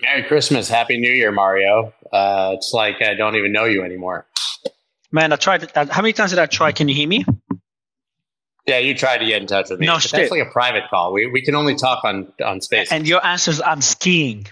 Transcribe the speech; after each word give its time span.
Merry 0.00 0.22
Christmas, 0.24 0.68
Happy 0.68 0.96
New 0.98 1.10
Year, 1.10 1.32
Mario. 1.32 1.92
Uh, 2.12 2.52
it's 2.54 2.72
like 2.72 3.02
I 3.02 3.14
don't 3.14 3.36
even 3.36 3.52
know 3.52 3.64
you 3.64 3.82
anymore. 3.82 4.26
Man, 5.10 5.32
I 5.32 5.36
tried. 5.36 5.70
Uh, 5.76 5.86
how 5.90 6.02
many 6.02 6.12
times 6.12 6.30
did 6.30 6.38
I 6.38 6.46
try? 6.46 6.72
Can 6.72 6.88
you 6.88 6.94
hear 6.94 7.08
me? 7.08 7.24
Yeah, 8.66 8.78
you 8.78 8.94
tried 8.94 9.18
to 9.18 9.24
get 9.26 9.40
in 9.40 9.48
touch 9.48 9.70
with 9.70 9.80
me. 9.80 9.86
No, 9.86 9.94
but 9.94 10.10
that's 10.10 10.30
like 10.30 10.46
a 10.46 10.50
private 10.50 10.84
call. 10.90 11.12
We 11.12 11.26
we 11.26 11.42
can 11.42 11.54
only 11.54 11.74
talk 11.74 12.04
on 12.04 12.30
on 12.44 12.60
space. 12.60 12.92
And 12.92 13.08
your 13.08 13.24
answer 13.24 13.50
is 13.50 13.60
I'm 13.62 13.80
skiing. 13.80 14.46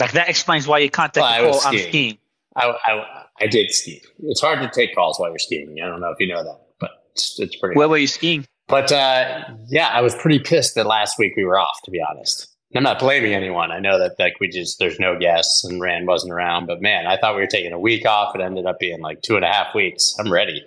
Like 0.00 0.12
that 0.12 0.28
explains 0.28 0.66
why 0.66 0.78
you 0.78 0.90
can't 0.90 1.12
take 1.14 1.22
Well, 1.22 1.48
a 1.48 1.52
call. 1.52 1.60
I'm 1.64 1.74
skiing. 1.78 1.88
skiing. 1.88 2.18
I, 2.56 2.66
I 2.84 3.24
I 3.42 3.46
did 3.46 3.70
ski. 3.70 4.02
It's 4.24 4.40
hard 4.40 4.60
to 4.60 4.68
take 4.68 4.94
calls 4.94 5.20
while 5.20 5.30
you're 5.30 5.38
skiing. 5.38 5.78
I 5.82 5.86
don't 5.86 6.00
know 6.00 6.10
if 6.10 6.18
you 6.18 6.26
know 6.26 6.42
that, 6.42 6.60
but 6.80 6.90
it's, 7.12 7.38
it's 7.38 7.54
pretty. 7.56 7.76
Where 7.78 7.88
were 7.88 7.96
you 7.98 8.08
skiing? 8.08 8.44
But 8.66 8.90
uh, 8.90 9.44
yeah, 9.68 9.88
I 9.88 10.00
was 10.00 10.14
pretty 10.16 10.40
pissed 10.40 10.74
that 10.74 10.86
last 10.86 11.18
week 11.18 11.34
we 11.36 11.44
were 11.44 11.58
off. 11.58 11.76
To 11.84 11.90
be 11.92 12.00
honest, 12.02 12.48
I'm 12.74 12.84
not 12.84 13.00
blaming 13.00 13.34
anyone. 13.34 13.72
I 13.72 13.80
know 13.80 13.98
that 13.98 14.16
like 14.18 14.38
we 14.40 14.48
just 14.48 14.78
there's 14.78 15.00
no 15.00 15.18
guests 15.18 15.64
and 15.64 15.80
Ran 15.80 16.06
wasn't 16.06 16.32
around. 16.32 16.66
But 16.66 16.80
man, 16.80 17.06
I 17.06 17.16
thought 17.16 17.34
we 17.34 17.40
were 17.40 17.46
taking 17.48 17.72
a 17.72 17.78
week 17.80 18.06
off. 18.06 18.34
It 18.36 18.40
ended 18.40 18.66
up 18.66 18.78
being 18.78 19.00
like 19.00 19.22
two 19.22 19.34
and 19.36 19.44
a 19.44 19.48
half 19.48 19.74
weeks. 19.74 20.14
I'm 20.20 20.32
ready. 20.32 20.64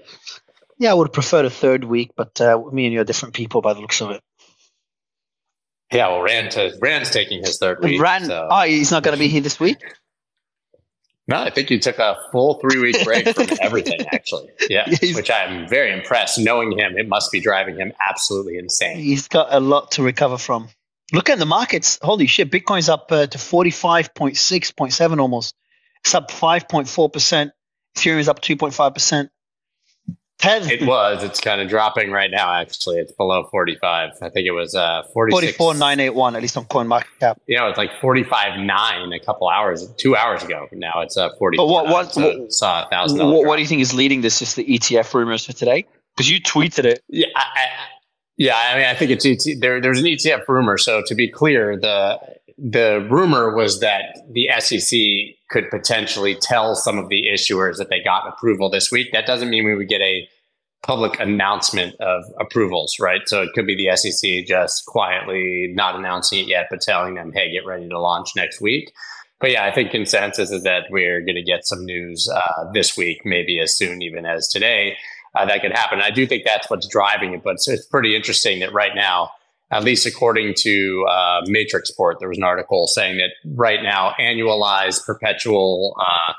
Yeah, 0.77 0.91
I 0.91 0.95
would 0.95 1.07
have 1.07 1.13
preferred 1.13 1.45
a 1.45 1.49
third 1.49 1.85
week, 1.85 2.11
but 2.17 2.41
uh, 2.41 2.61
me 2.71 2.85
and 2.85 2.93
you 2.93 2.99
are 2.99 3.05
different 3.05 3.35
people 3.35 3.61
by 3.61 3.73
the 3.73 3.79
looks 3.79 4.01
of 4.01 4.11
it. 4.11 4.21
Yeah, 5.93 6.07
well, 6.09 6.21
Ran 6.23 6.49
to, 6.51 6.75
Ran's 6.81 7.11
taking 7.11 7.41
his 7.43 7.57
third 7.59 7.81
week. 7.83 8.01
Ran, 8.01 8.25
so- 8.25 8.47
oh, 8.49 8.61
he's 8.63 8.91
not 8.91 9.03
going 9.03 9.15
to 9.15 9.19
be 9.19 9.27
here 9.27 9.41
this 9.41 9.59
week. 9.59 9.77
No, 11.27 11.37
I 11.37 11.51
think 11.51 11.69
you 11.69 11.79
took 11.79 11.99
a 11.99 12.17
full 12.33 12.59
three 12.59 12.81
week 12.81 13.05
break 13.05 13.29
from 13.29 13.47
everything, 13.61 14.01
actually. 14.11 14.49
Yeah, 14.69 14.89
He's- 14.89 15.15
which 15.15 15.31
I'm 15.31 15.69
very 15.69 15.93
impressed. 15.93 16.37
Knowing 16.39 16.77
him, 16.77 16.97
it 16.97 17.07
must 17.07 17.31
be 17.31 17.39
driving 17.39 17.77
him 17.77 17.93
absolutely 18.09 18.57
insane. 18.57 18.97
He's 18.97 19.27
got 19.29 19.47
a 19.51 19.61
lot 19.61 19.91
to 19.91 20.03
recover 20.03 20.37
from. 20.37 20.67
Look 21.13 21.29
at 21.29 21.37
the 21.39 21.45
markets. 21.45 21.99
Holy 22.01 22.27
shit. 22.27 22.51
Bitcoin's 22.51 22.89
up 22.89 23.11
uh, 23.11 23.27
to 23.27 23.37
45.6, 23.37 24.33
0.7 24.33 25.19
almost. 25.19 25.55
It's 26.03 26.15
up 26.15 26.29
5.4%. 26.31 27.51
Ethereum 27.95 28.17
is 28.17 28.27
up 28.27 28.41
2.5%. 28.41 29.29
Tether, 30.39 30.71
It 30.73 30.85
was. 30.85 31.23
It's 31.23 31.39
kind 31.39 31.61
of 31.61 31.69
dropping 31.69 32.11
right 32.11 32.29
now, 32.29 32.53
actually. 32.55 32.97
It's 32.97 33.11
below 33.13 33.47
45. 33.49 34.09
I 34.21 34.29
think 34.29 34.45
it 34.47 34.51
was 34.51 34.75
uh, 34.75 35.03
46. 35.13 35.55
44981, 35.55 36.35
at 36.35 36.41
least 36.41 36.57
on 36.57 36.65
CoinMarketCap. 36.65 37.37
You 37.47 37.57
know, 37.59 37.67
it's 37.69 37.77
like 37.77 37.91
45.9 38.01 39.15
a 39.15 39.19
couple 39.23 39.47
hours, 39.47 39.87
two 39.97 40.15
hours 40.17 40.43
ago. 40.43 40.67
Now 40.73 41.01
it's 41.01 41.15
uh, 41.15 41.29
40. 41.37 41.57
But 41.57 41.67
what- 41.67 41.85
what- 41.87 42.13
so 42.13 42.21
it 42.27 42.51
saw 42.53 42.85
a 42.91 43.13
What, 43.13 43.45
what 43.45 43.55
do 43.55 43.61
you 43.61 43.67
think 43.67 43.81
is 43.81 43.93
leading 43.93 44.21
this? 44.21 44.39
Just 44.39 44.55
the 44.55 44.65
ETF 44.65 45.13
rumors 45.13 45.45
for 45.45 45.53
today? 45.53 45.85
Because 46.17 46.29
you 46.29 46.41
tweeted 46.41 46.85
it. 46.85 47.03
Yeah, 47.07 47.27
I, 47.35 47.39
I, 47.41 47.67
yeah. 48.43 48.57
I 48.57 48.75
mean, 48.75 48.85
I 48.85 48.93
think 48.93 49.09
it's 49.09 49.25
ET, 49.25 49.61
there. 49.61 49.79
There's 49.79 49.99
an 49.99 50.05
ETF 50.05 50.47
rumor. 50.49 50.77
So 50.77 51.01
to 51.07 51.15
be 51.15 51.29
clear, 51.29 51.77
the 51.79 52.19
the 52.57 53.07
rumor 53.09 53.55
was 53.55 53.79
that 53.79 54.19
the 54.31 54.49
SEC 54.59 54.99
could 55.49 55.69
potentially 55.69 56.35
tell 56.35 56.75
some 56.75 56.97
of 56.97 57.07
the 57.07 57.27
issuers 57.33 57.77
that 57.77 57.89
they 57.89 58.01
got 58.03 58.27
approval 58.27 58.69
this 58.69 58.91
week. 58.91 59.13
That 59.13 59.25
doesn't 59.25 59.49
mean 59.49 59.63
we 59.63 59.75
would 59.75 59.87
get 59.87 60.01
a 60.01 60.27
public 60.81 61.17
announcement 61.21 61.95
of 62.01 62.25
approvals, 62.37 62.97
right? 62.99 63.21
So 63.27 63.41
it 63.41 63.49
could 63.55 63.65
be 63.65 63.77
the 63.77 63.95
SEC 63.95 64.45
just 64.45 64.85
quietly 64.87 65.71
not 65.73 65.95
announcing 65.95 66.39
it 66.39 66.47
yet, 66.47 66.67
but 66.69 66.81
telling 66.81 67.15
them, 67.15 67.31
"Hey, 67.33 67.49
get 67.49 67.65
ready 67.65 67.87
to 67.87 67.99
launch 67.99 68.31
next 68.35 68.59
week." 68.59 68.91
But 69.39 69.51
yeah, 69.51 69.63
I 69.63 69.71
think 69.71 69.91
consensus 69.91 70.51
is 70.51 70.63
that 70.63 70.87
we're 70.89 71.21
going 71.21 71.35
to 71.35 71.43
get 71.43 71.65
some 71.65 71.85
news 71.85 72.29
uh, 72.29 72.71
this 72.73 72.97
week, 72.97 73.21
maybe 73.23 73.59
as 73.61 73.75
soon 73.75 74.01
even 74.01 74.25
as 74.25 74.49
today 74.49 74.97
uh, 75.35 75.45
that 75.45 75.61
could 75.61 75.71
happen. 75.71 76.01
I 76.01 76.11
do 76.11 76.25
think 76.25 76.43
that's 76.45 76.69
what's 76.69 76.87
driving 76.87 77.33
it, 77.33 77.43
but 77.43 77.55
it's, 77.55 77.67
it's 77.67 77.85
pretty 77.85 78.15
interesting 78.15 78.59
that 78.59 78.73
right 78.73 78.93
now, 78.95 79.31
at 79.71 79.83
least 79.83 80.05
according 80.05 80.53
to 80.59 81.05
uh, 81.09 81.41
Matrixport, 81.47 82.19
there 82.19 82.29
was 82.29 82.37
an 82.37 82.43
article 82.43 82.87
saying 82.87 83.17
that 83.17 83.31
right 83.55 83.81
now, 83.81 84.13
annualized 84.19 85.05
perpetual 85.05 85.95
uh, 85.99 86.33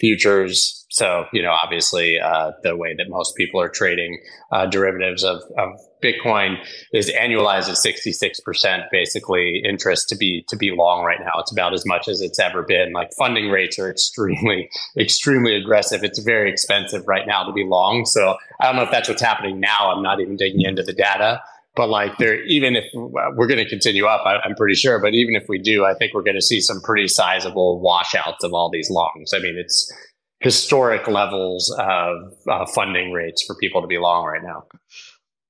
futures. 0.00 0.86
So, 0.90 1.26
you 1.32 1.42
know, 1.42 1.54
obviously, 1.62 2.18
uh, 2.18 2.52
the 2.62 2.76
way 2.76 2.94
that 2.96 3.06
most 3.08 3.36
people 3.36 3.60
are 3.60 3.68
trading 3.68 4.18
uh, 4.52 4.66
derivatives 4.66 5.22
of, 5.22 5.42
of 5.58 5.78
Bitcoin 6.02 6.56
is 6.92 7.10
annualized 7.10 7.68
at 7.68 7.76
66% 7.76 8.84
basically 8.90 9.62
interest 9.64 10.08
to 10.08 10.16
be 10.16 10.44
to 10.48 10.56
be 10.56 10.70
long 10.70 11.04
right 11.04 11.20
now. 11.20 11.32
It's 11.38 11.52
about 11.52 11.74
as 11.74 11.84
much 11.86 12.08
as 12.08 12.20
it's 12.20 12.38
ever 12.38 12.62
been. 12.62 12.92
Like 12.92 13.10
funding 13.18 13.50
rates 13.50 13.78
are 13.78 13.90
extremely, 13.90 14.70
extremely 14.98 15.54
aggressive. 15.56 16.04
It's 16.04 16.18
very 16.18 16.50
expensive 16.50 17.06
right 17.06 17.26
now 17.26 17.44
to 17.44 17.52
be 17.52 17.64
long. 17.64 18.04
So 18.06 18.36
I 18.60 18.66
don't 18.66 18.76
know 18.76 18.82
if 18.82 18.90
that's 18.90 19.08
what's 19.08 19.22
happening 19.22 19.60
now. 19.60 19.92
I'm 19.94 20.02
not 20.02 20.20
even 20.20 20.36
digging 20.36 20.62
into 20.62 20.82
the 20.82 20.92
data. 20.92 21.42
But 21.74 21.90
like 21.90 22.18
there, 22.18 22.42
even 22.46 22.74
if 22.74 22.86
we're 22.92 23.46
going 23.46 23.62
to 23.62 23.68
continue 23.68 24.06
up, 24.06 24.26
I, 24.26 24.38
I'm 24.44 24.56
pretty 24.56 24.74
sure. 24.74 25.00
But 25.00 25.14
even 25.14 25.36
if 25.36 25.48
we 25.48 25.58
do, 25.58 25.84
I 25.84 25.94
think 25.94 26.12
we're 26.12 26.24
going 26.24 26.34
to 26.34 26.42
see 26.42 26.60
some 26.60 26.80
pretty 26.80 27.06
sizable 27.06 27.80
washouts 27.80 28.42
of 28.42 28.52
all 28.52 28.68
these 28.68 28.90
longs. 28.90 29.32
I 29.32 29.38
mean, 29.38 29.56
it's 29.56 29.92
historic 30.40 31.06
levels 31.06 31.74
of 31.78 32.32
uh, 32.48 32.66
funding 32.66 33.12
rates 33.12 33.44
for 33.46 33.54
people 33.56 33.80
to 33.80 33.86
be 33.86 33.98
long 33.98 34.24
right 34.24 34.42
now. 34.42 34.64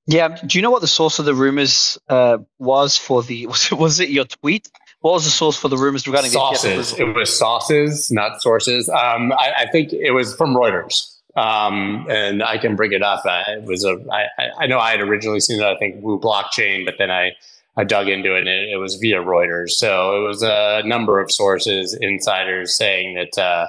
Yeah. 0.09 0.37
Do 0.45 0.57
you 0.57 0.61
know 0.63 0.71
what 0.71 0.81
the 0.81 0.87
source 0.87 1.19
of 1.19 1.25
the 1.25 1.35
rumors 1.35 1.97
uh, 2.09 2.39
was 2.57 2.97
for 2.97 3.21
the? 3.23 3.45
Was 3.53 3.71
it, 3.71 3.77
was 3.77 3.99
it 3.99 4.09
your 4.09 4.25
tweet? 4.25 4.67
What 5.01 5.13
was 5.13 5.23
the 5.23 5.29
source 5.31 5.55
for 5.55 5.69
the 5.69 5.77
rumors 5.77 6.05
regarding 6.07 6.31
sauces. 6.31 6.93
the? 6.95 7.03
It 7.03 7.15
was 7.15 7.37
sauces, 7.37 8.11
not 8.11 8.41
sources. 8.41 8.89
Um, 8.89 9.31
I, 9.31 9.53
I 9.59 9.65
think 9.71 9.93
it 9.93 10.11
was 10.11 10.35
from 10.35 10.53
Reuters. 10.55 11.15
Um, 11.37 12.05
and 12.09 12.43
I 12.43 12.57
can 12.57 12.75
bring 12.75 12.91
it 12.91 13.01
up. 13.01 13.23
Uh, 13.25 13.43
it 13.47 13.63
was 13.63 13.85
a. 13.85 13.97
I, 14.11 14.23
I- 14.37 14.49
I 14.63 14.67
know 14.67 14.79
I 14.79 14.91
had 14.91 14.99
originally 14.99 15.39
seen 15.39 15.61
it. 15.61 15.65
I 15.65 15.77
think 15.77 16.03
Wu 16.03 16.19
Blockchain, 16.19 16.83
but 16.85 16.95
then 16.97 17.11
I 17.11 17.31
I 17.77 17.83
dug 17.85 18.09
into 18.09 18.35
it 18.35 18.39
and 18.39 18.49
it, 18.49 18.69
it 18.73 18.77
was 18.77 18.95
via 18.95 19.21
Reuters. 19.23 19.69
So 19.69 20.17
it 20.21 20.27
was 20.27 20.41
a 20.43 20.81
number 20.85 21.19
of 21.21 21.31
sources, 21.31 21.93
insiders 21.93 22.75
saying 22.75 23.15
that 23.15 23.37
uh, 23.41 23.67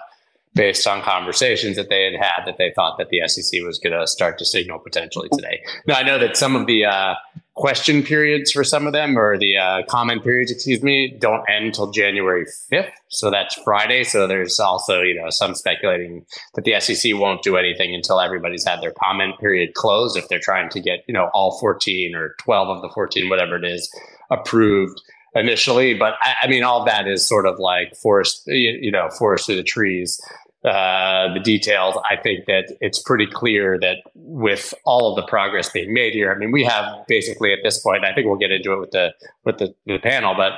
based 0.54 0.86
on 0.86 1.02
conversations 1.02 1.76
that 1.76 1.88
they 1.88 2.04
had 2.04 2.20
had, 2.20 2.44
that 2.44 2.58
they 2.58 2.72
thought 2.74 2.98
that 2.98 3.08
the 3.10 3.26
SEC 3.26 3.62
was 3.62 3.78
going 3.78 3.98
to 3.98 4.06
start 4.06 4.38
to 4.38 4.44
signal 4.44 4.78
potentially 4.78 5.28
today. 5.32 5.62
Now 5.86 5.94
I 5.94 6.02
know 6.02 6.18
that 6.18 6.36
some 6.36 6.56
of 6.56 6.66
the 6.66 6.86
uh, 6.86 7.14
question 7.54 8.02
periods 8.02 8.50
for 8.52 8.64
some 8.64 8.86
of 8.86 8.92
them, 8.92 9.18
or 9.18 9.38
the 9.38 9.56
uh, 9.56 9.82
comment 9.86 10.24
periods, 10.24 10.50
excuse 10.50 10.82
me, 10.82 11.14
don't 11.20 11.44
end 11.48 11.66
until 11.66 11.90
January 11.90 12.46
5th. 12.72 12.90
So 13.08 13.30
that's 13.30 13.54
Friday. 13.62 14.02
So 14.02 14.26
there's 14.26 14.58
also, 14.58 15.02
you 15.02 15.14
know, 15.14 15.30
some 15.30 15.54
speculating 15.54 16.24
that 16.54 16.64
the 16.64 16.80
SEC 16.80 17.14
won't 17.14 17.42
do 17.42 17.56
anything 17.56 17.94
until 17.94 18.18
everybody's 18.18 18.64
had 18.64 18.80
their 18.80 18.94
comment 19.04 19.38
period 19.38 19.74
closed 19.74 20.16
if 20.16 20.28
they're 20.28 20.40
trying 20.40 20.70
to 20.70 20.80
get, 20.80 21.00
you 21.06 21.14
know, 21.14 21.28
all 21.34 21.58
14 21.60 22.14
or 22.14 22.34
12 22.38 22.76
of 22.76 22.82
the 22.82 22.88
14, 22.88 23.28
whatever 23.28 23.56
it 23.56 23.64
is, 23.64 23.94
approved 24.30 25.00
initially. 25.34 25.94
But 25.94 26.14
I, 26.22 26.34
I 26.44 26.46
mean, 26.48 26.64
all 26.64 26.84
that 26.86 27.06
is 27.06 27.26
sort 27.26 27.46
of 27.46 27.58
like 27.58 27.94
forest, 27.94 28.42
you, 28.46 28.78
you 28.80 28.90
know, 28.90 29.10
forest 29.10 29.46
through 29.46 29.56
the 29.56 29.62
trees 29.62 30.20
uh, 30.64 31.32
the 31.32 31.40
details, 31.40 31.96
I 32.10 32.16
think 32.16 32.46
that 32.46 32.76
it's 32.80 32.98
pretty 32.98 33.26
clear 33.26 33.78
that 33.80 33.98
with 34.14 34.74
all 34.84 35.10
of 35.10 35.16
the 35.16 35.26
progress 35.26 35.70
being 35.70 35.94
made 35.94 36.12
here, 36.12 36.32
I 36.32 36.36
mean, 36.36 36.52
we 36.52 36.64
have 36.64 37.06
basically 37.08 37.52
at 37.52 37.60
this 37.62 37.78
point, 37.78 38.04
I 38.04 38.12
think 38.14 38.26
we'll 38.26 38.36
get 38.38 38.50
into 38.50 38.72
it 38.74 38.80
with 38.80 38.90
the 38.90 39.14
with 39.44 39.58
the, 39.58 39.74
the 39.86 39.98
panel, 39.98 40.34
but 40.34 40.52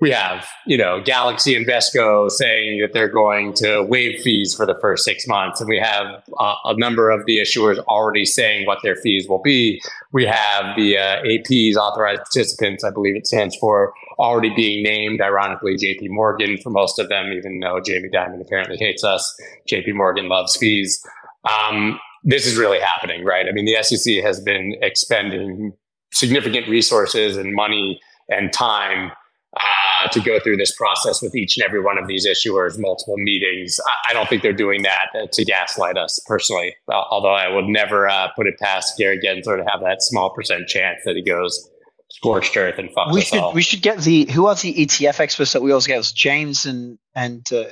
we 0.00 0.10
have, 0.10 0.46
you 0.66 0.76
know, 0.76 1.00
Galaxy 1.00 1.54
and 1.54 1.66
Invesco 1.66 2.30
saying 2.30 2.80
that 2.80 2.92
they're 2.92 3.08
going 3.08 3.54
to 3.54 3.82
waive 3.84 4.20
fees 4.22 4.52
for 4.54 4.66
the 4.66 4.74
first 4.80 5.04
six 5.04 5.26
months. 5.26 5.60
And 5.60 5.68
we 5.68 5.78
have 5.78 6.22
uh, 6.38 6.54
a 6.64 6.76
number 6.76 7.10
of 7.10 7.24
the 7.26 7.38
issuers 7.38 7.78
already 7.84 8.24
saying 8.24 8.66
what 8.66 8.80
their 8.82 8.96
fees 8.96 9.28
will 9.28 9.40
be. 9.40 9.80
We 10.12 10.26
have 10.26 10.76
the 10.76 10.98
uh, 10.98 11.22
APs, 11.22 11.76
authorized 11.76 12.22
participants, 12.22 12.82
I 12.82 12.90
believe 12.90 13.14
it 13.14 13.26
stands 13.26 13.56
for, 13.56 13.94
already 14.18 14.54
being 14.54 14.82
named. 14.82 15.20
Ironically, 15.20 15.76
JP 15.76 16.10
Morgan 16.10 16.56
for 16.58 16.70
most 16.70 16.98
of 16.98 17.08
them, 17.08 17.32
even 17.32 17.60
though 17.60 17.80
Jamie 17.80 18.08
Dimon 18.08 18.40
apparently 18.40 18.76
hates 18.76 19.04
us. 19.04 19.34
JP 19.70 19.94
Morgan 19.94 20.28
loves 20.28 20.56
fees. 20.56 21.04
Um, 21.48 21.98
this 22.22 22.46
is 22.46 22.56
really 22.56 22.80
happening, 22.80 23.24
right? 23.24 23.46
I 23.48 23.52
mean, 23.52 23.66
the 23.66 23.82
SEC 23.82 24.22
has 24.22 24.40
been 24.40 24.76
expending 24.80 25.72
significant 26.12 26.68
resources 26.68 27.36
and 27.36 27.54
money 27.54 28.00
and 28.28 28.52
time 28.52 29.12
uh, 29.56 30.08
to 30.08 30.20
go 30.20 30.40
through 30.40 30.56
this 30.56 30.74
process 30.74 31.22
with 31.22 31.34
each 31.34 31.56
and 31.56 31.64
every 31.64 31.80
one 31.80 31.98
of 31.98 32.08
these 32.08 32.26
issuers, 32.26 32.78
multiple 32.78 33.16
meetings. 33.16 33.78
I, 33.86 34.10
I 34.10 34.12
don't 34.14 34.28
think 34.28 34.42
they're 34.42 34.52
doing 34.52 34.82
that 34.82 35.08
uh, 35.14 35.26
to 35.32 35.44
gaslight 35.44 35.96
us 35.96 36.18
personally, 36.26 36.74
uh, 36.90 37.02
although 37.10 37.34
I 37.34 37.48
would 37.48 37.66
never 37.66 38.08
uh, 38.08 38.28
put 38.36 38.46
it 38.46 38.58
past 38.58 38.96
Gary 38.98 39.18
Gensler 39.18 39.56
to 39.56 39.64
have 39.70 39.80
that 39.82 40.02
small 40.02 40.30
percent 40.30 40.66
chance 40.66 41.00
that 41.04 41.16
he 41.16 41.22
goes 41.22 41.70
scorched 42.14 42.56
earth 42.56 42.78
and 42.78 42.90
fucks 42.90 43.12
We 43.12 43.20
us 43.20 43.26
should 43.28 43.38
all. 43.38 43.52
we 43.52 43.62
should 43.62 43.82
get 43.82 43.98
the 43.98 44.26
who 44.26 44.46
are 44.46 44.54
the 44.54 44.72
ETF 44.72 45.20
experts 45.20 45.52
that 45.52 45.62
we 45.62 45.72
always 45.72 45.86
get? 45.86 45.94
It 45.94 45.98
was 45.98 46.12
James 46.12 46.64
and 46.64 46.98
and 47.14 47.46
uh, 47.52 47.64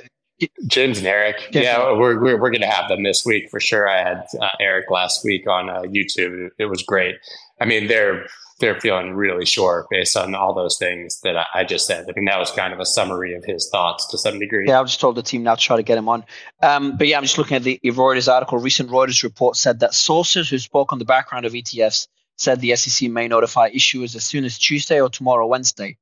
James 0.67 0.97
and 0.97 1.07
Eric. 1.07 1.49
Yeah, 1.51 1.93
we're, 1.93 2.21
we're, 2.21 2.39
we're 2.39 2.49
going 2.49 2.61
to 2.61 2.67
have 2.67 2.89
them 2.89 3.03
this 3.03 3.25
week 3.25 3.49
for 3.49 3.59
sure. 3.59 3.87
I 3.87 3.97
had 3.99 4.25
uh, 4.41 4.49
Eric 4.59 4.89
last 4.89 5.23
week 5.23 5.47
on 5.47 5.69
uh, 5.69 5.83
YouTube. 5.83 6.49
It 6.57 6.65
was 6.65 6.83
great. 6.83 7.15
I 7.61 7.65
mean, 7.65 7.87
they're 7.87 8.25
they're 8.59 8.79
feeling 8.79 9.13
really 9.13 9.45
sure 9.45 9.87
based 9.89 10.15
on 10.15 10.35
all 10.35 10.53
those 10.53 10.77
things 10.77 11.19
that 11.21 11.35
I, 11.37 11.45
I 11.53 11.63
just 11.63 11.87
said. 11.87 12.05
I 12.07 12.13
mean, 12.15 12.25
that 12.25 12.39
was 12.39 12.51
kind 12.51 12.73
of 12.73 12.79
a 12.79 12.85
summary 12.85 13.33
of 13.35 13.43
his 13.45 13.69
thoughts 13.71 14.07
to 14.11 14.17
some 14.17 14.39
degree. 14.39 14.67
Yeah, 14.67 14.79
I've 14.79 14.87
just 14.87 14.99
told 14.99 15.15
the 15.15 15.23
team 15.23 15.43
now 15.43 15.55
to 15.55 15.61
try 15.61 15.77
to 15.77 15.83
get 15.83 15.97
him 15.97 16.09
on. 16.09 16.25
Um, 16.61 16.97
but 16.97 17.07
yeah, 17.07 17.17
I'm 17.17 17.23
just 17.23 17.37
looking 17.37 17.57
at 17.57 17.63
the 17.63 17.79
Reuters 17.83 18.31
article. 18.31 18.57
Recent 18.57 18.89
Reuters 18.89 19.23
report 19.23 19.55
said 19.55 19.79
that 19.79 19.93
sources 19.93 20.49
who 20.49 20.59
spoke 20.59 20.93
on 20.93 20.99
the 20.99 21.05
background 21.05 21.45
of 21.45 21.53
ETFs 21.53 22.07
said 22.37 22.59
the 22.59 22.75
SEC 22.75 23.09
may 23.09 23.27
notify 23.27 23.69
issuers 23.69 24.15
as 24.15 24.23
soon 24.23 24.45
as 24.45 24.57
Tuesday 24.57 24.99
or 24.99 25.09
tomorrow, 25.09 25.47
Wednesday. 25.47 25.97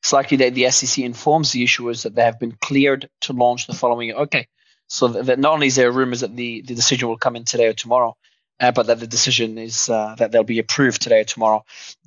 it's 0.00 0.12
likely 0.12 0.38
that 0.38 0.54
the 0.54 0.70
SEC 0.70 1.04
informs 1.04 1.52
the 1.52 1.64
issuers 1.64 2.02
that 2.02 2.14
they 2.14 2.22
have 2.22 2.38
been 2.38 2.56
cleared 2.60 3.08
to 3.22 3.32
launch 3.32 3.66
the 3.66 3.74
following. 3.74 4.12
Okay, 4.12 4.48
so 4.88 5.08
that 5.08 5.38
not 5.38 5.52
only 5.52 5.66
is 5.66 5.76
there 5.76 5.90
rumors 5.90 6.20
that 6.20 6.34
the, 6.34 6.62
the 6.62 6.74
decision 6.74 7.08
will 7.08 7.18
come 7.18 7.36
in 7.36 7.44
today 7.44 7.66
or 7.66 7.72
tomorrow, 7.72 8.16
uh, 8.58 8.72
but 8.72 8.86
that 8.86 9.00
the 9.00 9.06
decision 9.06 9.58
is 9.58 9.88
uh, 9.88 10.14
that 10.18 10.32
they'll 10.32 10.44
be 10.44 10.58
approved 10.58 11.02
today 11.02 11.20
or 11.20 11.24
tomorrow. 11.24 11.64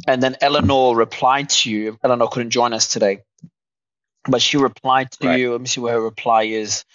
And 0.08 0.22
then 0.22 0.38
Eleanor 0.42 0.96
replied 0.96 1.50
to 1.50 1.72
you. 1.72 2.00
Eleanor 2.04 2.28
couldn't 2.28 2.50
join 2.52 2.74
us 2.74 2.88
today, 2.88 3.20
but 4.28 4.42
she 4.42 4.58
replied 4.58 5.12
to 5.12 5.28
right. 5.28 5.40
you. 5.40 5.52
Let 5.52 5.62
me 5.62 5.68
see 5.68 5.82
where 5.82 5.94
her 5.94 6.02
reply 6.02 6.44
is. 6.44 6.86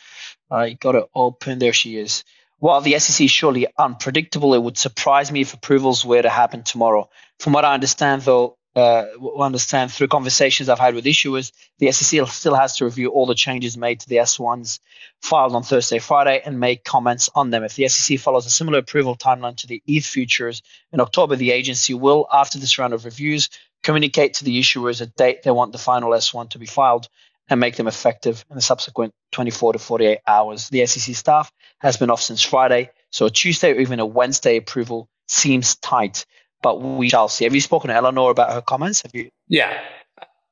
I 0.50 0.72
got 0.72 0.94
it 0.94 1.08
open. 1.14 1.58
There 1.58 1.72
she 1.72 1.98
is. 1.98 2.24
While 2.58 2.80
the 2.80 2.98
SEC 2.98 3.24
is 3.24 3.30
surely 3.30 3.66
unpredictable, 3.78 4.54
it 4.54 4.62
would 4.62 4.78
surprise 4.78 5.30
me 5.30 5.42
if 5.42 5.54
approvals 5.54 6.04
were 6.04 6.22
to 6.22 6.30
happen 6.30 6.62
tomorrow. 6.62 7.10
From 7.38 7.52
what 7.52 7.64
I 7.64 7.74
understand, 7.74 8.22
though, 8.22 8.56
uh, 8.76 9.04
understand 9.38 9.92
through 9.92 10.08
conversations 10.08 10.68
I've 10.68 10.78
had 10.78 10.94
with 10.94 11.04
issuers, 11.04 11.52
the 11.78 11.92
SEC 11.92 12.26
still 12.28 12.54
has 12.54 12.76
to 12.76 12.84
review 12.84 13.10
all 13.10 13.26
the 13.26 13.34
changes 13.34 13.76
made 13.76 14.00
to 14.00 14.08
the 14.08 14.16
S1s 14.16 14.80
filed 15.22 15.54
on 15.54 15.62
Thursday, 15.62 15.98
Friday, 15.98 16.42
and 16.44 16.58
make 16.58 16.84
comments 16.84 17.30
on 17.34 17.50
them. 17.50 17.62
If 17.62 17.76
the 17.76 17.88
SEC 17.88 18.18
follows 18.18 18.46
a 18.46 18.50
similar 18.50 18.78
approval 18.78 19.16
timeline 19.16 19.56
to 19.58 19.66
the 19.66 19.82
ETH 19.86 20.06
futures 20.06 20.62
in 20.92 21.00
October, 21.00 21.36
the 21.36 21.52
agency 21.52 21.94
will, 21.94 22.26
after 22.32 22.58
this 22.58 22.78
round 22.78 22.94
of 22.94 23.04
reviews, 23.04 23.48
communicate 23.82 24.34
to 24.34 24.44
the 24.44 24.58
issuers 24.58 25.00
a 25.00 25.06
date 25.06 25.42
they 25.42 25.50
want 25.50 25.72
the 25.72 25.78
final 25.78 26.10
S1 26.10 26.50
to 26.50 26.58
be 26.58 26.66
filed 26.66 27.08
and 27.48 27.60
make 27.60 27.76
them 27.76 27.86
effective 27.86 28.44
in 28.50 28.56
the 28.56 28.62
subsequent 28.62 29.12
24 29.32 29.74
to 29.74 29.78
48 29.78 30.18
hours. 30.26 30.68
The 30.68 30.86
SEC 30.86 31.14
staff 31.14 31.52
has 31.80 31.96
been 31.96 32.10
off 32.10 32.22
since 32.22 32.42
Friday, 32.42 32.90
so 33.10 33.26
a 33.26 33.30
Tuesday 33.30 33.72
or 33.72 33.80
even 33.80 34.00
a 34.00 34.06
Wednesday 34.06 34.56
approval 34.56 35.08
seems 35.28 35.76
tight 35.76 36.26
but 36.64 36.80
we 36.80 37.10
shall 37.10 37.28
see. 37.28 37.44
Have 37.44 37.54
you 37.54 37.60
spoken 37.60 37.90
to 37.90 37.94
Eleanor 37.94 38.30
about 38.30 38.50
her 38.50 38.62
comments? 38.62 39.02
Have 39.02 39.14
you? 39.14 39.28
Yeah, 39.48 39.78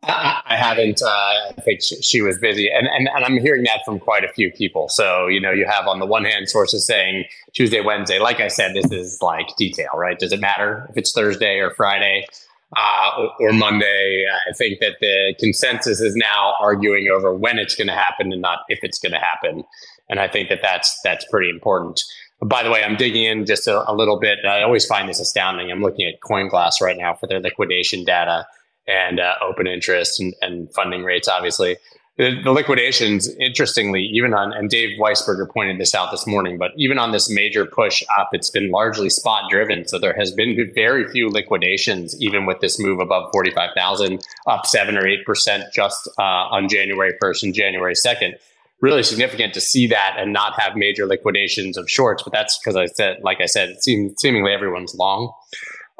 I, 0.02 0.56
haven't. 0.56 1.00
Uh, 1.02 1.08
I 1.08 1.60
think 1.64 1.82
she, 1.82 1.96
she, 2.02 2.20
was 2.20 2.38
busy, 2.38 2.68
and, 2.70 2.86
and 2.86 3.08
and 3.08 3.24
I'm 3.24 3.38
hearing 3.38 3.64
that 3.64 3.80
from 3.84 3.98
quite 3.98 4.22
a 4.22 4.28
few 4.28 4.52
people. 4.52 4.90
So 4.90 5.26
you 5.26 5.40
know, 5.40 5.52
you 5.52 5.66
have 5.66 5.88
on 5.88 6.00
the 6.00 6.06
one 6.06 6.24
hand 6.24 6.50
sources 6.50 6.86
saying 6.86 7.24
Tuesday, 7.54 7.80
Wednesday. 7.80 8.18
Like 8.18 8.40
I 8.40 8.48
said, 8.48 8.74
this 8.74 8.92
is 8.92 9.18
like 9.22 9.56
detail, 9.56 9.88
right? 9.94 10.18
Does 10.18 10.32
it 10.32 10.40
matter 10.40 10.86
if 10.90 10.98
it's 10.98 11.12
Thursday 11.12 11.58
or 11.58 11.70
Friday? 11.70 12.26
Uh, 12.74 13.26
or, 13.38 13.52
Monday. 13.52 14.24
I 14.48 14.54
think 14.54 14.80
that 14.80 14.96
the 14.98 15.34
consensus 15.38 16.00
is 16.00 16.16
now 16.16 16.54
arguing 16.58 17.08
over 17.08 17.34
when 17.34 17.58
it's 17.58 17.74
going 17.74 17.88
to 17.88 17.92
happen 17.92 18.32
and 18.32 18.40
not 18.40 18.60
if 18.68 18.78
it's 18.82 18.98
going 18.98 19.12
to 19.12 19.18
happen. 19.18 19.64
And 20.08 20.18
I 20.18 20.26
think 20.26 20.48
that 20.48 20.60
that's 20.62 20.98
that's 21.04 21.26
pretty 21.30 21.50
important. 21.50 22.02
By 22.44 22.62
the 22.62 22.70
way, 22.70 22.82
I'm 22.82 22.96
digging 22.96 23.24
in 23.24 23.46
just 23.46 23.68
a, 23.68 23.88
a 23.90 23.94
little 23.94 24.18
bit. 24.18 24.38
I 24.44 24.62
always 24.62 24.86
find 24.86 25.08
this 25.08 25.20
astounding. 25.20 25.70
I'm 25.70 25.82
looking 25.82 26.08
at 26.08 26.20
CoinGlass 26.20 26.80
right 26.80 26.96
now 26.96 27.14
for 27.14 27.26
their 27.26 27.40
liquidation 27.40 28.04
data 28.04 28.46
and 28.88 29.20
uh, 29.20 29.34
open 29.42 29.66
interest 29.66 30.18
and, 30.20 30.34
and, 30.40 30.72
funding 30.74 31.04
rates, 31.04 31.28
obviously. 31.28 31.76
The, 32.22 32.40
the, 32.40 32.52
liquidations, 32.52 33.28
interestingly, 33.40 34.02
even 34.12 34.32
on, 34.32 34.52
and 34.52 34.70
Dave 34.70 34.96
Weisberger 34.96 35.50
pointed 35.50 35.80
this 35.80 35.92
out 35.92 36.12
this 36.12 36.24
morning, 36.24 36.56
but 36.56 36.70
even 36.76 36.96
on 36.96 37.10
this 37.10 37.28
major 37.28 37.66
push 37.66 38.00
up, 38.16 38.28
it's 38.32 38.48
been 38.48 38.70
largely 38.70 39.10
spot 39.10 39.50
driven. 39.50 39.88
So 39.88 39.98
there 39.98 40.14
has 40.16 40.30
been 40.30 40.70
very 40.72 41.08
few 41.08 41.28
liquidations, 41.28 42.14
even 42.22 42.46
with 42.46 42.60
this 42.60 42.78
move 42.78 43.00
above 43.00 43.30
45,000, 43.32 44.24
up 44.46 44.66
seven 44.66 44.96
or 44.96 45.02
8% 45.02 45.72
just 45.74 46.08
uh, 46.16 46.22
on 46.22 46.68
January 46.68 47.12
1st 47.20 47.42
and 47.42 47.54
January 47.54 47.94
2nd 47.94 48.34
really 48.80 49.02
significant 49.02 49.54
to 49.54 49.60
see 49.60 49.88
that 49.88 50.14
and 50.16 50.32
not 50.32 50.60
have 50.60 50.76
major 50.76 51.06
liquidations 51.06 51.76
of 51.76 51.90
shorts. 51.90 52.22
But 52.22 52.32
that's 52.32 52.56
because 52.58 52.76
I 52.76 52.86
said, 52.86 53.18
like 53.22 53.40
I 53.40 53.46
said, 53.46 53.70
it 53.70 53.82
seems 53.82 54.14
seemingly 54.20 54.52
everyone's 54.52 54.94
long. 54.94 55.32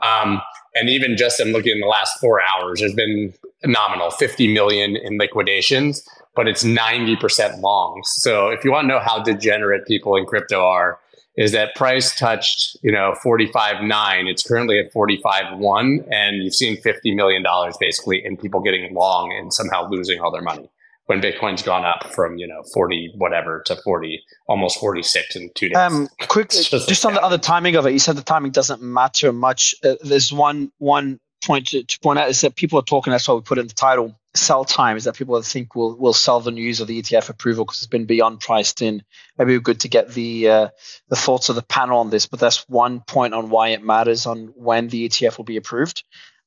Um, 0.05 0.41
and 0.75 0.89
even 0.89 1.17
just 1.17 1.41
in 1.41 1.53
looking 1.53 1.73
in 1.73 1.81
the 1.81 1.87
last 1.87 2.19
four 2.21 2.41
hours, 2.41 2.81
there's 2.81 2.95
been 2.95 3.35
nominal 3.65 4.11
50 4.11 4.53
million 4.53 4.97
in 4.97 5.19
liquidations, 5.19 6.07
but 6.35 6.49
it's 6.49 6.65
90% 6.65 7.61
long. 7.61 8.01
So 8.05 8.49
if 8.49 8.65
you 8.65 8.73
want 8.73 8.85
to 8.85 8.89
know 8.89 9.01
how 9.01 9.23
degenerate 9.23 9.87
people 9.87 10.17
in 10.17 10.25
crypto 10.25 10.65
are, 10.65 10.99
is 11.37 11.53
that 11.53 11.75
price 11.75 12.15
touched, 12.15 12.77
you 12.83 12.93
know, 12.93 13.15
45.9. 13.25 14.31
It's 14.31 14.47
currently 14.47 14.79
at 14.79 14.93
45.1. 14.93 16.07
And 16.11 16.43
you've 16.43 16.55
seen 16.55 16.77
$50 16.77 17.15
million 17.15 17.43
basically 17.81 18.23
in 18.25 18.37
people 18.37 18.61
getting 18.61 18.93
long 18.95 19.33
and 19.33 19.53
somehow 19.53 19.89
losing 19.89 20.21
all 20.21 20.31
their 20.31 20.43
money 20.43 20.69
when 21.13 21.21
Bitcoin's 21.21 21.63
gone 21.63 21.85
up 21.85 22.11
from 22.15 22.39
you 22.39 22.47
know 22.49 22.63
forty 22.73 23.13
whatever 23.17 23.63
to 23.67 23.77
forty, 23.77 24.25
almost 24.49 24.81
forty 24.81 25.03
six 25.03 25.37
in 25.37 25.51
two 25.55 25.69
days. 25.69 25.77
Um, 25.77 26.09
quick, 26.29 26.51
just, 26.51 26.89
just 26.89 27.05
on 27.05 27.13
the 27.13 27.23
other 27.23 27.39
timing 27.39 27.77
of 27.77 27.87
it, 27.87 27.93
you 27.93 27.99
said 27.99 28.17
the 28.17 28.23
timing 28.23 28.53
doesn't 28.53 28.81
matter 28.81 29.33
much. 29.33 29.75
Uh, 29.85 29.97
there's 30.03 30.33
one 30.33 30.73
one 30.79 31.21
point 31.45 31.69
to, 31.69 31.83
to, 31.83 32.01
point 32.01 32.19
out 32.19 32.31
is 32.31 32.41
that 32.41 32.57
people 32.57 32.79
are 32.79 32.85
talking. 32.85 33.11
That's 33.11 33.29
why 33.29 33.35
we 33.35 33.43
put 33.43 33.59
in 33.59 33.67
the 33.67 33.75
title. 33.75 34.19
Sell 34.35 34.65
time 34.65 34.97
is 34.97 35.05
that 35.05 35.15
people 35.15 35.41
think 35.43 35.75
will 35.75 35.95
will 35.99 36.15
sell 36.15 36.41
the 36.41 36.51
news 36.51 36.81
of 36.81 36.89
the 36.89 37.03
ETF 37.03 37.29
approval 37.29 37.67
because 37.67 37.79
it's 37.79 37.87
been 37.87 38.07
beyond 38.07 38.41
priced 38.41 38.81
in. 38.81 39.03
Maybe 39.37 39.53
we're 39.53 39.61
good 39.61 39.81
to 39.81 39.89
get 39.89 40.09
the 40.09 40.49
uh, 40.49 40.69
the 41.09 41.17
thoughts 41.17 41.51
of 41.51 41.57
the 41.57 41.63
panel 41.63 41.99
on 41.99 42.09
this, 42.09 42.25
but 42.25 42.41
that's 42.41 42.67
one 42.71 43.01
point 43.01 43.35
on 43.35 43.51
why 43.51 43.69
it 43.69 43.85
matters 43.85 44.25
on 44.25 44.47
when 44.57 44.89
the 44.89 45.11
ETF 45.11 45.37
will 45.37 45.45
be 45.45 45.59
approved. 45.59 46.05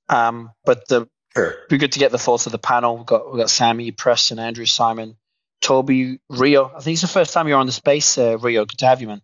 Um, 0.10 0.50
but 0.66 0.88
the 0.88 1.08
Sure. 1.36 1.56
Be 1.70 1.78
good 1.78 1.92
to 1.94 2.00
get 2.00 2.12
the 2.12 2.18
thoughts 2.18 2.46
of 2.46 2.52
the 2.52 2.58
panel. 2.58 2.98
We've 2.98 3.06
got, 3.06 3.32
we've 3.32 3.40
got 3.40 3.50
Sammy, 3.50 3.92
Preston, 3.92 4.40
Andrew, 4.40 4.66
Simon, 4.66 5.18
Toby, 5.62 6.20
Rio. 6.30 6.72
I 6.74 6.80
think 6.80 6.94
it's 6.94 7.02
the 7.02 7.08
first 7.08 7.34
time 7.34 7.48
you're 7.48 7.58
on 7.58 7.66
the 7.66 7.72
space, 7.72 8.18
uh, 8.18 8.38
Rio. 8.38 8.66
Good 8.66 8.80
to 8.80 8.86
have 8.86 9.02
you, 9.02 9.08
man. 9.08 9.22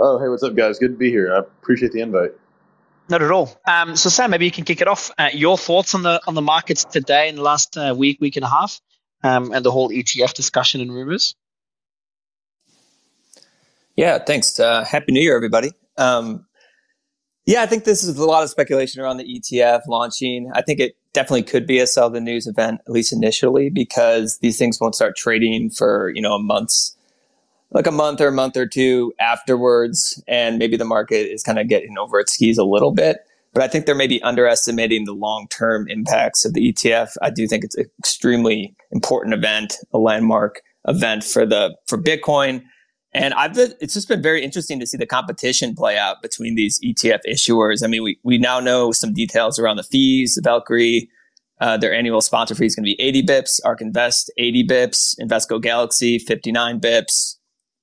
Oh, 0.00 0.18
hey, 0.18 0.28
what's 0.28 0.42
up, 0.42 0.54
guys? 0.54 0.78
Good 0.78 0.92
to 0.92 0.96
be 0.96 1.10
here. 1.10 1.34
I 1.34 1.38
appreciate 1.38 1.92
the 1.92 2.00
invite. 2.00 2.32
Not 3.08 3.22
at 3.22 3.30
all. 3.30 3.54
Um, 3.68 3.96
so, 3.96 4.08
Sam, 4.08 4.30
maybe 4.30 4.46
you 4.46 4.50
can 4.50 4.64
kick 4.64 4.80
it 4.80 4.88
off. 4.88 5.10
Uh, 5.18 5.28
your 5.32 5.58
thoughts 5.58 5.94
on 5.94 6.02
the 6.02 6.20
on 6.26 6.34
the 6.34 6.42
markets 6.42 6.84
today 6.84 7.28
in 7.28 7.36
the 7.36 7.42
last 7.42 7.76
uh, 7.76 7.94
week, 7.96 8.18
week 8.20 8.36
and 8.36 8.44
a 8.44 8.48
half, 8.48 8.80
um, 9.22 9.52
and 9.52 9.64
the 9.64 9.70
whole 9.70 9.90
ETF 9.90 10.32
discussion 10.32 10.80
and 10.80 10.92
rumors. 10.92 11.34
Yeah, 13.94 14.18
thanks. 14.18 14.58
Uh, 14.58 14.84
Happy 14.84 15.12
New 15.12 15.20
Year, 15.20 15.36
everybody. 15.36 15.72
Um, 15.98 16.46
yeah, 17.46 17.62
I 17.62 17.66
think 17.66 17.84
this 17.84 18.02
is 18.02 18.18
a 18.18 18.24
lot 18.24 18.42
of 18.42 18.48
speculation 18.48 19.02
around 19.02 19.18
the 19.18 19.24
ETF 19.24 19.82
launching. 19.86 20.50
I 20.54 20.62
think 20.62 20.80
it 20.80 20.96
definitely 21.12 21.42
could 21.42 21.66
be 21.66 21.78
a 21.78 21.86
sell 21.86 22.08
the 22.08 22.20
news 22.20 22.46
event, 22.46 22.80
at 22.86 22.92
least 22.92 23.12
initially, 23.12 23.68
because 23.68 24.38
these 24.38 24.58
things 24.58 24.80
won't 24.80 24.94
start 24.94 25.16
trading 25.16 25.70
for, 25.70 26.10
you 26.14 26.22
know, 26.22 26.34
a 26.34 26.42
month's 26.42 26.96
like 27.70 27.86
a 27.86 27.92
month 27.92 28.20
or 28.20 28.28
a 28.28 28.32
month 28.32 28.56
or 28.56 28.66
two 28.66 29.12
afterwards. 29.20 30.22
And 30.26 30.58
maybe 30.58 30.76
the 30.76 30.84
market 30.84 31.30
is 31.30 31.42
kind 31.42 31.58
of 31.58 31.68
getting 31.68 31.98
over 31.98 32.18
its 32.20 32.32
skis 32.32 32.56
a 32.56 32.64
little 32.64 32.92
bit. 32.92 33.18
But 33.52 33.62
I 33.62 33.68
think 33.68 33.86
they're 33.86 33.94
maybe 33.94 34.22
underestimating 34.22 35.04
the 35.04 35.12
long 35.12 35.46
term 35.48 35.86
impacts 35.88 36.44
of 36.44 36.54
the 36.54 36.72
ETF. 36.72 37.16
I 37.20 37.30
do 37.30 37.46
think 37.46 37.64
it's 37.64 37.76
an 37.76 37.86
extremely 37.98 38.74
important 38.90 39.34
event, 39.34 39.74
a 39.92 39.98
landmark 39.98 40.60
event 40.88 41.24
for 41.24 41.44
the 41.44 41.76
for 41.86 41.98
Bitcoin 41.98 42.62
and 43.14 43.32
I've 43.34 43.54
been, 43.54 43.72
it's 43.80 43.94
just 43.94 44.08
been 44.08 44.22
very 44.22 44.42
interesting 44.42 44.80
to 44.80 44.86
see 44.86 44.96
the 44.96 45.06
competition 45.06 45.74
play 45.76 45.96
out 45.96 46.20
between 46.20 46.56
these 46.56 46.80
ETF 46.80 47.20
issuers. 47.28 47.84
I 47.84 47.86
mean, 47.86 48.02
we, 48.02 48.18
we 48.24 48.38
now 48.38 48.58
know 48.58 48.90
some 48.90 49.14
details 49.14 49.58
around 49.58 49.76
the 49.76 49.84
fees. 49.84 50.34
the 50.34 50.42
Valkyrie, 50.42 51.08
uh, 51.60 51.76
their 51.76 51.94
annual 51.94 52.20
sponsor 52.20 52.56
fee 52.56 52.66
is 52.66 52.74
going 52.74 52.84
to 52.84 52.94
be 52.96 53.00
80 53.00 53.22
bips. 53.22 53.60
ARK 53.64 53.80
Invest, 53.80 54.32
80 54.36 54.66
bips. 54.66 55.14
Invesco 55.20 55.62
Galaxy, 55.62 56.18
59 56.18 56.80
bips. 56.80 57.36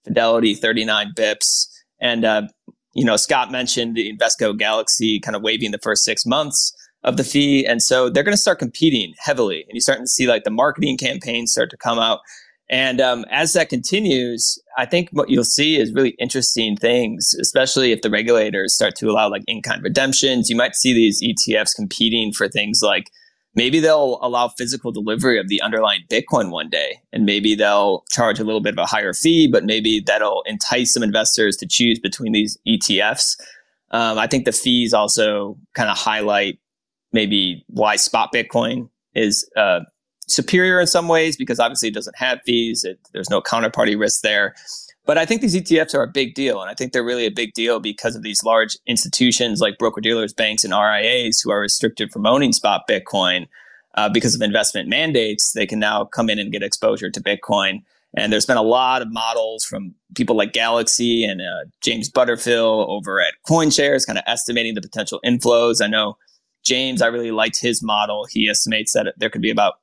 Fidelity, 0.03 0.53
39 0.53 1.13
bips. 1.15 1.67
And, 2.01 2.25
uh, 2.25 2.41
you 2.93 3.05
know, 3.05 3.15
Scott 3.15 3.51
mentioned 3.51 3.95
the 3.95 4.11
Invesco 4.11 4.57
Galaxy 4.57 5.21
kind 5.21 5.38
of 5.38 5.41
waiving 5.41 5.71
the 5.71 5.79
first 5.81 6.03
six 6.03 6.25
months 6.25 6.73
of 7.03 7.15
the 7.15 7.23
fee. 7.23 7.65
And 7.65 7.81
so 7.81 8.09
they're 8.09 8.23
going 8.23 8.35
to 8.35 8.41
start 8.41 8.59
competing 8.59 9.13
heavily. 9.19 9.61
And 9.61 9.71
you're 9.71 9.81
starting 9.81 10.05
to 10.05 10.09
see 10.09 10.27
like 10.27 10.43
the 10.43 10.51
marketing 10.51 10.97
campaigns 10.97 11.53
start 11.53 11.69
to 11.69 11.77
come 11.77 12.00
out. 12.00 12.19
And 12.72 13.01
um, 13.01 13.25
as 13.30 13.51
that 13.54 13.68
continues, 13.68 14.58
I 14.78 14.86
think 14.86 15.10
what 15.12 15.30
you'll 15.30 15.44
see 15.44 15.78
is 15.78 15.94
really 15.94 16.16
interesting 16.20 16.78
things, 16.78 17.36
especially 17.40 17.92
if 17.92 18.01
the 18.01 18.10
regulators 18.10 18.74
start 18.74 18.96
to 18.96 19.10
allow 19.10 19.30
like 19.30 19.44
in 19.46 19.62
kind 19.62 19.84
redemptions. 19.84 20.50
You 20.50 20.56
might 20.56 20.75
see 20.75 20.94
these 20.94 21.22
ETFs 21.22 21.75
competing 21.75 22.32
for 22.32 22.48
things 22.48 22.80
like 22.82 23.12
maybe 23.56 23.82
they'll 23.82 24.20
allow 24.22 24.48
physical 24.48 24.94
delivery 24.94 25.38
of 25.38 25.50
the 25.50 25.62
underlying 25.62 26.04
Bitcoin 26.10 26.50
one 26.50 26.70
day, 26.70 27.01
and 27.12 27.25
maybe 27.25 27.56
they'll 27.56 28.06
charge 28.10 28.40
a 28.40 28.46
little 28.46 28.62
bit 28.62 28.75
of 28.75 28.80
a 28.80 28.86
higher 28.86 29.13
fee, 29.13 29.50
but 29.51 29.66
maybe 29.66 30.00
that'll 30.00 30.44
entice 30.46 30.94
some 30.94 31.04
investors 31.04 31.58
to 31.58 31.68
choose 31.68 32.00
between 32.00 32.32
these 32.32 32.58
ETFs. 32.66 33.36
Um, 33.92 34.18
I 34.18 34.28
think 34.28 34.46
the 34.46 34.54
fees 34.54 34.94
also 34.94 35.58
kind 35.74 35.90
of 35.90 35.98
highlight 35.98 36.58
maybe 37.12 37.66
why 37.68 37.98
spot 37.98 38.30
Bitcoin 38.34 38.90
is 39.13 39.46
uh, 39.58 39.82
superior 40.28 40.80
in 40.80 40.88
some 40.88 41.08
ways 41.08 41.36
because 41.36 41.60
obviously 41.60 41.90
it 41.90 41.94
doesn't 41.94 42.18
have 42.18 42.40
fees. 42.46 42.84
It, 42.84 43.00
there's 43.13 43.30
no 43.30 43.42
counterparty 43.42 44.00
risk 44.00 44.22
there. 44.22 44.56
But 45.06 45.18
I 45.18 45.25
think 45.25 45.42
these 45.42 45.56
ETFs 45.56 45.96
are 45.96 46.04
a 46.04 46.08
big 46.08 46.36
deal. 46.36 46.62
And 46.62 46.70
I 46.70 46.74
think 46.74 46.94
they're 46.94 47.04
really 47.04 47.25
a 47.25 47.32
big 47.32 47.54
deal 47.54 47.80
because 47.80 48.16
of 48.16 48.22
these 48.22 48.44
large 48.44 48.78
institutions 48.86 49.60
like 49.60 49.78
broker 49.78 50.01
dealers, 50.01 50.34
banks, 50.34 50.63
and 50.63 50.74
RIAs 50.74 51.42
who 51.42 51.51
are 51.51 51.60
restricted 51.60 52.12
from 52.12 52.25
owning 52.25 52.54
spot 52.54 52.84
Bitcoin 52.90 53.48
uh, 53.96 54.10
because 54.10 54.36
of 54.36 54.42
investment 54.42 54.88
mandates. 54.88 55.54
They 55.54 55.66
can 55.66 55.80
now 55.80 56.06
come 56.06 56.30
in 56.30 56.40
and 56.40 56.51
get 56.51 56.63
exposure 56.63 57.10
to 57.10 57.22
Bitcoin. 57.22 57.82
And 58.16 58.32
there's 58.32 58.46
been 58.46 58.58
a 58.58 58.63
lot 58.63 59.01
of 59.01 59.12
models 59.12 59.63
from 59.63 59.96
people 60.16 60.36
like 60.36 60.54
Galaxy 60.54 61.24
and 61.24 61.42
uh, 61.42 61.66
James 61.82 62.12
Butterfill 62.12 62.88
over 62.88 63.22
at 63.22 63.34
CoinShares, 63.48 64.06
kind 64.06 64.20
of 64.20 64.24
estimating 64.28 64.75
the 64.75 64.82
potential 64.82 65.20
inflows. 65.25 65.82
I 65.82 65.88
know 65.88 66.18
James, 66.63 67.01
I 67.01 67.08
really 67.08 67.32
liked 67.32 67.60
his 67.60 67.82
model. 67.82 68.25
He 68.30 68.50
estimates 68.50 68.94
that 68.94 69.13
there 69.18 69.30
could 69.30 69.42
be 69.42 69.50
about 69.50 69.75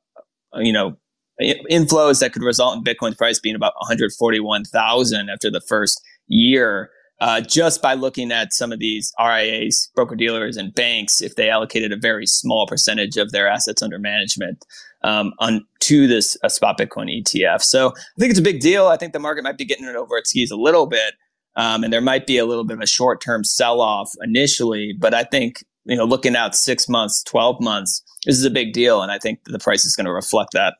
you 0.54 0.72
know, 0.72 0.96
inflows 1.40 2.20
that 2.20 2.32
could 2.32 2.42
result 2.42 2.76
in 2.76 2.84
Bitcoin's 2.84 3.16
price 3.16 3.38
being 3.38 3.54
about 3.54 3.74
141,000 3.80 5.28
after 5.28 5.50
the 5.50 5.60
first 5.60 6.00
year. 6.26 6.90
Uh, 7.20 7.40
just 7.40 7.82
by 7.82 7.94
looking 7.94 8.30
at 8.30 8.52
some 8.52 8.70
of 8.70 8.78
these 8.78 9.12
RIAs, 9.18 9.90
broker 9.96 10.14
dealers, 10.14 10.56
and 10.56 10.72
banks, 10.72 11.20
if 11.20 11.34
they 11.34 11.50
allocated 11.50 11.90
a 11.90 11.96
very 11.96 12.26
small 12.26 12.64
percentage 12.64 13.16
of 13.16 13.32
their 13.32 13.48
assets 13.48 13.82
under 13.82 13.98
management 13.98 14.64
um, 15.02 15.32
on 15.40 15.66
to 15.80 16.06
this 16.06 16.36
a 16.44 16.50
spot 16.50 16.78
Bitcoin 16.78 17.10
ETF. 17.10 17.62
So 17.62 17.88
I 17.88 18.20
think 18.20 18.30
it's 18.30 18.38
a 18.38 18.42
big 18.42 18.60
deal. 18.60 18.86
I 18.86 18.96
think 18.96 19.12
the 19.12 19.18
market 19.18 19.42
might 19.42 19.58
be 19.58 19.64
getting 19.64 19.86
it 19.86 19.96
over 19.96 20.16
its 20.16 20.30
skis 20.30 20.52
a 20.52 20.56
little 20.56 20.86
bit, 20.86 21.14
um, 21.56 21.82
and 21.82 21.92
there 21.92 22.00
might 22.00 22.26
be 22.26 22.38
a 22.38 22.46
little 22.46 22.64
bit 22.64 22.76
of 22.76 22.82
a 22.82 22.86
short 22.86 23.20
term 23.20 23.42
sell 23.42 23.80
off 23.80 24.10
initially. 24.22 24.94
But 24.96 25.12
I 25.12 25.24
think 25.24 25.64
you 25.88 25.96
know, 25.96 26.04
looking 26.04 26.36
out 26.36 26.54
six 26.54 26.88
months, 26.88 27.22
twelve 27.24 27.60
months, 27.60 28.02
this 28.26 28.38
is 28.38 28.44
a 28.44 28.50
big 28.50 28.72
deal, 28.72 29.02
and 29.02 29.10
I 29.10 29.18
think 29.18 29.40
the 29.44 29.58
price 29.58 29.84
is 29.84 29.96
going 29.96 30.06
to 30.06 30.12
reflect 30.12 30.52
that. 30.52 30.74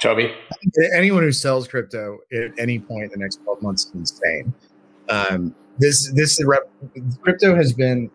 Toby? 0.00 0.34
Anyone 0.94 1.22
who 1.22 1.32
sells 1.32 1.66
crypto 1.66 2.18
at 2.32 2.58
any 2.58 2.78
point 2.78 3.04
in 3.04 3.10
the 3.10 3.16
next 3.16 3.42
12 3.44 3.62
months 3.62 3.86
is 3.86 3.94
insane. 3.94 4.52
Um, 5.08 5.54
this 5.78 6.10
this 6.12 6.42
crypto 7.22 7.54
has 7.54 7.72
been 7.72 8.10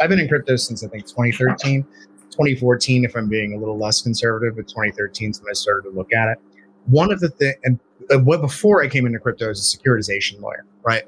I've 0.00 0.08
been 0.08 0.18
in 0.18 0.28
crypto 0.28 0.56
since 0.56 0.82
I 0.84 0.88
think 0.88 1.06
2013, 1.06 1.84
2014 2.30 3.04
if 3.04 3.14
I'm 3.14 3.28
being 3.28 3.54
a 3.54 3.58
little 3.58 3.78
less 3.78 4.02
conservative, 4.02 4.56
but 4.56 4.68
2013 4.68 5.30
is 5.30 5.40
when 5.40 5.50
I 5.50 5.52
started 5.52 5.88
to 5.90 5.94
look 5.94 6.12
at 6.12 6.28
it. 6.28 6.38
One 6.86 7.12
of 7.12 7.20
the 7.20 7.28
things, 7.28 7.56
and 7.64 7.78
uh, 8.10 8.18
what 8.18 8.40
before 8.40 8.82
I 8.82 8.88
came 8.88 9.06
into 9.06 9.18
crypto 9.18 9.50
as 9.50 9.60
a 9.60 9.78
securitization 9.78 10.40
lawyer, 10.40 10.64
right? 10.82 11.04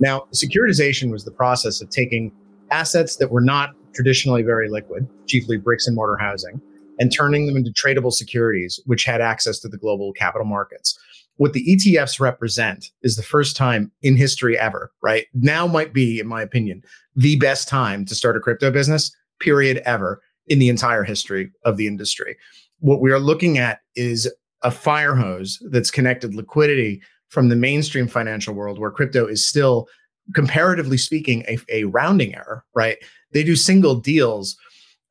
Now, 0.00 0.26
securitization 0.32 1.10
was 1.10 1.24
the 1.24 1.30
process 1.30 1.80
of 1.80 1.90
taking 1.90 2.32
assets 2.70 3.16
that 3.16 3.30
were 3.30 3.40
not 3.40 3.70
traditionally 3.94 4.42
very 4.42 4.68
liquid, 4.68 5.08
chiefly 5.26 5.58
bricks 5.58 5.86
and 5.86 5.94
mortar 5.94 6.16
housing, 6.16 6.60
and 6.98 7.12
turning 7.12 7.46
them 7.46 7.56
into 7.56 7.70
tradable 7.70 8.12
securities, 8.12 8.80
which 8.86 9.04
had 9.04 9.20
access 9.20 9.58
to 9.60 9.68
the 9.68 9.76
global 9.76 10.12
capital 10.12 10.46
markets. 10.46 10.98
What 11.36 11.52
the 11.52 11.64
ETFs 11.66 12.20
represent 12.20 12.90
is 13.02 13.16
the 13.16 13.22
first 13.22 13.56
time 13.56 13.90
in 14.02 14.16
history 14.16 14.58
ever, 14.58 14.92
right? 15.02 15.26
Now 15.34 15.66
might 15.66 15.92
be, 15.92 16.20
in 16.20 16.26
my 16.26 16.42
opinion, 16.42 16.82
the 17.16 17.36
best 17.36 17.68
time 17.68 18.04
to 18.06 18.14
start 18.14 18.36
a 18.36 18.40
crypto 18.40 18.70
business, 18.70 19.14
period, 19.40 19.82
ever 19.84 20.20
in 20.46 20.58
the 20.58 20.68
entire 20.68 21.04
history 21.04 21.50
of 21.64 21.76
the 21.76 21.86
industry. 21.86 22.36
What 22.80 23.00
we 23.00 23.12
are 23.12 23.18
looking 23.18 23.58
at 23.58 23.80
is 23.96 24.32
a 24.62 24.70
fire 24.70 25.14
hose 25.14 25.60
that's 25.70 25.90
connected 25.90 26.34
liquidity 26.34 27.02
from 27.32 27.48
the 27.48 27.56
mainstream 27.56 28.06
financial 28.06 28.54
world, 28.54 28.78
where 28.78 28.90
crypto 28.90 29.26
is 29.26 29.46
still, 29.46 29.88
comparatively 30.34 30.98
speaking, 30.98 31.44
a, 31.48 31.58
a 31.70 31.84
rounding 31.84 32.34
error, 32.34 32.62
right? 32.74 32.98
They 33.32 33.42
do 33.42 33.56
single 33.56 33.94
deals 33.94 34.56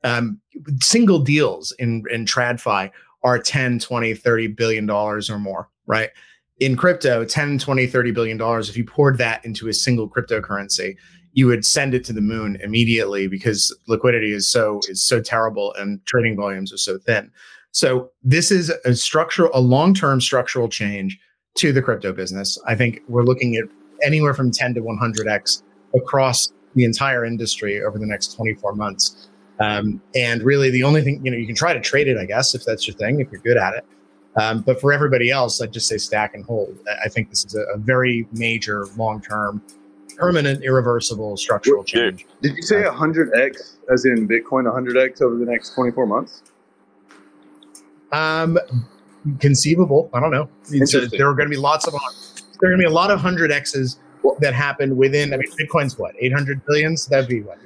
um, 0.04 0.40
single 0.82 1.20
deals 1.20 1.72
in 1.80 2.04
in 2.12 2.26
TradFi 2.26 2.92
are 3.24 3.40
10, 3.40 3.80
20, 3.80 4.14
30 4.16 4.48
billion 4.48 4.86
dollars 4.86 5.30
or 5.30 5.38
more, 5.38 5.70
right? 5.86 6.10
In 6.60 6.76
crypto, 6.76 7.24
10, 7.24 7.60
20, 7.60 7.88
30 7.88 8.12
billion 8.12 8.38
dollars, 8.38 8.70
if 8.70 8.78
you 8.78 8.84
poured 8.84 9.18
that 9.18 9.44
into 9.46 9.68
a 9.68 9.74
single 9.74 10.10
cryptocurrency, 10.10 10.96
you 11.34 11.48
would 11.48 11.66
send 11.66 11.94
it 11.94 12.04
to 12.06 12.14
the 12.14 12.22
moon 12.22 12.58
immediately 12.62 13.28
because 13.28 13.76
liquidity 13.88 14.32
is 14.32 14.50
so 14.50 14.80
is 14.90 15.04
so 15.04 15.22
terrible 15.22 15.74
and 15.76 16.04
trading 16.06 16.36
volumes 16.36 16.74
are 16.74 16.78
so 16.78 16.98
thin. 16.98 17.32
So 17.72 18.12
this 18.22 18.52
is 18.52 18.70
a 18.84 18.94
structural, 18.96 19.50
a 19.54 19.62
long-term 19.62 20.20
structural 20.20 20.68
change 20.68 21.18
to 21.56 21.74
the 21.74 21.82
crypto 21.82 22.14
business. 22.14 22.58
I 22.68 22.76
think 22.76 23.02
we're 23.08 23.24
looking 23.24 23.56
at 23.56 23.66
anywhere 24.04 24.34
from 24.34 24.52
10 24.52 24.74
to 24.76 24.82
100x 24.82 25.64
across 25.96 26.52
the 26.76 26.86
entire 26.86 27.26
industry 27.26 27.82
over 27.84 28.00
the 28.00 28.06
next 28.06 28.36
24 28.36 28.74
months. 28.74 29.30
Um, 29.60 30.02
and 30.16 30.42
really, 30.44 30.72
the 30.72 30.84
only 30.84 31.02
thing, 31.02 31.24
you 31.24 31.32
know, 31.32 31.38
you 31.38 31.46
can 31.46 31.56
try 31.56 31.74
to 31.74 31.80
trade 31.80 32.08
it, 32.08 32.18
I 32.18 32.26
guess, 32.26 32.56
if 32.56 32.66
that's 32.66 32.88
your 32.88 32.96
thing, 32.96 33.20
if 33.20 33.32
you're 33.32 33.42
good 33.42 33.58
at 33.58 33.76
it. 33.76 33.86
Um, 34.38 34.62
but 34.62 34.80
for 34.80 34.94
everybody 34.94 35.30
else, 35.30 35.62
I'd 35.62 35.74
just 35.74 35.88
say 35.88 35.98
stack 35.98 36.34
and 36.34 36.46
hold. 36.46 36.80
I 37.04 37.10
think 37.10 37.30
this 37.30 37.46
is 37.46 37.56
a, 37.56 37.64
a 37.74 37.78
very 37.78 38.28
major, 38.32 38.86
long 38.98 39.22
term, 39.22 39.62
permanent, 40.18 40.64
irreversible 40.64 41.36
structural 41.38 41.84
change. 41.84 42.26
Did 42.42 42.56
you 42.56 42.62
say 42.62 42.84
100x, 42.84 43.78
as 43.92 44.06
in 44.06 44.28
Bitcoin 44.28 44.72
100x 44.72 45.22
over 45.22 45.36
the 45.36 45.46
next 45.46 45.76
24 45.76 46.06
months? 46.08 46.44
Um, 48.14 48.58
conceivable. 49.40 50.10
I 50.14 50.20
don't 50.20 50.32
know. 50.32 50.50
So 50.86 51.06
there 51.06 51.30
are 51.30 51.36
going 51.36 51.50
to 51.50 51.56
be 51.56 51.58
lots 51.58 51.88
of 51.88 51.94
there 52.60 52.70
are 52.70 52.74
going 52.74 52.82
to 52.82 52.88
be 52.88 52.92
a 52.92 52.94
lot 52.94 53.12
of 53.12 53.20
100x's 53.20 54.00
that 54.40 54.54
happen 54.54 54.98
within. 54.98 55.34
I 55.34 55.38
mean, 55.38 55.52
Bitcoin's 55.60 55.98
what 55.98 56.16
800 56.20 56.66
billions. 56.66 57.08
That'd 57.08 57.28
be 57.30 57.42
what 57.42 57.60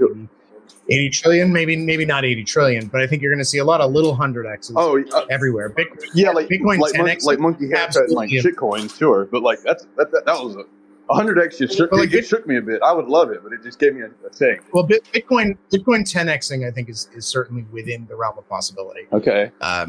80 0.89 1.09
trillion, 1.09 1.51
maybe 1.51 1.75
maybe 1.75 2.05
not 2.05 2.25
80 2.25 2.43
trillion, 2.43 2.87
but 2.87 3.01
I 3.01 3.07
think 3.07 3.21
you're 3.21 3.31
going 3.31 3.39
to 3.39 3.45
see 3.45 3.57
a 3.57 3.65
lot 3.65 3.81
of 3.81 3.91
little 3.91 4.13
hundred 4.13 4.45
x's 4.45 4.75
oh, 4.77 5.03
uh, 5.13 5.25
everywhere. 5.29 5.69
Bitcoin, 5.71 6.09
yeah, 6.13 6.29
like 6.31 6.47
Bitcoin 6.47 6.79
like, 6.79 6.93
10x, 6.93 7.23
like 7.23 7.39
monkey 7.39 7.67
like 7.67 8.29
shitcoin, 8.29 8.95
sure, 8.95 9.25
but 9.25 9.41
like 9.41 9.61
that's 9.61 9.87
that, 9.97 10.11
that, 10.11 10.25
that 10.25 10.43
was 10.43 10.55
a 10.55 10.65
100x 11.09 11.59
just 11.59 11.77
shook, 11.77 11.91
like, 11.91 12.11
it, 12.13 12.25
shook 12.25 12.47
me 12.47 12.57
a 12.57 12.61
bit. 12.61 12.81
I 12.81 12.91
would 12.91 13.05
love 13.05 13.29
it, 13.31 13.43
but 13.43 13.53
it 13.53 13.61
just 13.61 13.77
gave 13.79 13.93
me 13.93 14.01
a, 14.01 14.09
a 14.25 14.29
thing. 14.31 14.59
Well, 14.73 14.87
Bitcoin 14.87 15.57
Bitcoin 15.71 16.01
10xing 16.01 16.67
I 16.67 16.71
think 16.71 16.89
is, 16.89 17.09
is 17.15 17.25
certainly 17.25 17.65
within 17.71 18.05
the 18.07 18.15
realm 18.15 18.37
of 18.37 18.47
possibility. 18.47 19.07
Okay. 19.11 19.51
Um, 19.61 19.87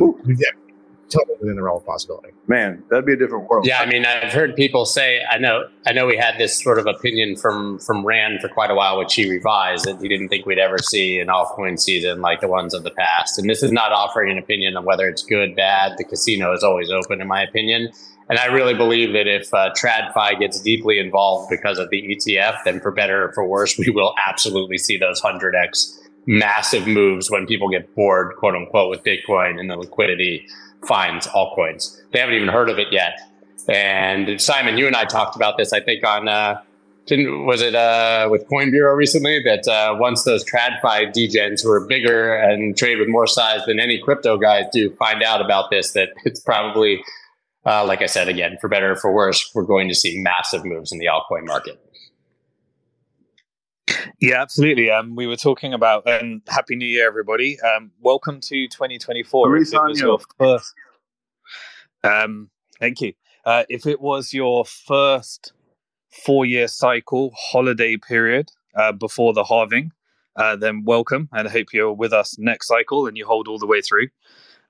totally 1.10 1.36
within 1.40 1.56
the 1.56 1.62
realm 1.62 1.78
of 1.78 1.86
possibility. 1.86 2.28
Man, 2.46 2.82
that'd 2.90 3.06
be 3.06 3.12
a 3.12 3.16
different 3.16 3.48
world. 3.48 3.66
Yeah, 3.66 3.80
I 3.80 3.86
mean, 3.86 4.04
I've 4.04 4.32
heard 4.32 4.56
people 4.56 4.84
say. 4.84 5.20
I 5.30 5.38
know, 5.38 5.68
I 5.86 5.92
know, 5.92 6.06
we 6.06 6.16
had 6.16 6.38
this 6.38 6.62
sort 6.62 6.78
of 6.78 6.86
opinion 6.86 7.36
from 7.36 7.78
from 7.78 8.04
Ran 8.04 8.38
for 8.40 8.48
quite 8.48 8.70
a 8.70 8.74
while, 8.74 8.98
which 8.98 9.14
he 9.14 9.28
revised 9.28 9.84
that 9.84 10.00
he 10.00 10.08
didn't 10.08 10.28
think 10.28 10.46
we'd 10.46 10.58
ever 10.58 10.78
see 10.78 11.18
an 11.18 11.28
altcoin 11.28 11.78
season 11.78 12.20
like 12.20 12.40
the 12.40 12.48
ones 12.48 12.74
of 12.74 12.82
the 12.82 12.90
past. 12.90 13.38
And 13.38 13.48
this 13.48 13.62
is 13.62 13.72
not 13.72 13.92
offering 13.92 14.30
an 14.30 14.38
opinion 14.38 14.76
on 14.76 14.84
whether 14.84 15.08
it's 15.08 15.24
good, 15.24 15.56
bad. 15.56 15.94
The 15.98 16.04
casino 16.04 16.52
is 16.52 16.62
always 16.62 16.90
open, 16.90 17.20
in 17.20 17.28
my 17.28 17.42
opinion. 17.42 17.90
And 18.28 18.38
I 18.38 18.46
really 18.46 18.74
believe 18.74 19.12
that 19.12 19.28
if 19.28 19.54
uh, 19.54 19.70
TradFi 19.80 20.40
gets 20.40 20.60
deeply 20.60 20.98
involved 20.98 21.48
because 21.48 21.78
of 21.78 21.90
the 21.90 22.02
ETF, 22.02 22.58
then 22.64 22.80
for 22.80 22.90
better 22.90 23.26
or 23.26 23.32
for 23.32 23.46
worse, 23.46 23.78
we 23.78 23.90
will 23.90 24.14
absolutely 24.26 24.78
see 24.78 24.96
those 24.96 25.20
100x 25.22 26.00
massive 26.26 26.88
moves 26.88 27.30
when 27.30 27.46
people 27.46 27.68
get 27.68 27.94
bored, 27.94 28.34
quote 28.36 28.56
unquote, 28.56 28.90
with 28.90 29.04
Bitcoin 29.04 29.60
and 29.60 29.70
the 29.70 29.76
liquidity 29.76 30.46
finds 30.86 31.26
altcoins. 31.28 31.96
They 32.12 32.20
haven't 32.20 32.34
even 32.34 32.48
heard 32.48 32.68
of 32.68 32.78
it 32.78 32.88
yet. 32.90 33.18
And 33.68 34.40
Simon, 34.40 34.78
you 34.78 34.86
and 34.86 34.94
I 34.94 35.04
talked 35.04 35.36
about 35.36 35.56
this, 35.58 35.72
I 35.72 35.80
think, 35.80 36.06
on 36.06 36.28
uh, 36.28 36.60
was 37.08 37.62
it 37.62 37.74
uh, 37.74 38.28
with 38.30 38.48
Coin 38.48 38.70
Bureau 38.70 38.94
recently 38.94 39.40
that 39.44 39.68
uh, 39.68 39.96
once 39.98 40.24
those 40.24 40.44
TradFi 40.44 41.12
degens 41.12 41.62
who 41.62 41.70
are 41.70 41.86
bigger 41.86 42.34
and 42.34 42.76
trade 42.76 42.98
with 42.98 43.08
more 43.08 43.26
size 43.26 43.60
than 43.66 43.78
any 43.78 44.00
crypto 44.00 44.36
guys 44.36 44.64
do 44.72 44.90
find 44.96 45.22
out 45.22 45.40
about 45.40 45.70
this, 45.70 45.92
that 45.92 46.08
it's 46.24 46.40
probably, 46.40 47.02
uh, 47.64 47.84
like 47.84 48.02
I 48.02 48.06
said 48.06 48.28
again, 48.28 48.56
for 48.60 48.68
better 48.68 48.92
or 48.92 48.96
for 48.96 49.12
worse, 49.12 49.50
we're 49.54 49.64
going 49.64 49.88
to 49.88 49.94
see 49.94 50.20
massive 50.20 50.64
moves 50.64 50.90
in 50.92 50.98
the 50.98 51.06
altcoin 51.06 51.46
market. 51.46 51.80
Yeah, 54.20 54.40
absolutely. 54.40 54.90
Um, 54.90 55.14
we 55.14 55.26
were 55.26 55.36
talking 55.36 55.74
about 55.74 56.06
um, 56.08 56.42
Happy 56.48 56.74
New 56.74 56.86
Year, 56.86 57.06
everybody. 57.06 57.60
Um, 57.60 57.90
welcome 58.00 58.40
to 58.40 58.66
2024. 58.68 59.56
If 59.56 59.72
it 59.72 59.82
was 59.82 60.00
your 60.00 60.18
first, 60.38 60.74
um, 62.02 62.50
thank 62.80 63.00
you. 63.00 63.12
Uh, 63.44 63.64
if 63.68 63.86
it 63.86 64.00
was 64.00 64.32
your 64.32 64.64
first 64.64 65.52
four-year 66.10 66.66
cycle 66.66 67.32
holiday 67.36 67.96
period 67.96 68.50
uh, 68.74 68.92
before 68.92 69.32
the 69.32 69.44
halving, 69.44 69.92
uh, 70.36 70.56
then 70.56 70.84
welcome, 70.84 71.28
and 71.32 71.46
I 71.46 71.50
hope 71.50 71.72
you're 71.72 71.92
with 71.92 72.12
us 72.12 72.38
next 72.38 72.68
cycle 72.68 73.06
and 73.06 73.16
you 73.16 73.26
hold 73.26 73.48
all 73.48 73.58
the 73.58 73.66
way 73.66 73.80
through. 73.82 74.08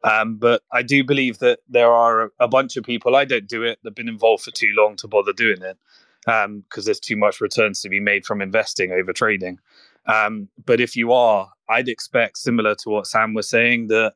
Um, 0.05 0.37
but 0.37 0.63
I 0.73 0.83
do 0.83 1.03
believe 1.03 1.39
that 1.39 1.61
there 1.69 1.91
are 1.91 2.31
a 2.39 2.47
bunch 2.47 2.77
of 2.77 2.85
people. 2.85 3.17
I 3.17 3.25
don't 3.25 3.49
do 3.49 3.63
it. 3.63 3.79
They've 3.83 3.95
been 3.95 4.09
involved 4.09 4.45
for 4.45 4.51
too 4.51 4.73
long 4.77 4.97
to 4.97 5.09
bother 5.09 5.33
doing 5.33 5.63
it 5.63 5.79
because 6.27 6.45
um, 6.45 6.65
there's 6.85 7.01
too 7.01 7.17
much 7.17 7.41
returns 7.41 7.81
to 7.81 7.89
be 7.89 8.01
made 8.01 8.27
from 8.27 8.43
investing 8.43 8.93
over 8.93 9.13
trading. 9.13 9.59
Um, 10.07 10.49
but 10.65 10.81
if 10.81 10.97
you 10.97 11.13
are, 11.13 11.49
I'd 11.69 11.89
expect 11.89 12.39
similar 12.39 12.75
to 12.77 12.91
what 12.91 13.07
Sam 13.07 13.33
was 13.33 13.49
saying 13.49 13.89
that 13.89 14.15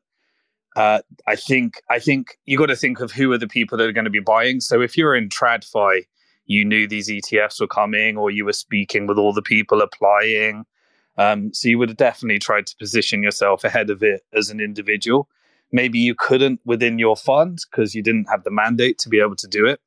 uh, 0.75 0.99
I 1.27 1.35
think 1.35 1.81
I 1.89 1.99
think 1.99 2.37
you 2.45 2.57
got 2.57 2.67
to 2.67 2.75
think 2.75 2.99
of 3.01 3.11
who 3.11 3.31
are 3.33 3.37
the 3.37 3.47
people 3.47 3.77
that 3.77 3.87
are 3.87 3.91
going 3.91 4.05
to 4.05 4.11
be 4.11 4.19
buying. 4.19 4.61
So 4.61 4.81
if 4.81 4.97
you're 4.97 5.15
in 5.15 5.29
TradFi, 5.29 6.05
you 6.45 6.65
knew 6.65 6.87
these 6.87 7.09
ETFs 7.09 7.59
were 7.59 7.67
coming, 7.67 8.17
or 8.17 8.31
you 8.31 8.45
were 8.45 8.53
speaking 8.53 9.07
with 9.07 9.17
all 9.17 9.33
the 9.33 9.41
people 9.41 9.81
applying. 9.81 10.65
Um, 11.17 11.53
so 11.53 11.67
you 11.67 11.77
would 11.77 11.89
have 11.89 11.97
definitely 11.97 12.39
tried 12.39 12.67
to 12.67 12.75
position 12.77 13.21
yourself 13.21 13.63
ahead 13.63 13.89
of 13.89 14.01
it 14.01 14.21
as 14.33 14.49
an 14.49 14.59
individual. 14.61 15.27
Maybe 15.73 15.99
you 15.99 16.15
couldn't 16.15 16.61
within 16.65 16.99
your 16.99 17.15
fund 17.15 17.59
because 17.69 17.93
you 17.93 18.01
didn't 18.01 18.29
have 18.29 18.43
the 18.43 18.51
mandate 18.51 18.97
to 18.99 19.09
be 19.09 19.19
able 19.19 19.35
to 19.37 19.47
do 19.47 19.65
it. 19.65 19.81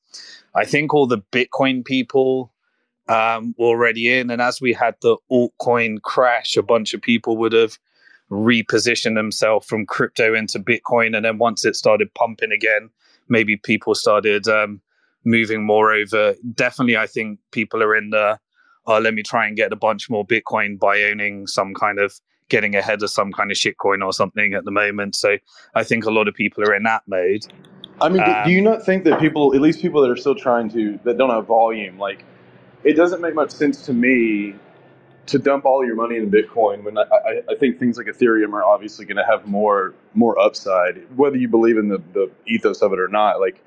I 0.54 0.64
think 0.64 0.94
all 0.94 1.06
the 1.06 1.23
Bitcoin 1.32 1.84
people 1.84 2.52
um, 3.08 3.54
were 3.58 3.66
already 3.66 4.12
in. 4.12 4.30
And 4.30 4.40
as 4.40 4.61
we 4.61 4.73
had 4.73 4.94
the 5.02 5.16
altcoin 5.30 6.00
crash, 6.02 6.56
a 6.56 6.62
bunch 6.62 6.94
of 6.94 7.02
people 7.02 7.37
would 7.37 7.52
have 7.52 7.78
repositioned 8.30 9.14
themselves 9.14 9.66
from 9.66 9.87
crypto 9.87 10.34
into 10.34 10.58
Bitcoin. 10.58 11.16
And 11.16 11.25
then 11.25 11.38
once 11.38 11.64
it 11.64 11.76
started 11.76 12.14
pumping 12.14 12.52
again, 12.52 12.90
maybe 13.28 13.56
people 13.56 13.94
started 13.94 14.49
um, 14.49 14.80
moving 15.25 15.64
more 15.64 15.92
over. 15.92 16.34
Definitely, 16.54 16.96
I 16.96 17.06
think 17.06 17.38
people 17.50 17.82
are 17.82 17.94
in 17.94 18.11
the, 18.11 18.38
oh, 18.87 18.99
let 18.99 19.14
me 19.14 19.23
try 19.23 19.46
and 19.46 19.56
get 19.56 19.73
a 19.73 19.76
bunch 19.76 20.08
more 20.08 20.26
Bitcoin 20.26 20.78
by 20.78 21.02
owning 21.02 21.46
some 21.46 21.75
kind 21.75 21.99
of 21.99 22.14
getting 22.49 22.75
ahead 22.76 23.02
of 23.02 23.11
some 23.11 23.32
kind 23.32 23.50
of 23.50 23.56
shitcoin 23.56 24.04
or 24.04 24.12
something 24.12 24.54
at 24.54 24.64
the 24.64 24.70
moment. 24.70 25.16
So 25.16 25.38
I 25.75 25.82
think 25.82 26.04
a 26.04 26.11
lot 26.11 26.28
of 26.28 26.34
people 26.34 26.62
are 26.64 26.75
in 26.75 26.82
that 26.84 27.02
mode. 27.06 27.46
I 28.00 28.08
mean, 28.10 28.22
um, 28.22 28.42
do 28.42 28.50
you 28.50 28.62
not 28.62 28.84
think 28.84 29.04
that 29.04 29.20
people, 29.20 29.54
at 29.54 29.60
least 29.62 29.82
people 29.82 30.02
that 30.02 30.10
are 30.10 30.16
still 30.16 30.34
trying 30.36 30.70
to, 30.70 30.98
that 31.04 31.18
don't 31.18 31.30
have 31.30 31.46
volume, 31.46 31.98
like 31.98 32.24
it 32.84 32.94
doesn't 32.94 33.20
make 33.22 33.34
much 33.34 33.50
sense 33.52 33.86
to 33.86 33.94
me 33.94 34.56
to 35.26 35.38
dump 35.38 35.64
all 35.66 35.84
your 35.86 35.96
money 35.96 36.16
in 36.18 36.30
Bitcoin 36.30 36.84
when 36.84 36.98
I, 36.98 37.02
I, 37.02 37.42
I 37.50 37.56
think 37.58 37.78
things 37.78 37.98
like 37.98 38.08
Ethereum 38.08 38.52
are 38.54 38.64
obviously 38.64 39.06
going 39.06 39.18
to 39.18 39.24
have 39.26 39.46
more 39.48 39.94
more 40.14 40.38
upside, 40.38 41.02
whether 41.16 41.36
you 41.36 41.48
believe 41.48 41.78
in 41.78 41.88
the, 41.88 41.98
the 42.14 42.30
ethos 42.46 42.82
of 42.82 42.92
it 42.92 43.00
or 43.00 43.08
not. 43.08 43.40
Like, 43.40 43.64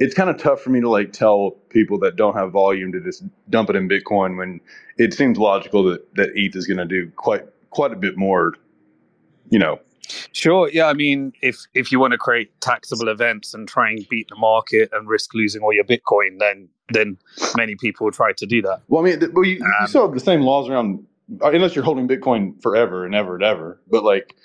it's 0.00 0.14
kind 0.14 0.30
of 0.30 0.38
tough 0.38 0.60
for 0.62 0.70
me 0.70 0.80
to 0.80 0.90
like 0.90 1.12
tell 1.12 1.52
people 1.70 1.98
that 2.00 2.16
don't 2.16 2.34
have 2.36 2.52
volume 2.52 2.92
to 2.92 3.00
just 3.00 3.24
dump 3.50 3.70
it 3.70 3.76
in 3.76 3.88
Bitcoin 3.88 4.38
when 4.38 4.60
it 4.98 5.14
seems 5.14 5.38
logical 5.38 5.84
that 5.84 6.14
that 6.16 6.30
ETH 6.36 6.56
is 6.56 6.66
going 6.66 6.78
to 6.78 6.86
do 6.86 7.10
quite 7.16 7.44
quite 7.70 7.92
a 7.92 7.96
bit 7.96 8.16
more, 8.16 8.54
you 9.50 9.58
know, 9.58 9.80
Sure. 10.32 10.68
Yeah. 10.70 10.86
I 10.86 10.94
mean, 10.94 11.32
if 11.42 11.66
if 11.74 11.90
you 11.92 12.00
want 12.00 12.12
to 12.12 12.18
create 12.18 12.60
taxable 12.60 13.08
events 13.08 13.54
and 13.54 13.68
try 13.68 13.90
and 13.90 14.06
beat 14.08 14.28
the 14.28 14.36
market 14.36 14.90
and 14.92 15.08
risk 15.08 15.34
losing 15.34 15.62
all 15.62 15.72
your 15.72 15.84
Bitcoin, 15.84 16.38
then 16.38 16.68
then 16.90 17.16
many 17.56 17.76
people 17.76 18.04
will 18.04 18.12
try 18.12 18.32
to 18.32 18.46
do 18.46 18.62
that. 18.62 18.82
Well, 18.88 19.04
I 19.04 19.10
mean, 19.10 19.32
well, 19.32 19.44
you, 19.44 19.62
um, 19.62 19.70
you 19.80 19.86
still 19.86 20.02
have 20.02 20.14
the 20.14 20.20
same 20.20 20.42
laws 20.42 20.68
around, 20.68 21.06
uh, 21.42 21.50
unless 21.50 21.74
you're 21.74 21.84
holding 21.84 22.06
Bitcoin 22.06 22.60
forever 22.62 23.06
and 23.06 23.14
ever 23.14 23.34
and 23.34 23.44
ever. 23.44 23.80
But 23.90 24.04
like, 24.04 24.36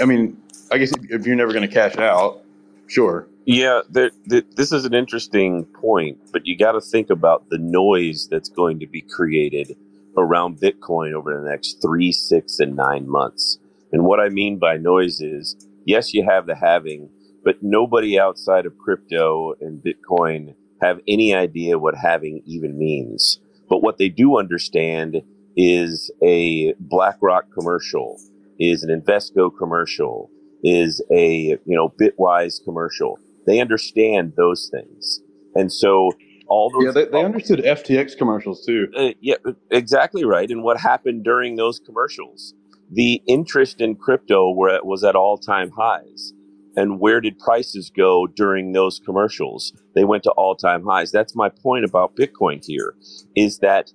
I 0.00 0.04
mean, 0.04 0.36
I 0.70 0.78
guess 0.78 0.92
if 1.08 1.26
you're 1.26 1.36
never 1.36 1.52
going 1.52 1.66
to 1.66 1.74
cash 1.74 1.94
it 1.94 2.00
out, 2.00 2.42
sure. 2.86 3.26
Yeah, 3.46 3.80
there, 3.88 4.10
there, 4.26 4.42
this 4.56 4.72
is 4.72 4.84
an 4.84 4.94
interesting 4.94 5.64
point, 5.64 6.18
but 6.32 6.46
you 6.46 6.56
got 6.56 6.72
to 6.72 6.80
think 6.80 7.10
about 7.10 7.48
the 7.48 7.58
noise 7.58 8.28
that's 8.30 8.48
going 8.48 8.78
to 8.80 8.86
be 8.86 9.00
created 9.00 9.76
around 10.16 10.60
Bitcoin 10.60 11.14
over 11.14 11.40
the 11.40 11.48
next 11.48 11.80
three, 11.80 12.12
six, 12.12 12.60
and 12.60 12.76
nine 12.76 13.08
months 13.08 13.58
and 13.92 14.04
what 14.04 14.20
I 14.20 14.28
mean 14.28 14.58
by 14.58 14.76
noise 14.76 15.20
is 15.20 15.56
yes, 15.84 16.14
you 16.14 16.24
have 16.28 16.46
the 16.46 16.54
halving, 16.54 17.10
but 17.44 17.56
nobody 17.62 18.18
outside 18.18 18.66
of 18.66 18.78
crypto 18.78 19.54
and 19.60 19.82
Bitcoin 19.82 20.54
have 20.80 21.00
any 21.08 21.34
idea 21.34 21.78
what 21.78 21.94
halving 21.94 22.42
even 22.46 22.78
means. 22.78 23.40
But 23.68 23.82
what 23.82 23.98
they 23.98 24.08
do 24.08 24.38
understand 24.38 25.22
is 25.56 26.10
a 26.22 26.74
BlackRock 26.78 27.52
commercial, 27.52 28.18
is 28.58 28.82
an 28.82 29.00
Invesco 29.00 29.50
commercial, 29.56 30.30
is 30.62 31.02
a 31.12 31.58
you 31.64 31.76
know 31.76 31.92
Bitwise 32.00 32.62
commercial. 32.64 33.18
They 33.46 33.60
understand 33.60 34.34
those 34.36 34.70
things, 34.70 35.20
and 35.54 35.72
so 35.72 36.12
all 36.46 36.70
those. 36.70 36.84
Yeah, 36.84 37.02
they, 37.02 37.10
they 37.10 37.24
understood 37.24 37.60
FTX 37.60 38.16
commercials 38.18 38.64
too. 38.64 38.88
Uh, 38.96 39.10
yeah, 39.20 39.36
exactly 39.70 40.24
right. 40.24 40.50
And 40.50 40.62
what 40.62 40.78
happened 40.78 41.24
during 41.24 41.56
those 41.56 41.78
commercials? 41.78 42.54
The 42.90 43.22
interest 43.26 43.80
in 43.80 43.94
crypto 43.94 44.50
was 44.50 45.04
at 45.04 45.14
all 45.14 45.38
time 45.38 45.70
highs. 45.70 46.32
And 46.76 47.00
where 47.00 47.20
did 47.20 47.38
prices 47.38 47.90
go 47.94 48.26
during 48.26 48.72
those 48.72 49.00
commercials? 49.04 49.72
They 49.94 50.04
went 50.04 50.22
to 50.24 50.30
all 50.32 50.54
time 50.54 50.84
highs. 50.84 51.10
That's 51.10 51.34
my 51.34 51.48
point 51.48 51.84
about 51.84 52.16
Bitcoin 52.16 52.64
here 52.64 52.94
is 53.36 53.58
that, 53.58 53.90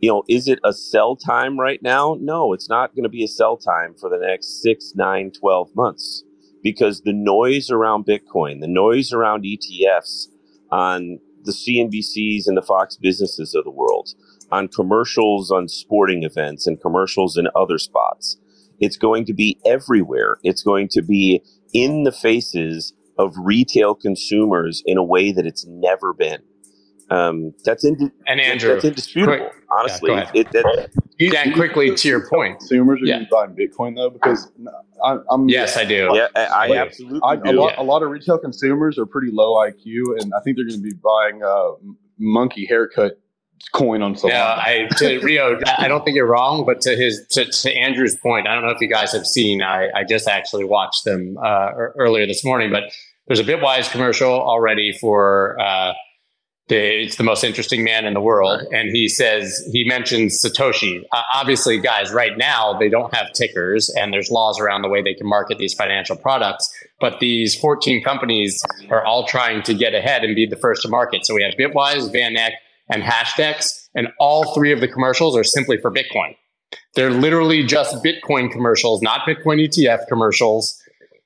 you 0.00 0.10
know, 0.10 0.22
is 0.28 0.48
it 0.48 0.60
a 0.64 0.72
sell 0.72 1.16
time 1.16 1.58
right 1.58 1.82
now? 1.82 2.16
No, 2.20 2.52
it's 2.52 2.68
not 2.68 2.94
going 2.94 3.02
to 3.02 3.08
be 3.10 3.24
a 3.24 3.28
sell 3.28 3.56
time 3.56 3.94
for 4.00 4.08
the 4.08 4.18
next 4.18 4.62
six, 4.62 4.92
nine, 4.94 5.32
12 5.32 5.70
months 5.74 6.24
because 6.62 7.02
the 7.02 7.12
noise 7.12 7.70
around 7.70 8.06
Bitcoin, 8.06 8.60
the 8.60 8.68
noise 8.68 9.12
around 9.12 9.44
ETFs 9.44 10.28
on 10.70 11.18
the 11.42 11.52
CNBCs 11.52 12.46
and 12.46 12.56
the 12.56 12.62
Fox 12.62 12.96
businesses 12.96 13.54
of 13.54 13.64
the 13.64 13.70
world, 13.70 14.10
on 14.52 14.68
commercials 14.68 15.50
on 15.50 15.68
sporting 15.68 16.22
events 16.22 16.66
and 16.66 16.80
commercials 16.80 17.36
in 17.36 17.48
other 17.54 17.78
spots. 17.78 18.36
It's 18.78 18.96
going 18.96 19.26
to 19.26 19.34
be 19.34 19.58
everywhere. 19.64 20.38
It's 20.42 20.62
going 20.62 20.88
to 20.92 21.02
be 21.02 21.42
in 21.72 22.04
the 22.04 22.12
faces 22.12 22.94
of 23.18 23.34
retail 23.36 23.94
consumers 23.94 24.82
in 24.86 24.96
a 24.96 25.04
way 25.04 25.32
that 25.32 25.46
it's 25.46 25.66
never 25.66 26.14
been. 26.14 26.42
Um, 27.10 27.52
that's 27.64 27.84
in, 27.84 28.12
and 28.28 28.40
Andrew, 28.40 28.72
that's 28.72 28.84
indisputable. 28.84 29.36
Quick, 29.36 29.52
honestly, 29.76 30.12
yeah, 30.12 30.30
it, 30.32 30.52
that, 30.52 30.90
you, 31.18 31.30
Dan, 31.30 31.52
quickly 31.52 31.92
to 31.92 32.08
your 32.08 32.28
point, 32.28 32.60
consumers 32.60 33.02
are 33.02 33.06
yeah. 33.06 33.24
buying 33.28 33.50
Bitcoin 33.50 33.96
though 33.96 34.10
because 34.10 34.50
I'm, 35.04 35.24
I'm 35.28 35.48
yes, 35.48 35.76
I 35.76 35.84
do. 35.84 36.08
Yeah, 36.14 36.28
I, 36.36 36.72
I 36.72 36.76
absolutely 36.76 37.20
I, 37.24 37.34
do. 37.34 37.50
A 37.50 37.52
lot, 37.60 37.78
a 37.78 37.82
lot, 37.82 38.02
of 38.04 38.10
retail 38.10 38.38
consumers 38.38 38.96
are 38.96 39.06
pretty 39.06 39.30
low 39.32 39.56
IQ, 39.56 40.20
and 40.20 40.32
I 40.34 40.40
think 40.44 40.56
they're 40.56 40.66
going 40.66 40.80
to 40.80 40.88
be 40.88 40.94
buying 40.94 41.42
uh, 41.42 41.72
monkey 42.16 42.64
haircut 42.64 43.18
coin 43.72 44.02
on 44.02 44.14
Solana. 44.14 44.28
Yeah, 44.30 44.54
I 44.56 44.88
to 44.98 45.20
Rio, 45.20 45.58
I 45.78 45.88
don't 45.88 46.04
think 46.04 46.16
you're 46.16 46.26
wrong, 46.26 46.64
but 46.64 46.80
to 46.82 46.96
his 46.96 47.26
to, 47.32 47.44
to, 47.44 47.72
Andrew's 47.72 48.16
point, 48.16 48.46
I 48.46 48.54
don't 48.54 48.64
know 48.64 48.70
if 48.70 48.80
you 48.80 48.88
guys 48.88 49.12
have 49.12 49.26
seen. 49.26 49.62
I, 49.62 49.88
I 49.94 50.04
just 50.04 50.28
actually 50.28 50.64
watched 50.64 51.04
them 51.04 51.36
uh, 51.38 51.70
earlier 51.96 52.26
this 52.26 52.44
morning, 52.44 52.70
but 52.70 52.84
there's 53.26 53.40
a 53.40 53.44
Bitwise 53.44 53.90
commercial 53.90 54.32
already 54.32 54.92
for. 54.92 55.60
Uh, 55.60 55.92
the, 56.68 57.02
it's 57.02 57.16
the 57.16 57.24
most 57.24 57.42
interesting 57.42 57.82
man 57.82 58.06
in 58.06 58.14
the 58.14 58.20
world, 58.20 58.62
and 58.72 58.90
he 58.90 59.08
says 59.08 59.68
he 59.72 59.82
mentions 59.84 60.40
Satoshi. 60.40 61.02
Uh, 61.12 61.22
obviously, 61.34 61.78
guys, 61.78 62.12
right 62.12 62.38
now 62.38 62.78
they 62.78 62.88
don't 62.88 63.12
have 63.12 63.32
tickers, 63.32 63.90
and 63.98 64.14
there's 64.14 64.30
laws 64.30 64.60
around 64.60 64.82
the 64.82 64.88
way 64.88 65.02
they 65.02 65.14
can 65.14 65.28
market 65.28 65.58
these 65.58 65.74
financial 65.74 66.16
products. 66.16 66.72
But 67.00 67.18
these 67.18 67.56
14 67.56 68.04
companies 68.04 68.62
are 68.88 69.04
all 69.04 69.26
trying 69.26 69.62
to 69.64 69.74
get 69.74 69.94
ahead 69.94 70.22
and 70.22 70.36
be 70.36 70.46
the 70.46 70.56
first 70.56 70.82
to 70.82 70.88
market. 70.88 71.26
So 71.26 71.34
we 71.34 71.42
have 71.42 71.54
Bitwise, 71.54 72.08
VanEck, 72.14 72.52
and 72.90 73.02
hashtags. 73.02 73.88
and 73.94 74.08
all 74.18 74.54
three 74.54 74.72
of 74.72 74.80
the 74.80 74.88
commercials 74.88 75.36
are 75.36 75.44
simply 75.44 75.76
for 75.76 75.90
Bitcoin. 75.90 76.36
They're 76.94 77.10
literally 77.10 77.64
just 77.64 78.04
Bitcoin 78.04 78.50
commercials, 78.50 79.02
not 79.02 79.20
Bitcoin 79.20 79.66
ETF 79.66 80.06
commercials, 80.08 80.80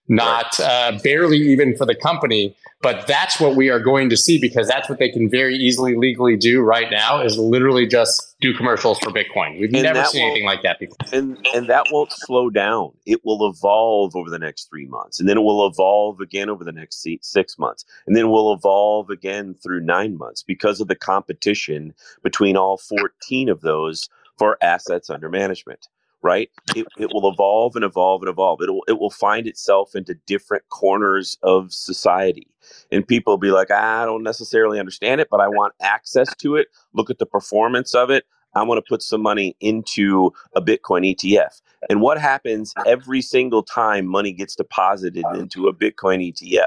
not 0.09 0.59
uh, 0.61 0.98
barely 1.03 1.38
even 1.38 1.77
for 1.77 1.87
the 1.87 1.94
company. 1.94 2.57
But 2.83 3.07
that's 3.07 3.40
what 3.40 3.57
we 3.57 3.70
are 3.70 3.81
going 3.81 4.11
to 4.11 4.16
see 4.16 4.38
because 4.38 4.68
that's 4.68 4.90
what 4.90 4.98
they 4.98 5.09
can 5.09 5.31
very 5.31 5.55
easily 5.55 5.96
legally 5.96 6.37
do 6.37 6.61
right 6.61 6.90
now 6.90 7.22
is 7.22 7.38
literally 7.38 7.87
just 7.87 8.34
do 8.45 8.55
commercials 8.55 8.99
for 8.99 9.11
Bitcoin. 9.11 9.59
We've 9.59 9.73
and 9.73 9.83
never 9.83 10.05
seen 10.05 10.23
anything 10.23 10.45
like 10.45 10.63
that 10.63 10.79
before. 10.79 10.97
And 11.13 11.39
and 11.55 11.67
that 11.69 11.87
won't 11.91 12.13
slow 12.13 12.51
down. 12.51 12.93
It 13.07 13.25
will 13.25 13.49
evolve 13.49 14.15
over 14.15 14.29
the 14.29 14.39
next 14.39 14.69
three 14.69 14.87
months, 14.87 15.19
and 15.19 15.29
then 15.29 15.39
it 15.39 15.43
will 15.43 15.67
evolve 15.67 16.21
again 16.21 16.51
over 16.51 16.63
the 16.63 16.73
next 16.73 17.07
six 17.23 17.59
months, 17.59 17.85
and 18.07 18.15
then 18.15 18.27
it 18.27 18.29
will 18.29 18.53
evolve 18.53 19.11
again 19.11 19.55
through 19.63 19.81
nine 19.81 20.19
months 20.19 20.43
because 20.43 20.81
of 20.81 20.89
the 20.89 20.95
competition 20.95 21.95
between 22.23 22.57
all 22.57 22.77
fourteen 22.77 23.49
of 23.49 23.63
those 23.63 24.09
for 24.37 24.59
assets 24.63 25.09
under 25.09 25.29
management 25.29 25.89
right? 26.25 26.49
It, 26.75 26.87
it 26.97 27.11
will 27.13 27.31
evolve 27.31 27.77
and 27.77 27.85
evolve 27.85 28.23
and 28.23 28.31
evolve. 28.31 28.63
It 28.63 28.71
will, 28.71 28.85
it 28.89 28.99
will 28.99 29.11
find 29.11 29.47
itself 29.47 29.95
into 29.95 30.15
different 30.27 30.67
corners 30.71 31.37
of 31.43 31.71
society. 31.71 32.49
And 32.91 33.07
people 33.07 33.35
will 33.35 33.39
be 33.39 33.51
like, 33.51 33.69
ah, 33.71 34.03
I 34.03 34.07
don't 34.07 34.23
necessarily 34.23 34.81
understand 34.81 35.21
it, 35.21 35.29
but 35.31 35.41
I 35.41 35.49
want 35.49 35.75
access 35.83 36.35
to 36.37 36.57
it. 36.57 36.69
Look 36.95 37.11
at 37.11 37.19
the 37.19 37.27
performance 37.27 37.95
of 37.95 38.09
it. 38.09 38.25
I 38.55 38.62
want 38.62 38.79
to 38.79 38.88
put 38.88 39.03
some 39.03 39.23
money 39.23 39.57
into 39.61 40.33
a 40.55 40.62
Bitcoin 40.62 41.14
ETF. 41.14 41.61
And 41.90 42.01
what 42.01 42.19
happens 42.21 42.73
every 42.87 43.21
single 43.21 43.62
time 43.62 44.07
money 44.07 44.33
gets 44.33 44.55
deposited 44.55 45.25
into 45.35 45.69
a 45.69 45.75
Bitcoin 45.75 46.33
ETF? 46.33 46.67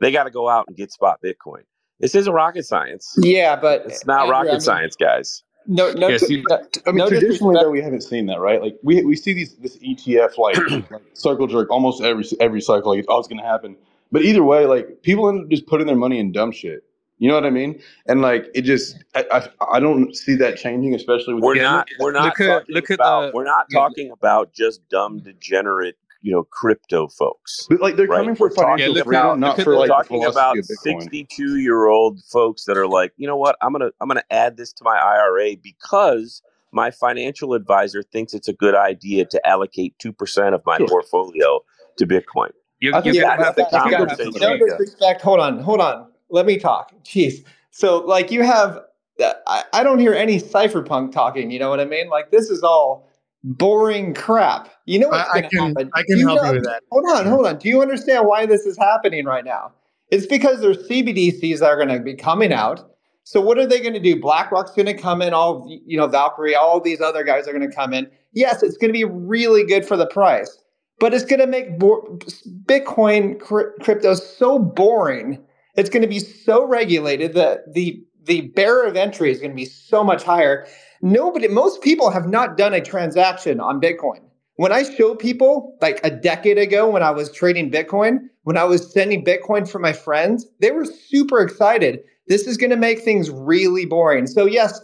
They 0.00 0.10
got 0.10 0.24
to 0.24 0.30
go 0.30 0.48
out 0.48 0.66
and 0.68 0.76
get 0.76 0.92
spot 0.92 1.20
Bitcoin. 1.24 1.62
This 2.00 2.14
isn't 2.14 2.32
rocket 2.32 2.64
science. 2.64 3.14
Yeah, 3.18 3.56
but 3.56 3.86
it's 3.86 4.04
not 4.06 4.22
Andrew, 4.22 4.32
rocket 4.32 4.48
I 4.48 4.52
mean, 4.52 4.60
science, 4.60 4.96
guys 4.96 5.42
no, 5.68 5.92
no. 5.92 6.08
Yes, 6.08 6.28
you, 6.30 6.44
I 6.50 6.90
mean, 6.90 6.96
no 6.96 7.08
traditionally 7.08 7.54
though, 7.54 7.70
we 7.70 7.80
haven't 7.80 8.02
seen 8.02 8.26
that, 8.26 8.40
right? 8.40 8.60
Like 8.62 8.76
we 8.82 9.04
we 9.04 9.16
see 9.16 9.32
these 9.32 9.56
this 9.56 9.76
ETF 9.78 10.38
like, 10.38 10.56
like 10.90 11.02
circle 11.14 11.46
jerk 11.46 11.70
almost 11.70 12.02
every 12.02 12.24
every 12.40 12.60
cycle. 12.60 12.94
Like, 12.94 13.04
oh, 13.08 13.18
it's 13.18 13.28
going 13.28 13.40
to 13.40 13.46
happen. 13.46 13.76
But 14.12 14.22
either 14.22 14.44
way, 14.44 14.66
like 14.66 15.02
people 15.02 15.28
end 15.28 15.44
up 15.44 15.50
just 15.50 15.66
putting 15.66 15.86
their 15.86 15.96
money 15.96 16.18
in 16.18 16.32
dumb 16.32 16.52
shit. 16.52 16.84
You 17.18 17.28
know 17.28 17.34
what 17.34 17.46
I 17.46 17.50
mean? 17.50 17.80
And 18.06 18.20
like 18.20 18.48
it 18.54 18.62
just, 18.62 19.02
I, 19.14 19.24
I, 19.32 19.76
I 19.76 19.80
don't 19.80 20.14
see 20.14 20.34
that 20.36 20.58
changing, 20.58 20.94
especially 20.94 21.34
with 21.34 21.44
we're 21.44 21.62
not 21.62 21.88
we're 21.98 22.12
not 22.12 22.38
look 22.38 22.40
at, 22.40 22.68
look 22.68 22.90
about, 22.90 23.24
at 23.24 23.32
the, 23.32 23.36
we're 23.36 23.44
not 23.44 23.66
talking 23.72 24.10
about 24.10 24.52
just 24.52 24.86
dumb 24.88 25.20
degenerate 25.20 25.96
you 26.26 26.32
know 26.32 26.44
crypto 26.44 27.06
folks. 27.08 27.66
But 27.70 27.80
like 27.80 27.96
they're 27.96 28.06
right? 28.06 28.18
coming 28.18 28.34
for 28.34 28.50
financial 28.50 28.96
yeah, 28.96 29.02
freedom, 29.04 29.40
not 29.40 29.60
for 29.60 29.76
like 29.76 29.88
talking 29.88 30.24
about 30.24 30.56
sixty-two 30.62 31.56
year 31.56 31.86
old 31.86 32.20
folks 32.24 32.64
that 32.64 32.76
are 32.76 32.88
like, 32.88 33.12
you 33.16 33.26
know 33.26 33.36
what, 33.36 33.56
I'm 33.62 33.72
gonna 33.72 33.90
I'm 34.00 34.08
gonna 34.08 34.24
add 34.30 34.56
this 34.56 34.72
to 34.74 34.84
my 34.84 34.96
IRA 34.96 35.56
because 35.56 36.42
my 36.72 36.90
financial 36.90 37.54
advisor 37.54 38.02
thinks 38.02 38.34
it's 38.34 38.48
a 38.48 38.52
good 38.52 38.74
idea 38.74 39.24
to 39.26 39.46
allocate 39.46 39.98
two 39.98 40.12
percent 40.12 40.54
of 40.54 40.62
my 40.66 40.78
sure. 40.78 40.88
portfolio 40.88 41.60
to 41.96 42.06
Bitcoin. 42.06 42.50
You, 42.80 42.92
you, 43.04 43.12
you 43.12 43.20
gotta 43.22 43.44
have 43.44 43.56
the 43.56 43.64
conversation. 43.64 44.32
No. 44.40 45.16
Hold 45.22 45.40
on, 45.40 45.58
hold 45.60 45.80
on. 45.80 46.08
Let 46.30 46.46
me 46.46 46.58
talk. 46.58 46.92
Jeez. 47.04 47.44
So 47.70 47.98
like 47.98 48.30
you 48.30 48.42
have 48.42 48.80
uh, 49.22 49.32
I, 49.46 49.64
I 49.72 49.82
don't 49.82 49.98
hear 49.98 50.14
any 50.14 50.40
cypherpunk 50.40 51.12
talking, 51.12 51.50
you 51.50 51.58
know 51.58 51.70
what 51.70 51.80
I 51.80 51.84
mean? 51.84 52.08
Like 52.08 52.30
this 52.30 52.50
is 52.50 52.62
all 52.62 53.08
boring 53.44 54.12
crap. 54.14 54.68
You 54.86 54.98
know 54.98 55.08
what's 55.08 55.30
going 55.30 55.48
to 55.48 55.56
happen? 55.56 55.90
I 55.94 56.02
can 56.02 56.20
help 56.20 56.42
know, 56.42 56.48
you 56.48 56.54
with 56.54 56.64
that. 56.64 56.82
Hold 56.90 57.04
on, 57.08 57.26
hold 57.26 57.46
on. 57.46 57.58
Do 57.58 57.68
you 57.68 57.80
understand 57.80 58.26
why 58.26 58.46
this 58.46 58.66
is 58.66 58.76
happening 58.76 59.24
right 59.24 59.44
now? 59.44 59.72
It's 60.10 60.26
because 60.26 60.60
there's 60.60 60.88
CBDCs 60.88 61.60
that 61.60 61.66
are 61.66 61.76
going 61.76 61.96
to 61.96 62.00
be 62.00 62.14
coming 62.14 62.52
out. 62.52 62.90
So 63.24 63.40
what 63.40 63.58
are 63.58 63.66
they 63.66 63.80
going 63.80 63.94
to 63.94 64.00
do? 64.00 64.20
BlackRock's 64.20 64.70
going 64.72 64.86
to 64.86 64.94
come 64.94 65.20
in. 65.20 65.34
All 65.34 65.66
you 65.84 65.96
know, 65.96 66.06
Valkyrie, 66.06 66.54
all 66.54 66.80
these 66.80 67.00
other 67.00 67.24
guys 67.24 67.48
are 67.48 67.52
going 67.52 67.68
to 67.68 67.74
come 67.74 67.92
in. 67.92 68.08
yes, 68.32 68.62
it's 68.62 68.76
going 68.76 68.88
to 68.88 68.92
be 68.92 69.04
really 69.04 69.64
good 69.64 69.84
for 69.84 69.96
the 69.96 70.06
price, 70.06 70.58
but 71.00 71.12
it's 71.12 71.24
going 71.24 71.40
to 71.40 71.46
make 71.46 71.78
bo- 71.78 72.18
Bitcoin 72.66 73.40
crypto 73.40 74.14
so 74.14 74.58
boring. 74.58 75.44
It's 75.76 75.90
going 75.90 76.02
to 76.02 76.08
be 76.08 76.20
so 76.20 76.66
regulated 76.66 77.34
that 77.34 77.72
the 77.74 78.02
the 78.24 78.42
barrier 78.56 78.88
of 78.88 78.96
entry 78.96 79.30
is 79.30 79.38
going 79.38 79.52
to 79.52 79.56
be 79.56 79.64
so 79.64 80.02
much 80.02 80.22
higher. 80.22 80.66
Nobody, 81.00 81.48
most 81.48 81.80
people 81.80 82.10
have 82.10 82.28
not 82.28 82.56
done 82.56 82.74
a 82.74 82.80
transaction 82.80 83.60
on 83.60 83.80
Bitcoin. 83.80 84.20
When 84.56 84.72
I 84.72 84.82
show 84.82 85.14
people, 85.14 85.76
like 85.80 86.00
a 86.02 86.10
decade 86.10 86.58
ago, 86.58 86.88
when 86.90 87.02
I 87.02 87.10
was 87.10 87.30
trading 87.30 87.70
Bitcoin, 87.70 88.20
when 88.44 88.56
I 88.56 88.64
was 88.64 88.92
sending 88.92 89.24
Bitcoin 89.24 89.68
for 89.68 89.78
my 89.78 89.92
friends, 89.92 90.46
they 90.60 90.70
were 90.70 90.86
super 90.86 91.40
excited. 91.40 92.00
This 92.28 92.46
is 92.46 92.56
going 92.56 92.70
to 92.70 92.76
make 92.76 93.00
things 93.00 93.30
really 93.30 93.84
boring. 93.84 94.26
So 94.26 94.46
yes, 94.46 94.80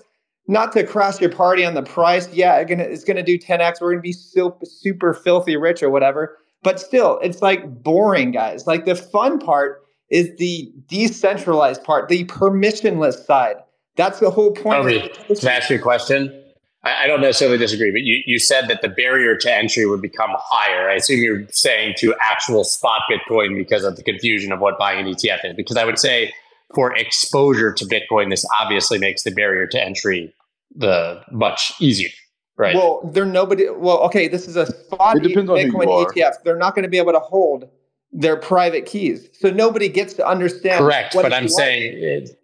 not 0.46 0.72
to 0.72 0.86
crash 0.86 1.20
your 1.20 1.30
party 1.30 1.64
on 1.64 1.74
the 1.74 1.82
price. 1.82 2.32
Yeah, 2.32 2.56
it's 2.58 3.04
going 3.04 3.16
to 3.16 3.22
do 3.22 3.38
10x. 3.38 3.80
We're 3.80 3.92
going 3.92 3.98
to 3.98 4.02
be 4.02 4.12
so, 4.12 4.58
super 4.62 5.14
filthy 5.14 5.56
rich 5.56 5.82
or 5.82 5.90
whatever. 5.90 6.36
But 6.62 6.78
still, 6.78 7.18
it's 7.22 7.42
like 7.42 7.82
boring, 7.82 8.30
guys. 8.30 8.66
Like 8.66 8.84
the 8.84 8.94
fun 8.94 9.38
part 9.38 9.82
is 10.12 10.36
the 10.36 10.70
decentralized 10.88 11.82
part, 11.82 12.08
the 12.08 12.24
permissionless 12.26 13.24
side. 13.24 13.56
That's 13.96 14.20
the 14.20 14.30
whole 14.30 14.52
point. 14.52 14.82
Toby, 14.82 15.34
to 15.34 15.52
ask 15.52 15.70
you 15.70 15.76
a 15.76 15.78
question, 15.78 16.42
I, 16.84 17.04
I 17.04 17.06
don't 17.06 17.22
necessarily 17.22 17.56
disagree, 17.56 17.90
but 17.90 18.02
you, 18.02 18.22
you 18.26 18.38
said 18.38 18.68
that 18.68 18.82
the 18.82 18.90
barrier 18.90 19.36
to 19.38 19.52
entry 19.52 19.86
would 19.86 20.02
become 20.02 20.30
higher. 20.34 20.90
I 20.90 20.94
assume 20.94 21.20
you're 21.20 21.46
saying 21.48 21.94
to 21.98 22.14
actual 22.22 22.62
spot 22.62 23.02
Bitcoin 23.10 23.56
because 23.56 23.84
of 23.84 23.96
the 23.96 24.02
confusion 24.02 24.52
of 24.52 24.60
what 24.60 24.78
buying 24.78 25.06
an 25.06 25.12
ETF 25.12 25.44
is. 25.44 25.56
Because 25.56 25.78
I 25.78 25.84
would 25.86 25.98
say 25.98 26.32
for 26.74 26.94
exposure 26.94 27.72
to 27.72 27.84
Bitcoin, 27.86 28.28
this 28.28 28.44
obviously 28.60 28.98
makes 28.98 29.22
the 29.22 29.30
barrier 29.30 29.66
to 29.68 29.82
entry 29.82 30.34
the 30.74 31.22
much 31.30 31.72
easier. 31.80 32.10
Right. 32.58 32.76
Well, 32.76 33.00
they're 33.12 33.24
nobody. 33.24 33.70
Well, 33.70 33.98
okay, 34.00 34.28
this 34.28 34.46
is 34.46 34.56
a 34.56 34.66
spot 34.66 35.16
Bitcoin 35.16 35.70
ETF. 35.70 36.42
They're 36.44 36.56
not 36.56 36.74
going 36.74 36.82
to 36.82 36.88
be 36.88 36.98
able 36.98 37.12
to 37.12 37.18
hold 37.18 37.66
their 38.12 38.36
private 38.36 38.86
keys, 38.86 39.28
so 39.32 39.50
nobody 39.50 39.88
gets 39.88 40.14
to 40.14 40.26
understand. 40.26 40.78
Correct, 40.78 41.14
but 41.14 41.32
I'm 41.32 41.48
saying. 41.48 41.92
It, 41.96 42.38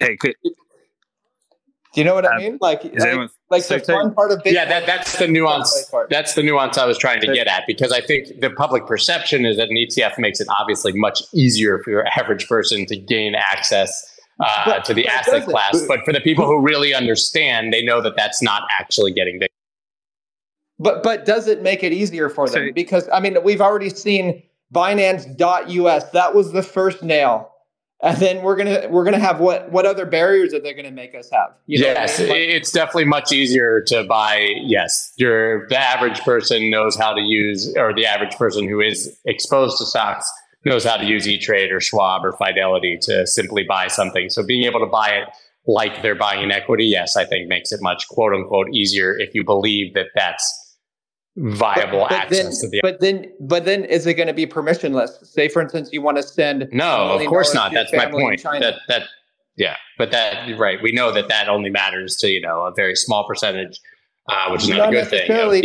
hey, 0.00 0.16
could, 0.16 0.34
do 1.92 2.00
you 2.00 2.04
know 2.04 2.14
what 2.14 2.24
um, 2.24 2.32
I 2.34 2.38
mean? 2.38 2.58
Like, 2.60 2.84
like, 2.84 3.00
anyone, 3.00 3.30
like 3.50 3.62
so 3.64 3.78
the 3.78 3.84
fun 3.84 4.14
part 4.14 4.30
of 4.30 4.38
Bitcoin. 4.38 4.52
Yeah, 4.52 4.64
that, 4.66 4.86
that's 4.86 5.18
the 5.18 5.26
nuance. 5.26 5.92
That's 6.08 6.34
the 6.34 6.42
nuance 6.42 6.78
I 6.78 6.86
was 6.86 6.96
trying 6.96 7.20
to 7.20 7.26
get 7.26 7.48
at 7.48 7.64
because 7.66 7.90
I 7.90 8.00
think 8.00 8.40
the 8.40 8.50
public 8.50 8.86
perception 8.86 9.44
is 9.44 9.56
that 9.56 9.70
an 9.70 9.76
ETF 9.76 10.18
makes 10.18 10.40
it 10.40 10.46
obviously 10.60 10.92
much 10.92 11.22
easier 11.32 11.80
for 11.82 11.90
your 11.90 12.06
average 12.16 12.48
person 12.48 12.86
to 12.86 12.96
gain 12.96 13.34
access 13.34 14.18
uh, 14.38 14.62
but, 14.66 14.84
to 14.84 14.94
the 14.94 15.08
asset 15.08 15.46
class. 15.46 15.82
But 15.88 16.04
for 16.04 16.12
the 16.12 16.20
people 16.20 16.46
who 16.46 16.60
really 16.60 16.94
understand, 16.94 17.72
they 17.72 17.82
know 17.82 18.00
that 18.00 18.14
that's 18.16 18.40
not 18.40 18.62
actually 18.78 19.12
getting 19.12 19.40
big. 19.40 19.50
But 20.80 21.02
but 21.02 21.24
does 21.24 21.46
it 21.46 21.62
make 21.62 21.84
it 21.84 21.92
easier 21.92 22.28
for 22.28 22.48
them? 22.48 22.68
So, 22.68 22.72
because 22.74 23.08
I 23.12 23.20
mean, 23.20 23.36
we've 23.44 23.60
already 23.60 23.90
seen 23.90 24.42
Binance.us. 24.74 26.10
That 26.10 26.34
was 26.34 26.52
the 26.52 26.62
first 26.62 27.02
nail 27.02 27.50
and 28.02 28.16
then 28.16 28.42
we're 28.42 28.56
gonna 28.56 28.86
we're 28.88 29.04
gonna 29.04 29.18
have 29.18 29.40
what 29.40 29.70
what 29.72 29.84
other 29.84 30.06
barriers 30.06 30.54
are 30.54 30.60
they 30.60 30.72
gonna 30.72 30.90
make 30.90 31.14
us 31.14 31.28
have? 31.30 31.50
You 31.66 31.80
know 31.80 31.88
yes, 31.88 32.18
I 32.18 32.22
mean? 32.22 32.30
like, 32.30 32.38
it's 32.40 32.72
definitely 32.72 33.04
much 33.04 33.32
easier 33.32 33.82
to 33.88 34.04
buy. 34.04 34.48
Yes, 34.62 35.12
your 35.16 35.68
the 35.68 35.78
average 35.78 36.20
person 36.20 36.70
knows 36.70 36.96
how 36.96 37.12
to 37.12 37.20
use, 37.20 37.74
or 37.76 37.94
the 37.94 38.06
average 38.06 38.36
person 38.36 38.68
who 38.68 38.80
is 38.80 39.16
exposed 39.26 39.78
to 39.78 39.86
stocks 39.86 40.30
knows 40.64 40.84
how 40.84 40.96
to 40.96 41.04
use 41.04 41.28
E 41.28 41.38
Trade 41.38 41.72
or 41.72 41.80
Schwab 41.80 42.24
or 42.24 42.32
Fidelity 42.32 42.98
to 43.02 43.26
simply 43.26 43.64
buy 43.64 43.88
something. 43.88 44.30
So 44.30 44.44
being 44.44 44.64
able 44.64 44.80
to 44.80 44.86
buy 44.86 45.10
it 45.10 45.28
like 45.66 46.02
they're 46.02 46.14
buying 46.14 46.42
an 46.42 46.50
equity, 46.50 46.86
yes, 46.86 47.16
I 47.16 47.26
think 47.26 47.48
makes 47.48 47.70
it 47.70 47.80
much 47.82 48.08
quote 48.08 48.32
unquote 48.32 48.68
easier 48.72 49.16
if 49.18 49.34
you 49.34 49.44
believe 49.44 49.92
that 49.94 50.06
that's 50.14 50.69
viable 51.36 52.00
but, 52.00 52.08
but 52.08 52.12
access 52.12 52.60
then, 52.60 52.60
to 52.60 52.68
the 52.68 52.80
but 52.82 53.00
then 53.00 53.32
but 53.40 53.64
then 53.64 53.84
is 53.84 54.06
it 54.06 54.14
going 54.14 54.26
to 54.26 54.34
be 54.34 54.46
permissionless 54.46 55.24
say 55.24 55.48
for 55.48 55.62
instance 55.62 55.88
you 55.92 56.02
want 56.02 56.16
to 56.16 56.22
send 56.22 56.68
no 56.72 57.18
of 57.18 57.26
course 57.26 57.54
not 57.54 57.72
that's 57.72 57.92
my 57.92 58.06
point 58.06 58.42
that 58.42 58.74
that 58.88 59.04
yeah 59.56 59.76
but 59.96 60.10
that 60.10 60.58
right 60.58 60.82
we 60.82 60.90
know 60.90 61.12
that 61.12 61.28
that 61.28 61.48
only 61.48 61.70
matters 61.70 62.16
to 62.16 62.28
you 62.28 62.40
know 62.40 62.62
a 62.62 62.72
very 62.74 62.96
small 62.96 63.26
percentage 63.26 63.80
uh, 64.28 64.48
which 64.50 64.62
is 64.62 64.68
not, 64.68 64.76
not 64.76 64.88
a 64.90 64.92
good 64.92 65.08
thing. 65.08 65.28
Not 65.28 65.48
with 65.48 65.64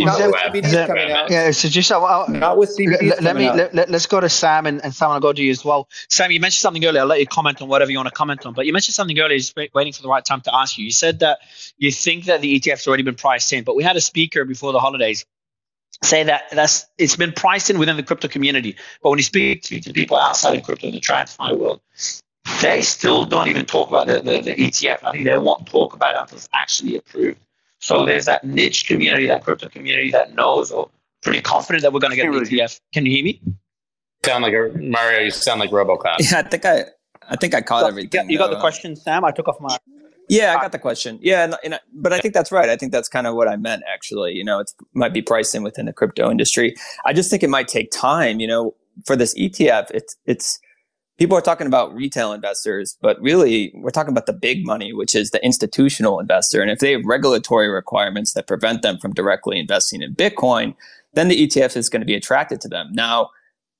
CBDs 0.64 0.86
coming 0.88 1.12
out. 1.12 1.30
Yeah, 1.30 1.52
so 1.52 1.68
just 1.68 1.92
uh, 1.92 2.24
not 2.28 2.56
with 2.56 2.76
CBDs 2.76 3.10
let, 3.10 3.22
let 3.22 3.36
me 3.36 3.48
let, 3.52 3.74
let, 3.74 3.94
us 3.94 4.06
go 4.06 4.18
to 4.18 4.28
Sam 4.28 4.66
and, 4.66 4.82
and 4.82 4.92
Sam. 4.92 5.10
I'll 5.10 5.20
go 5.20 5.32
to 5.32 5.40
you 5.40 5.52
as 5.52 5.64
well. 5.64 5.88
Sam, 6.08 6.32
you 6.32 6.40
mentioned 6.40 6.62
something 6.62 6.84
earlier. 6.84 7.02
I'll 7.02 7.06
let 7.06 7.20
you 7.20 7.26
comment 7.26 7.62
on 7.62 7.68
whatever 7.68 7.92
you 7.92 7.98
want 7.98 8.08
to 8.08 8.14
comment 8.14 8.44
on. 8.44 8.54
But 8.54 8.66
you 8.66 8.72
mentioned 8.72 8.94
something 8.94 9.16
earlier. 9.20 9.38
Just 9.38 9.56
waiting 9.72 9.92
for 9.92 10.02
the 10.02 10.08
right 10.08 10.24
time 10.24 10.40
to 10.40 10.54
ask 10.54 10.78
you. 10.78 10.84
You 10.84 10.90
said 10.90 11.20
that 11.20 11.38
you 11.76 11.92
think 11.92 12.24
that 12.24 12.40
the 12.40 12.56
ETF's 12.56 12.88
already 12.88 13.04
been 13.04 13.14
priced 13.14 13.52
in, 13.52 13.62
but 13.62 13.76
we 13.76 13.84
had 13.84 13.94
a 13.94 14.00
speaker 14.00 14.44
before 14.44 14.72
the 14.72 14.80
holidays 14.80 15.24
say 16.02 16.22
that 16.24 16.44
that's 16.52 16.86
it's 16.98 17.16
been 17.16 17.32
priced 17.32 17.70
in 17.70 17.78
within 17.78 17.96
the 17.96 18.02
crypto 18.02 18.28
community. 18.28 18.76
But 19.02 19.10
when 19.10 19.18
you 19.18 19.22
speak 19.24 19.62
to 19.62 19.80
to 19.80 19.92
people 19.92 20.16
outside 20.16 20.56
of 20.56 20.62
crypto 20.64 20.88
in 20.88 20.94
the 20.94 21.00
TradFi 21.00 21.56
world, 21.58 21.80
they 22.60 22.82
still 22.82 23.24
don't 23.24 23.48
even 23.48 23.66
talk 23.66 23.88
about 23.88 24.06
the, 24.06 24.20
the, 24.20 24.40
the 24.40 24.54
ETF. 24.54 24.98
I 25.04 25.12
think 25.12 25.24
they 25.24 25.38
won't 25.38 25.66
talk 25.66 25.94
about 25.94 26.14
it 26.14 26.20
until 26.20 26.38
it's 26.38 26.48
actually 26.52 26.96
approved. 26.96 27.38
So 27.80 28.06
there's 28.06 28.24
that 28.24 28.44
niche 28.44 28.86
community, 28.86 29.26
that 29.26 29.44
crypto 29.44 29.68
community 29.68 30.10
that 30.10 30.34
knows 30.34 30.70
or 30.70 30.90
pretty 31.22 31.40
confident 31.40 31.82
that 31.82 31.92
we're 31.92 32.00
going 32.00 32.10
to 32.10 32.16
get 32.16 32.26
an 32.26 32.32
ETF. 32.32 32.80
Can 32.92 33.06
you 33.06 33.12
hear 33.12 33.24
me? 33.24 33.40
Sound 34.24 34.42
like 34.42 34.54
a 34.54 34.72
Mario. 34.76 35.20
You 35.20 35.30
sound 35.30 35.60
like 35.60 35.70
RoboCop. 35.70 36.16
Yeah, 36.18 36.38
I 36.38 36.42
think 36.42 36.64
I, 36.64 36.84
I 37.28 37.36
think 37.36 37.54
I 37.54 37.60
caught 37.60 37.82
so 37.82 37.88
everything. 37.88 38.10
You 38.12 38.20
got, 38.20 38.30
you 38.30 38.38
got 38.38 38.50
the 38.50 38.60
question, 38.60 38.96
Sam. 38.96 39.24
I 39.24 39.30
took 39.30 39.48
off 39.48 39.60
my 39.60 39.76
yeah, 40.28 40.54
I 40.56 40.60
got 40.60 40.72
the 40.72 40.78
question. 40.78 41.18
Yeah, 41.22 41.44
and, 41.44 41.56
and, 41.62 41.80
but 41.94 42.12
I 42.12 42.18
think 42.18 42.34
that's 42.34 42.50
right. 42.50 42.68
I 42.68 42.76
think 42.76 42.92
that's 42.92 43.08
kind 43.08 43.26
of 43.26 43.34
what 43.34 43.48
I 43.48 43.56
meant. 43.56 43.82
Actually, 43.92 44.34
you 44.34 44.44
know, 44.44 44.60
it 44.60 44.72
might 44.94 45.12
be 45.12 45.22
priced 45.22 45.54
in 45.54 45.62
within 45.62 45.86
the 45.86 45.92
crypto 45.92 46.30
industry. 46.30 46.74
I 47.04 47.12
just 47.12 47.30
think 47.30 47.42
it 47.42 47.50
might 47.50 47.68
take 47.68 47.90
time. 47.90 48.40
You 48.40 48.48
know, 48.48 48.74
for 49.04 49.16
this 49.16 49.34
ETF, 49.38 49.90
it's 49.92 50.16
it's 50.26 50.58
people 51.18 51.36
are 51.36 51.42
talking 51.42 51.66
about 51.66 51.94
retail 51.94 52.32
investors, 52.32 52.96
but 53.00 53.20
really 53.20 53.72
we're 53.76 53.90
talking 53.90 54.12
about 54.12 54.26
the 54.26 54.32
big 54.32 54.66
money, 54.66 54.92
which 54.92 55.14
is 55.14 55.30
the 55.30 55.44
institutional 55.44 56.20
investor. 56.20 56.60
And 56.60 56.70
if 56.70 56.78
they 56.78 56.92
have 56.92 57.04
regulatory 57.04 57.68
requirements 57.68 58.34
that 58.34 58.46
prevent 58.46 58.82
them 58.82 58.98
from 58.98 59.12
directly 59.12 59.58
investing 59.58 60.02
in 60.02 60.14
Bitcoin, 60.14 60.74
then 61.14 61.28
the 61.28 61.46
ETF 61.46 61.76
is 61.76 61.88
going 61.88 62.02
to 62.02 62.06
be 62.06 62.14
attracted 62.14 62.60
to 62.62 62.68
them. 62.68 62.88
Now, 62.92 63.30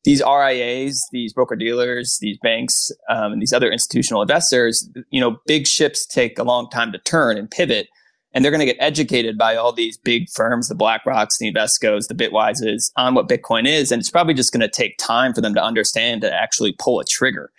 these 0.07 0.23
RIAs, 0.23 1.05
these 1.11 1.33
broker 1.33 1.57
dealers, 1.57 2.19
these 2.21 2.38
banks, 2.38 2.92
um, 3.11 3.33
and 3.33 3.42
these 3.42 3.53
other 3.53 3.69
institutional 3.69 4.23
investors, 4.23 4.88
you 5.11 5.21
know, 5.21 5.38
big 5.47 5.66
ships 5.66 6.07
take 6.07 6.38
a 6.38 6.45
long 6.45 6.71
time 6.71 6.92
to 6.92 6.99
turn 6.99 7.37
and 7.37 7.51
pivot, 7.51 7.88
and 8.33 8.45
they're 8.45 8.53
going 8.53 8.61
to 8.61 8.73
get 8.73 8.77
educated 8.79 9.37
by 9.37 9.57
all 9.57 9.73
these 9.73 9.99
big 9.99 10.31
firms, 10.31 10.69
the 10.69 10.77
BlackRocks, 10.77 11.38
the 11.38 11.53
Invescos, 11.53 12.07
the 12.07 12.14
Bitwises, 12.14 12.92
on 12.97 13.14
what 13.14 13.29
Bitcoin 13.29 13.66
is, 13.66 13.90
and 13.90 13.99
it's 13.99 14.11
probably 14.11 14.33
just 14.33 14.53
going 14.53 14.61
to 14.61 14.69
take 14.69 14.97
time 14.97 15.35
for 15.35 15.40
them 15.40 15.55
to 15.55 15.62
understand 15.62 16.21
to 16.21 16.33
actually 16.33 16.73
pull 16.79 17.01
a 17.01 17.05
trigger. 17.05 17.51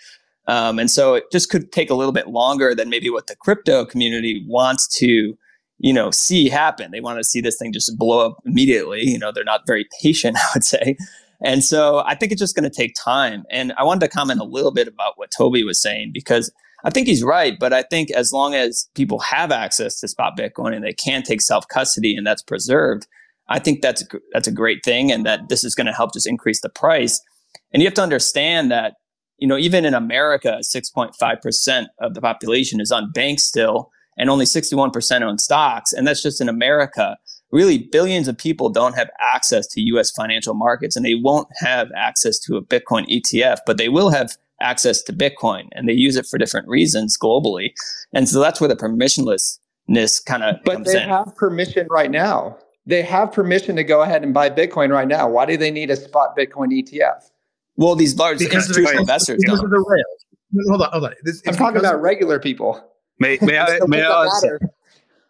Um, 0.47 0.79
and 0.79 0.89
so 0.89 1.15
it 1.15 1.25
just 1.33 1.49
could 1.49 1.73
take 1.73 1.89
a 1.89 1.95
little 1.95 2.13
bit 2.13 2.29
longer 2.29 2.73
than 2.73 2.89
maybe 2.89 3.09
what 3.09 3.27
the 3.27 3.35
crypto 3.35 3.83
community 3.83 4.45
wants 4.47 4.87
to 4.99 5.37
you 5.79 5.93
know 5.93 6.11
see 6.11 6.47
happen. 6.47 6.91
They 6.91 7.01
want 7.01 7.19
to 7.19 7.25
see 7.25 7.41
this 7.41 7.57
thing 7.59 7.73
just 7.73 7.97
blow 7.99 8.25
up 8.25 8.37
immediately. 8.45 9.01
You 9.03 9.19
know 9.19 9.33
they're 9.33 9.43
not 9.43 9.67
very 9.67 9.85
patient 10.01 10.37
i 10.39 10.47
would 10.55 10.63
say 10.63 10.95
and 11.43 11.63
so 11.63 12.03
I 12.05 12.15
think 12.15 12.31
it's 12.31 12.41
just 12.41 12.55
going 12.55 12.69
to 12.69 12.75
take 12.75 12.95
time. 12.95 13.43
And 13.51 13.73
I 13.77 13.83
wanted 13.83 14.01
to 14.01 14.07
comment 14.07 14.39
a 14.39 14.45
little 14.45 14.71
bit 14.71 14.87
about 14.87 15.13
what 15.17 15.31
Toby 15.35 15.63
was 15.63 15.81
saying 15.81 16.11
because 16.13 16.51
I 16.83 16.89
think 16.89 17.07
he's 17.07 17.23
right. 17.23 17.57
But 17.59 17.73
I 17.73 17.83
think 17.83 18.11
as 18.11 18.31
long 18.31 18.55
as 18.55 18.89
people 18.95 19.19
have 19.19 19.51
access 19.51 19.99
to 19.99 20.07
spot 20.07 20.37
Bitcoin 20.37 20.75
and 20.75 20.83
they 20.83 20.93
can 20.93 21.23
take 21.23 21.41
self 21.41 21.67
custody 21.67 22.15
and 22.15 22.25
that's 22.25 22.41
preserved, 22.41 23.07
I 23.49 23.59
think 23.59 23.81
that's 23.81 24.03
that's 24.33 24.47
a 24.47 24.51
great 24.51 24.83
thing, 24.83 25.11
and 25.11 25.25
that 25.25 25.49
this 25.49 25.63
is 25.63 25.75
going 25.75 25.87
to 25.87 25.93
help 25.93 26.13
just 26.13 26.27
increase 26.27 26.61
the 26.61 26.69
price. 26.69 27.21
And 27.71 27.81
you 27.81 27.87
have 27.87 27.95
to 27.95 28.03
understand 28.03 28.71
that 28.71 28.93
you 29.37 29.47
know 29.47 29.57
even 29.57 29.85
in 29.85 29.93
America, 29.93 30.57
six 30.61 30.89
point 30.89 31.15
five 31.19 31.41
percent 31.41 31.89
of 31.99 32.13
the 32.13 32.21
population 32.21 32.81
is 32.81 32.91
on 32.91 33.11
unbanked 33.11 33.39
still, 33.39 33.89
and 34.17 34.29
only 34.29 34.45
sixty 34.45 34.75
one 34.75 34.91
percent 34.91 35.23
own 35.23 35.37
stocks, 35.37 35.93
and 35.93 36.05
that's 36.05 36.21
just 36.21 36.41
in 36.41 36.49
America 36.49 37.17
really 37.51 37.77
billions 37.77 38.27
of 38.27 38.37
people 38.37 38.69
don't 38.69 38.95
have 38.95 39.09
access 39.19 39.67
to 39.67 39.81
US 39.81 40.11
financial 40.11 40.53
markets 40.53 40.95
and 40.95 41.05
they 41.05 41.15
won't 41.15 41.47
have 41.59 41.89
access 41.95 42.39
to 42.39 42.57
a 42.57 42.61
Bitcoin 42.61 43.07
ETF, 43.09 43.59
but 43.65 43.77
they 43.77 43.89
will 43.89 44.09
have 44.09 44.35
access 44.61 45.01
to 45.03 45.13
Bitcoin 45.13 45.69
and 45.73 45.87
they 45.87 45.93
use 45.93 46.15
it 46.15 46.25
for 46.25 46.37
different 46.37 46.67
reasons 46.67 47.17
globally. 47.17 47.73
And 48.13 48.27
so 48.27 48.39
that's 48.39 48.59
where 48.59 48.67
the 48.67 48.75
permissionlessness 48.75 50.25
kind 50.25 50.43
of 50.43 50.55
But 50.65 50.85
they 50.85 51.03
in. 51.03 51.09
have 51.09 51.35
permission 51.35 51.87
right 51.89 52.11
now. 52.11 52.57
They 52.85 53.01
have 53.01 53.33
permission 53.33 53.75
to 53.75 53.83
go 53.83 54.01
ahead 54.01 54.23
and 54.23 54.33
buy 54.33 54.49
Bitcoin 54.49 54.91
right 54.91 55.07
now. 55.07 55.29
Why 55.29 55.45
do 55.45 55.57
they 55.57 55.71
need 55.71 55.89
a 55.91 55.95
spot 55.95 56.37
Bitcoin 56.37 56.69
ETF? 56.71 57.29
Well, 57.75 57.95
these 57.95 58.15
large 58.15 58.39
because 58.39 58.69
institutional 58.69 59.01
investors 59.01 59.39
because 59.41 59.59
don't. 59.59 59.65
Of 59.65 59.71
the 59.71 59.85
rails. 59.87 60.25
Hold 60.69 60.81
on, 60.81 60.91
hold 60.91 61.03
on. 61.05 61.13
This, 61.23 61.41
I'm 61.45 61.53
talking 61.53 61.79
about 61.79 62.01
regular 62.01 62.39
people. 62.39 62.81
May, 63.19 63.37
may 63.41 63.57
I, 63.59 63.79
may 63.87 64.01
I 64.01 64.23
answer? 64.23 64.59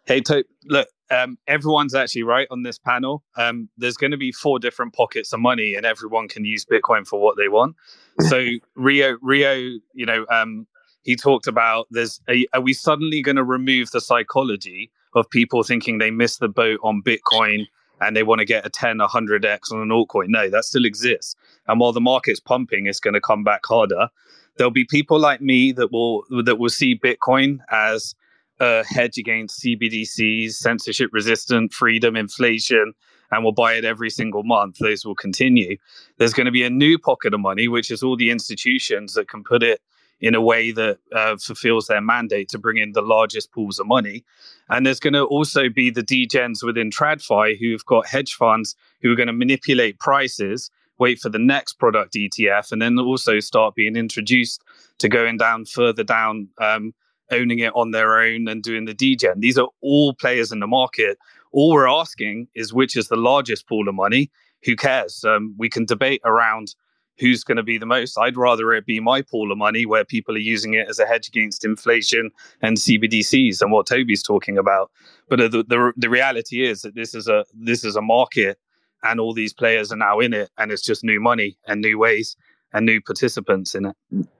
Hey, 0.08 0.22
to, 0.22 0.42
look, 0.64 0.88
um, 1.10 1.36
everyone's 1.46 1.94
actually 1.94 2.22
right 2.22 2.48
on 2.50 2.62
this 2.62 2.78
panel. 2.78 3.22
Um, 3.36 3.68
there's 3.76 3.98
going 3.98 4.10
to 4.10 4.16
be 4.16 4.32
four 4.32 4.58
different 4.58 4.94
pockets 4.94 5.34
of 5.34 5.40
money, 5.40 5.74
and 5.74 5.84
everyone 5.84 6.28
can 6.28 6.46
use 6.46 6.64
Bitcoin 6.64 7.06
for 7.06 7.20
what 7.20 7.36
they 7.36 7.48
want. 7.48 7.76
So 8.28 8.44
Rio, 8.74 9.16
Rio, 9.22 9.54
you 9.92 10.04
know, 10.04 10.26
um, 10.28 10.66
he 11.02 11.14
talked 11.14 11.46
about 11.46 11.86
there's 11.92 12.20
are 12.52 12.60
we 12.60 12.72
suddenly 12.72 13.22
going 13.22 13.36
to 13.36 13.44
remove 13.44 13.92
the 13.92 14.00
psychology 14.00 14.90
of 15.14 15.30
people 15.30 15.62
thinking 15.62 15.98
they 15.98 16.10
missed 16.10 16.40
the 16.40 16.48
boat 16.48 16.80
on 16.82 17.00
Bitcoin 17.00 17.68
and 18.00 18.16
they 18.16 18.24
want 18.24 18.40
to 18.40 18.44
get 18.44 18.66
a 18.66 18.70
10, 18.70 18.98
100x 18.98 19.70
on 19.70 19.80
an 19.80 19.90
altcoin. 19.90 20.30
No, 20.30 20.50
that 20.50 20.64
still 20.64 20.84
exists. 20.84 21.36
And 21.68 21.78
while 21.78 21.92
the 21.92 22.00
market's 22.00 22.40
pumping, 22.40 22.86
it's 22.86 22.98
going 22.98 23.14
to 23.14 23.20
come 23.20 23.44
back 23.44 23.60
harder. 23.64 24.08
There'll 24.56 24.72
be 24.72 24.84
people 24.84 25.20
like 25.20 25.40
me 25.40 25.70
that 25.72 25.92
will 25.92 26.24
that 26.42 26.56
will 26.58 26.70
see 26.70 26.98
Bitcoin 26.98 27.60
as 27.70 28.16
a 28.60 28.84
hedge 28.84 29.18
against 29.18 29.62
CBDCs, 29.62 30.52
censorship 30.52 31.10
resistant, 31.12 31.72
freedom, 31.72 32.16
inflation, 32.16 32.92
and 33.30 33.44
we'll 33.44 33.52
buy 33.52 33.74
it 33.74 33.84
every 33.84 34.10
single 34.10 34.42
month. 34.42 34.78
Those 34.78 35.04
will 35.04 35.14
continue. 35.14 35.76
There's 36.18 36.32
going 36.32 36.46
to 36.46 36.52
be 36.52 36.64
a 36.64 36.70
new 36.70 36.98
pocket 36.98 37.34
of 37.34 37.40
money, 37.40 37.68
which 37.68 37.90
is 37.90 38.02
all 38.02 38.16
the 38.16 38.30
institutions 38.30 39.14
that 39.14 39.28
can 39.28 39.44
put 39.44 39.62
it 39.62 39.80
in 40.20 40.34
a 40.34 40.40
way 40.40 40.72
that 40.72 40.98
uh, 41.14 41.36
fulfills 41.36 41.86
their 41.86 42.00
mandate 42.00 42.48
to 42.48 42.58
bring 42.58 42.76
in 42.76 42.92
the 42.92 43.02
largest 43.02 43.52
pools 43.52 43.78
of 43.78 43.86
money. 43.86 44.24
And 44.68 44.84
there's 44.84 45.00
going 45.00 45.14
to 45.14 45.24
also 45.24 45.68
be 45.68 45.90
the 45.90 46.02
degens 46.02 46.64
within 46.64 46.90
TradFi 46.90 47.58
who've 47.58 47.84
got 47.84 48.06
hedge 48.06 48.34
funds 48.34 48.74
who 49.00 49.12
are 49.12 49.16
going 49.16 49.28
to 49.28 49.32
manipulate 49.32 49.98
prices, 50.00 50.70
wait 50.98 51.20
for 51.20 51.28
the 51.28 51.38
next 51.38 51.74
product 51.74 52.14
ETF, 52.14 52.72
and 52.72 52.82
then 52.82 52.98
also 52.98 53.38
start 53.38 53.74
being 53.74 53.96
introduced 53.96 54.62
to 54.98 55.08
going 55.08 55.36
down 55.36 55.64
further 55.64 56.02
down, 56.02 56.48
um, 56.60 56.92
owning 57.30 57.58
it 57.58 57.72
on 57.74 57.90
their 57.90 58.18
own 58.18 58.48
and 58.48 58.62
doing 58.62 58.84
the 58.84 58.94
degen. 58.94 59.40
These 59.40 59.58
are 59.58 59.68
all 59.80 60.14
players 60.14 60.52
in 60.52 60.60
the 60.60 60.66
market. 60.66 61.18
All 61.52 61.72
we're 61.72 61.88
asking 61.88 62.48
is 62.54 62.72
which 62.72 62.96
is 62.96 63.08
the 63.08 63.16
largest 63.16 63.66
pool 63.66 63.88
of 63.88 63.94
money. 63.94 64.30
Who 64.64 64.76
cares? 64.76 65.24
Um, 65.24 65.54
we 65.58 65.68
can 65.68 65.84
debate 65.84 66.20
around 66.24 66.74
who's 67.18 67.44
going 67.44 67.56
to 67.56 67.62
be 67.62 67.78
the 67.78 67.86
most. 67.86 68.16
I'd 68.18 68.36
rather 68.36 68.72
it 68.72 68.86
be 68.86 69.00
my 69.00 69.22
pool 69.22 69.50
of 69.50 69.58
money 69.58 69.86
where 69.86 70.04
people 70.04 70.34
are 70.34 70.38
using 70.38 70.74
it 70.74 70.88
as 70.88 70.98
a 70.98 71.06
hedge 71.06 71.28
against 71.28 71.64
inflation 71.64 72.30
and 72.62 72.76
CBDCs 72.76 73.60
and 73.60 73.72
what 73.72 73.86
Toby's 73.86 74.22
talking 74.22 74.56
about. 74.56 74.90
But 75.28 75.38
the, 75.50 75.64
the, 75.64 75.92
the 75.96 76.10
reality 76.10 76.64
is 76.64 76.82
that 76.82 76.94
this 76.94 77.14
is 77.14 77.28
a 77.28 77.44
this 77.54 77.84
is 77.84 77.96
a 77.96 78.02
market 78.02 78.58
and 79.02 79.20
all 79.20 79.32
these 79.32 79.52
players 79.52 79.92
are 79.92 79.96
now 79.96 80.20
in 80.20 80.32
it 80.32 80.50
and 80.58 80.72
it's 80.72 80.82
just 80.82 81.04
new 81.04 81.20
money 81.20 81.56
and 81.66 81.80
new 81.80 81.98
ways 81.98 82.36
and 82.72 82.86
new 82.86 83.00
participants 83.00 83.74
in 83.74 83.86
it. 83.86 83.96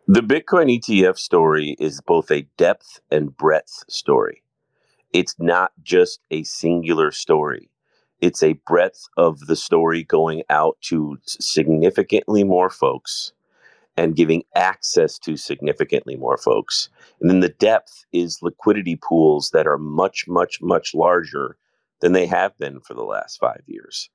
The 0.07 0.21
Bitcoin 0.21 0.79
ETF 0.79 1.19
story 1.19 1.77
is 1.79 2.01
both 2.01 2.31
a 2.31 2.47
depth 2.57 3.01
and 3.11 3.37
breadth 3.37 3.85
story. 3.89 4.43
It's 5.13 5.35
not 5.39 5.73
just 5.83 6.21
a 6.31 6.43
singular 6.43 7.11
story 7.11 7.71
it's 8.21 8.43
a 8.43 8.55
breadth 8.67 9.09
of 9.17 9.47
the 9.47 9.57
story 9.57 10.03
going 10.03 10.43
out 10.51 10.77
to 10.83 11.19
significantly 11.27 12.45
more 12.45 12.71
folks 12.71 13.33
and 13.97 14.17
giving 14.17 14.45
access 14.55 15.19
to 15.21 15.37
significantly 15.37 16.17
more 16.17 16.37
folks. 16.37 16.89
And 17.21 17.31
then 17.31 17.41
the 17.41 17.49
depth 17.49 18.05
is 18.13 18.43
liquidity 18.43 18.97
pools 18.97 19.51
that 19.51 19.67
are 19.67 19.79
much, 19.79 20.27
much, 20.29 20.61
much 20.61 20.95
larger 20.95 21.57
than 22.01 22.13
they 22.13 22.27
have 22.27 22.57
been 22.59 22.81
for 22.81 22.95
the 22.95 23.03
last 23.03 23.39
five 23.39 23.63
years. 23.67 24.11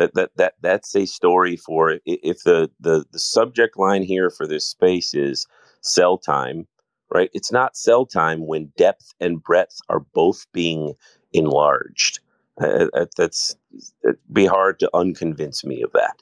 That 0.00 0.14
that 0.14 0.30
that 0.36 0.54
that's 0.62 0.96
a 0.96 1.06
story 1.06 1.56
for 1.56 1.98
if 2.06 2.42
the 2.44 2.70
the 2.80 3.04
the 3.12 3.18
subject 3.18 3.78
line 3.78 4.02
here 4.02 4.30
for 4.30 4.46
this 4.46 4.66
space 4.66 5.12
is 5.12 5.46
sell 5.82 6.16
time, 6.16 6.66
right? 7.10 7.28
It's 7.34 7.52
not 7.52 7.76
sell 7.76 8.06
time 8.06 8.46
when 8.46 8.72
depth 8.78 9.12
and 9.20 9.42
breadth 9.42 9.78
are 9.90 10.00
both 10.00 10.46
being 10.54 10.94
enlarged. 11.34 12.20
Uh, 12.58 12.86
that's 13.14 13.54
it'd 14.02 14.16
be 14.32 14.46
hard 14.46 14.78
to 14.80 14.88
unconvince 14.94 15.66
me 15.66 15.82
of 15.82 15.92
that. 15.92 16.14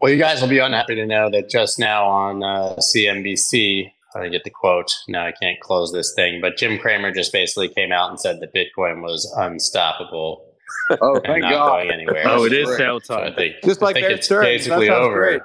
Well, 0.00 0.10
you 0.10 0.18
guys 0.18 0.40
will 0.40 0.48
be 0.48 0.58
unhappy 0.58 0.94
to 0.94 1.04
know 1.04 1.30
that 1.30 1.50
just 1.50 1.78
now 1.78 2.06
on 2.06 2.42
uh, 2.42 2.76
CNBC, 2.76 3.92
I 4.14 4.28
get 4.28 4.44
the 4.44 4.50
quote. 4.50 4.94
Now 5.08 5.26
I 5.26 5.32
can't 5.32 5.60
close 5.60 5.92
this 5.92 6.14
thing, 6.16 6.40
but 6.40 6.56
Jim 6.56 6.78
Cramer 6.78 7.12
just 7.12 7.34
basically 7.34 7.68
came 7.68 7.92
out 7.92 8.08
and 8.08 8.18
said 8.18 8.40
that 8.40 8.54
Bitcoin 8.54 9.02
was 9.02 9.30
unstoppable. 9.36 10.55
Oh, 11.00 11.20
thank 11.24 11.42
not 11.42 11.50
God! 11.50 11.68
Going 11.68 11.90
anywhere. 11.90 12.22
Oh, 12.26 12.44
it 12.44 12.52
is 12.52 12.76
sell 12.76 13.00
time. 13.00 13.32
So 13.32 13.36
think, 13.36 13.56
Just 13.64 13.82
like 13.82 13.96
I 13.96 14.00
think 14.00 14.12
it's 14.12 14.26
Stearns. 14.26 14.46
basically 14.46 14.88
that 14.88 14.98
over. 14.98 15.16
great. 15.16 15.42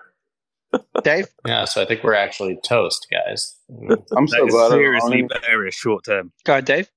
Dave? 1.03 1.27
Yeah, 1.45 1.65
so 1.65 1.81
I 1.81 1.85
think 1.85 2.03
we're 2.03 2.13
actually 2.13 2.59
toast, 2.63 3.07
guys. 3.11 3.55
I'm 4.15 4.27
so 4.27 4.47
glad. 4.47 4.67
I 4.67 4.69
don't 4.69 4.71
seriously 4.71 5.21
own 5.23 5.29
bearish 5.41 5.75
short 5.75 6.05
term. 6.05 6.31
Go 6.45 6.53
ahead, 6.53 6.65
Dave. 6.65 6.89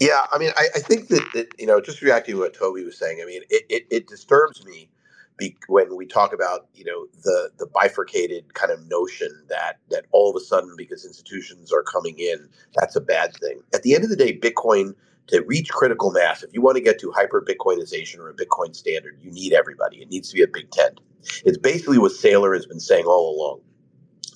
Yeah, 0.00 0.26
I 0.32 0.38
mean, 0.38 0.50
I, 0.56 0.68
I 0.74 0.78
think 0.80 1.08
that, 1.08 1.24
that 1.34 1.48
you 1.58 1.66
know, 1.66 1.80
just 1.80 2.02
reacting 2.02 2.34
to 2.34 2.40
what 2.40 2.54
Toby 2.54 2.84
was 2.84 2.98
saying. 2.98 3.20
I 3.22 3.26
mean, 3.26 3.42
it, 3.48 3.64
it, 3.68 3.86
it 3.90 4.06
disturbs 4.06 4.64
me 4.64 4.90
be, 5.36 5.56
when 5.68 5.96
we 5.96 6.06
talk 6.06 6.32
about 6.32 6.66
you 6.74 6.84
know 6.84 7.06
the 7.22 7.50
the 7.58 7.66
bifurcated 7.66 8.54
kind 8.54 8.72
of 8.72 8.86
notion 8.88 9.44
that 9.48 9.78
that 9.90 10.04
all 10.12 10.30
of 10.30 10.36
a 10.36 10.44
sudden 10.44 10.74
because 10.76 11.04
institutions 11.04 11.72
are 11.72 11.82
coming 11.82 12.18
in, 12.18 12.48
that's 12.74 12.96
a 12.96 13.00
bad 13.00 13.34
thing. 13.36 13.60
At 13.72 13.82
the 13.82 13.94
end 13.94 14.04
of 14.04 14.10
the 14.10 14.16
day, 14.16 14.36
Bitcoin 14.36 14.94
to 15.28 15.42
reach 15.42 15.70
critical 15.70 16.10
mass, 16.10 16.42
if 16.42 16.52
you 16.52 16.60
want 16.60 16.76
to 16.76 16.82
get 16.82 17.00
to 17.00 17.10
hyper 17.12 17.42
Bitcoinization 17.42 18.18
or 18.18 18.30
a 18.30 18.34
Bitcoin 18.34 18.74
standard, 18.74 19.18
you 19.22 19.30
need 19.30 19.52
everybody. 19.52 20.02
It 20.02 20.10
needs 20.10 20.28
to 20.30 20.34
be 20.34 20.42
a 20.42 20.48
big 20.48 20.70
tent. 20.70 21.00
It's 21.44 21.58
basically 21.58 21.98
what 21.98 22.12
Saylor 22.12 22.54
has 22.54 22.66
been 22.66 22.80
saying 22.80 23.06
all 23.06 23.36
along. 23.36 23.60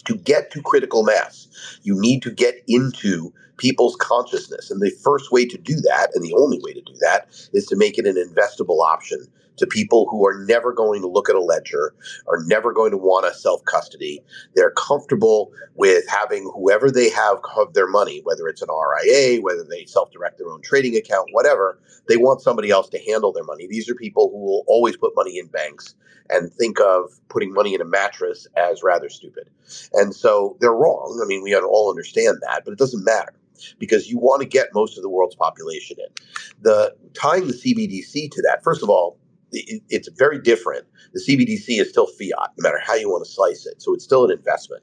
To 0.06 0.16
get 0.16 0.50
to 0.52 0.62
critical 0.62 1.02
mass, 1.02 1.48
you 1.82 2.00
need 2.00 2.22
to 2.22 2.30
get 2.30 2.62
into 2.66 3.32
people's 3.58 3.96
consciousness. 3.96 4.70
And 4.70 4.80
the 4.80 4.90
first 5.02 5.30
way 5.30 5.44
to 5.44 5.58
do 5.58 5.74
that, 5.82 6.08
and 6.14 6.24
the 6.24 6.34
only 6.34 6.58
way 6.62 6.72
to 6.72 6.80
do 6.80 6.94
that, 7.00 7.28
is 7.52 7.66
to 7.66 7.76
make 7.76 7.98
it 7.98 8.06
an 8.06 8.16
investable 8.16 8.80
option 8.80 9.26
to 9.58 9.66
people 9.66 10.06
who 10.10 10.26
are 10.26 10.44
never 10.44 10.72
going 10.72 11.00
to 11.02 11.08
look 11.08 11.28
at 11.28 11.36
a 11.36 11.42
ledger, 11.42 11.94
are 12.28 12.42
never 12.44 12.72
going 12.72 12.90
to 12.90 12.96
want 12.96 13.26
a 13.26 13.34
self 13.34 13.64
custody. 13.64 14.22
They're 14.54 14.72
comfortable 14.72 15.52
with 15.74 16.04
having 16.08 16.50
whoever 16.54 16.90
they 16.90 17.10
have 17.10 17.38
of 17.56 17.74
their 17.74 17.88
money, 17.88 18.20
whether 18.24 18.48
it's 18.48 18.62
an 18.62 18.68
RIA, 18.68 19.40
whether 19.40 19.64
they 19.64 19.84
self 19.84 20.10
direct 20.10 20.38
their 20.38 20.50
own 20.50 20.62
trading 20.62 20.96
account, 20.96 21.28
whatever, 21.32 21.78
they 22.08 22.16
want 22.16 22.40
somebody 22.40 22.70
else 22.70 22.88
to 22.90 22.98
handle 22.98 23.32
their 23.32 23.44
money. 23.44 23.66
These 23.66 23.88
are 23.88 23.94
people 23.94 24.30
who 24.30 24.38
will 24.38 24.64
always 24.66 24.96
put 24.96 25.14
money 25.14 25.38
in 25.38 25.46
banks 25.46 25.94
and 26.30 26.52
think 26.52 26.80
of 26.80 27.10
putting 27.28 27.52
money 27.52 27.74
in 27.74 27.80
a 27.80 27.84
mattress 27.84 28.46
as 28.56 28.82
rather 28.82 29.08
stupid. 29.08 29.48
And 29.94 30.14
so 30.14 30.56
they're 30.60 30.72
wrong. 30.72 31.20
I 31.22 31.26
mean, 31.26 31.42
we 31.42 31.54
all 31.56 31.90
understand 31.90 32.38
that, 32.42 32.64
but 32.64 32.72
it 32.72 32.78
doesn't 32.78 33.04
matter 33.04 33.32
because 33.78 34.10
you 34.10 34.18
want 34.18 34.42
to 34.42 34.48
get 34.48 34.68
most 34.74 34.96
of 34.96 35.02
the 35.02 35.08
world's 35.08 35.34
population 35.34 35.96
in. 35.98 36.12
The 36.62 36.94
tying 37.14 37.46
the 37.46 37.54
CBDC 37.54 38.30
to 38.30 38.42
that, 38.42 38.62
first 38.62 38.82
of 38.82 38.90
all, 38.90 39.18
it's 39.52 40.08
very 40.08 40.40
different. 40.40 40.84
The 41.12 41.20
CBDC 41.20 41.80
is 41.80 41.88
still 41.88 42.06
fiat, 42.06 42.52
no 42.58 42.62
matter 42.62 42.80
how 42.84 42.94
you 42.94 43.08
want 43.08 43.24
to 43.24 43.30
slice 43.30 43.66
it. 43.66 43.80
So 43.80 43.94
it's 43.94 44.04
still 44.04 44.24
an 44.24 44.30
investment. 44.30 44.82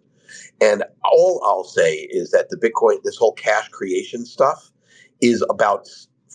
And 0.62 0.84
all 1.04 1.42
I'll 1.46 1.64
say 1.64 2.08
is 2.10 2.32
that 2.32 2.50
the 2.50 2.58
Bitcoin, 2.58 3.04
this 3.04 3.18
whole 3.18 3.34
cash 3.34 3.70
creation 3.70 4.26
stuff, 4.26 4.72
is 5.22 5.44
about 5.50 5.88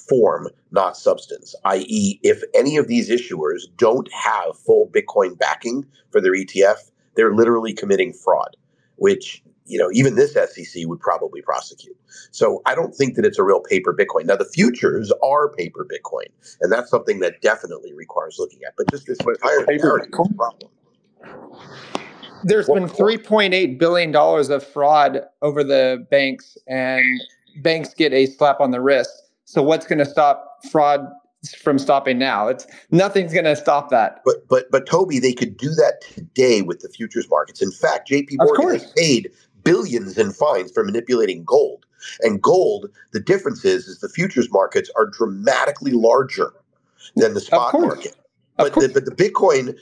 form, 0.09 0.49
not 0.71 0.97
substance. 0.97 1.55
I.e., 1.65 2.19
if 2.23 2.43
any 2.55 2.77
of 2.77 2.89
these 2.89 3.11
issuers 3.11 3.63
don't 3.77 4.11
have 4.13 4.57
full 4.59 4.89
Bitcoin 4.89 5.39
backing 5.39 5.87
for 6.11 6.21
their 6.21 6.33
ETF, 6.33 6.91
they're 7.17 7.35
literally 7.35 7.73
committing 7.73 8.13
fraud, 8.13 8.57
which 8.97 9.43
you 9.71 9.79
know 9.79 9.89
even 9.93 10.17
this 10.17 10.35
SEC 10.35 10.83
would 10.87 11.01
probably 11.01 11.41
prosecute. 11.43 11.97
So 12.33 12.61
I 12.67 12.75
don't 12.75 12.95
think 12.95 13.15
that 13.17 13.25
it's 13.25 13.39
a 13.39 13.43
real 13.45 13.61
paper 13.61 13.95
Bitcoin. 13.95 14.27
Now 14.27 14.37
the 14.37 14.45
futures 14.45 15.13
are 15.23 15.49
paper 15.55 15.87
Bitcoin, 15.91 16.27
and 16.61 16.71
that's 16.73 16.91
something 16.91 17.21
that 17.21 17.41
definitely 17.41 17.93
requires 17.95 18.37
looking 18.39 18.61
at. 18.67 18.75
But 18.77 18.91
just 18.91 19.07
this 19.07 19.19
entire 19.21 19.65
paper 19.67 19.87
narrative 19.87 20.09
is 20.13 20.15
a 20.15 20.23
Bitcoin? 20.23 20.37
problem. 20.37 20.71
There's 22.43 22.69
What- 22.69 22.77
been 22.81 22.89
3.8 22.89 23.79
billion 23.79 24.13
dollars 24.13 24.49
of 24.51 24.65
fraud 24.65 25.23
over 25.43 25.63
the 25.63 26.07
banks, 26.11 26.57
and 26.67 27.05
banks 27.63 27.95
get 27.95 28.13
a 28.13 28.27
slap 28.27 28.61
on 28.61 28.71
the 28.71 28.81
wrist. 28.81 29.11
So 29.45 29.63
what's 29.63 29.87
going 29.87 29.99
to 29.99 30.07
stop 30.07 30.65
fraud 30.71 31.07
from 31.63 31.79
stopping 31.79 32.19
now? 32.19 32.49
It's 32.49 32.67
nothing's 32.91 33.33
going 33.33 33.45
to 33.45 33.57
stop 33.57 33.91
that. 33.91 34.23
But 34.25 34.49
but 34.49 34.71
but 34.71 34.87
Toby, 34.87 35.19
they 35.19 35.33
could 35.35 35.57
do 35.57 35.71
that 35.75 36.01
today 36.01 36.63
with 36.63 36.81
the 36.81 36.89
futures 36.89 37.29
markets. 37.29 37.61
In 37.61 37.73
fact, 37.73 38.09
J.P. 38.09 38.37
Of 38.41 38.47
Morgan 38.47 38.63
course. 38.63 38.83
has 38.85 38.93
paid 38.93 39.31
billions 39.65 40.19
in 40.19 40.33
fines 40.33 40.73
for 40.73 40.85
manipulating 40.85 41.45
gold. 41.45 41.87
And 42.21 42.41
gold, 42.41 42.87
the 43.13 43.21
difference 43.21 43.65
is, 43.65 43.87
is 43.87 44.01
the 44.01 44.09
futures 44.09 44.51
markets 44.51 44.91
are 44.97 45.07
dramatically 45.07 45.93
larger 45.93 46.53
than 47.17 47.35
the 47.35 47.41
spot 47.41 47.75
market. 47.75 48.17
Of 48.59 48.73
But 48.73 48.75
the, 48.75 48.89
but 48.89 49.05
the 49.05 49.11
Bitcoin 49.15 49.77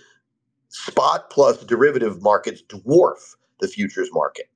spot 0.69 1.31
plus 1.31 1.63
derivative 1.65 2.23
markets 2.23 2.63
dwarf 2.69 3.37
the 3.61 3.69
futures 3.69 4.11
market. 4.13 4.47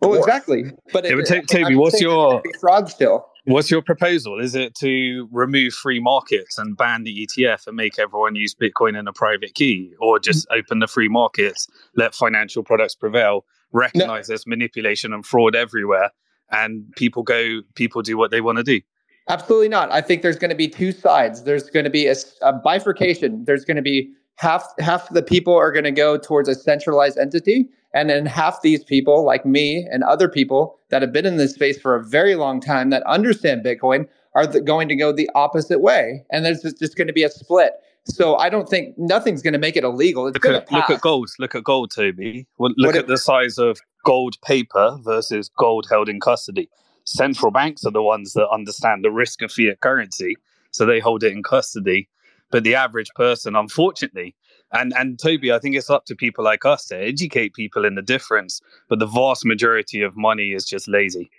Well, 0.00 0.12
Dwarf. 0.12 0.18
exactly. 0.18 0.64
But 0.92 1.04
Yeah, 1.04 1.12
it, 1.12 1.16
but 1.16 1.26
Ta- 1.26 1.34
I- 1.36 1.40
Toby, 1.40 1.64
I'm 1.64 1.78
what's 1.78 2.00
your- 2.00 2.42
gonna 2.42 2.58
fraud 2.60 2.88
still? 2.88 3.26
What's 3.44 3.70
your 3.70 3.80
proposal? 3.80 4.38
Is 4.40 4.54
it 4.54 4.74
to 4.76 5.26
remove 5.32 5.72
free 5.72 6.00
markets 6.00 6.58
and 6.58 6.76
ban 6.76 7.04
the 7.04 7.26
ETF 7.26 7.66
and 7.66 7.76
make 7.76 7.98
everyone 7.98 8.34
use 8.34 8.54
Bitcoin 8.54 8.98
in 8.98 9.08
a 9.08 9.12
private 9.12 9.54
key, 9.54 9.94
or 10.00 10.18
just 10.18 10.46
mm-hmm. 10.48 10.58
open 10.58 10.80
the 10.80 10.86
free 10.86 11.08
markets, 11.08 11.66
let 11.96 12.14
financial 12.14 12.62
products 12.62 12.94
prevail, 12.94 13.46
recognize 13.72 14.26
there's 14.28 14.46
manipulation 14.46 15.12
and 15.12 15.24
fraud 15.24 15.54
everywhere, 15.54 16.10
and 16.50 16.84
people 16.96 17.22
go, 17.22 17.60
people 17.74 18.02
do 18.02 18.16
what 18.16 18.30
they 18.30 18.40
want 18.40 18.58
to 18.58 18.64
do? 18.64 18.80
Absolutely 19.28 19.68
not. 19.68 19.92
I 19.92 20.00
think 20.00 20.22
there's 20.22 20.38
going 20.38 20.50
to 20.50 20.56
be 20.56 20.68
two 20.68 20.90
sides. 20.90 21.42
There's 21.42 21.68
going 21.68 21.84
to 21.84 21.90
be 21.90 22.06
a 22.06 22.52
bifurcation. 22.64 23.44
There's 23.44 23.64
going 23.64 23.76
to 23.76 23.82
be 23.82 24.10
half 24.38 24.72
half 24.78 25.08
the 25.10 25.22
people 25.22 25.54
are 25.54 25.72
going 25.72 25.84
to 25.84 25.90
go 25.90 26.16
towards 26.16 26.48
a 26.48 26.54
centralized 26.54 27.18
entity 27.18 27.68
and 27.92 28.08
then 28.08 28.24
half 28.24 28.62
these 28.62 28.84
people 28.84 29.24
like 29.24 29.44
me 29.44 29.86
and 29.90 30.04
other 30.04 30.28
people 30.28 30.78
that 30.90 31.02
have 31.02 31.12
been 31.12 31.26
in 31.26 31.36
this 31.36 31.54
space 31.54 31.80
for 31.80 31.96
a 31.96 32.04
very 32.04 32.36
long 32.36 32.60
time 32.60 32.90
that 32.90 33.02
understand 33.02 33.64
bitcoin 33.64 34.06
are 34.34 34.46
going 34.60 34.86
to 34.88 34.94
go 34.94 35.10
the 35.10 35.28
opposite 35.34 35.80
way 35.80 36.24
and 36.30 36.44
there's 36.44 36.62
just 36.78 36.96
going 36.96 37.08
to 37.08 37.12
be 37.12 37.24
a 37.24 37.30
split 37.30 37.72
so 38.08 38.36
i 38.36 38.48
don't 38.48 38.68
think 38.68 38.94
nothing's 38.98 39.42
going 39.42 39.52
to 39.52 39.58
make 39.58 39.76
it 39.76 39.84
illegal. 39.84 40.26
It's 40.26 40.34
look, 40.34 40.44
at, 40.44 40.72
look 40.72 40.90
at 40.90 41.00
gold 41.00 41.30
look 41.38 41.54
at 41.54 41.64
gold 41.64 41.90
toby. 41.90 42.46
Well, 42.58 42.72
look 42.76 42.88
what 42.88 42.96
at 42.96 43.04
it, 43.04 43.08
the 43.08 43.18
size 43.18 43.58
of 43.58 43.78
gold 44.04 44.36
paper 44.42 44.98
versus 45.02 45.50
gold 45.58 45.86
held 45.90 46.08
in 46.08 46.20
custody. 46.20 46.68
Central 47.04 47.50
banks 47.50 47.84
are 47.84 47.90
the 47.90 48.02
ones 48.02 48.34
that 48.34 48.48
understand 48.48 49.04
the 49.04 49.10
risk 49.10 49.42
of 49.42 49.50
fiat 49.50 49.80
currency 49.80 50.36
so 50.70 50.86
they 50.86 51.00
hold 51.00 51.24
it 51.24 51.32
in 51.32 51.42
custody. 51.42 52.08
But 52.50 52.64
the 52.64 52.74
average 52.74 53.10
person, 53.14 53.54
unfortunately, 53.54 54.34
and 54.72 54.92
and 54.96 55.18
Toby, 55.18 55.52
I 55.52 55.58
think 55.58 55.76
it's 55.76 55.90
up 55.90 56.06
to 56.06 56.16
people 56.16 56.44
like 56.44 56.64
us 56.64 56.86
to 56.86 56.96
educate 56.96 57.54
people 57.54 57.84
in 57.84 57.94
the 57.94 58.02
difference. 58.02 58.60
But 58.88 59.00
the 59.00 59.06
vast 59.06 59.44
majority 59.44 60.02
of 60.02 60.16
money 60.16 60.52
is 60.52 60.64
just 60.64 60.88
lazy. 60.88 61.30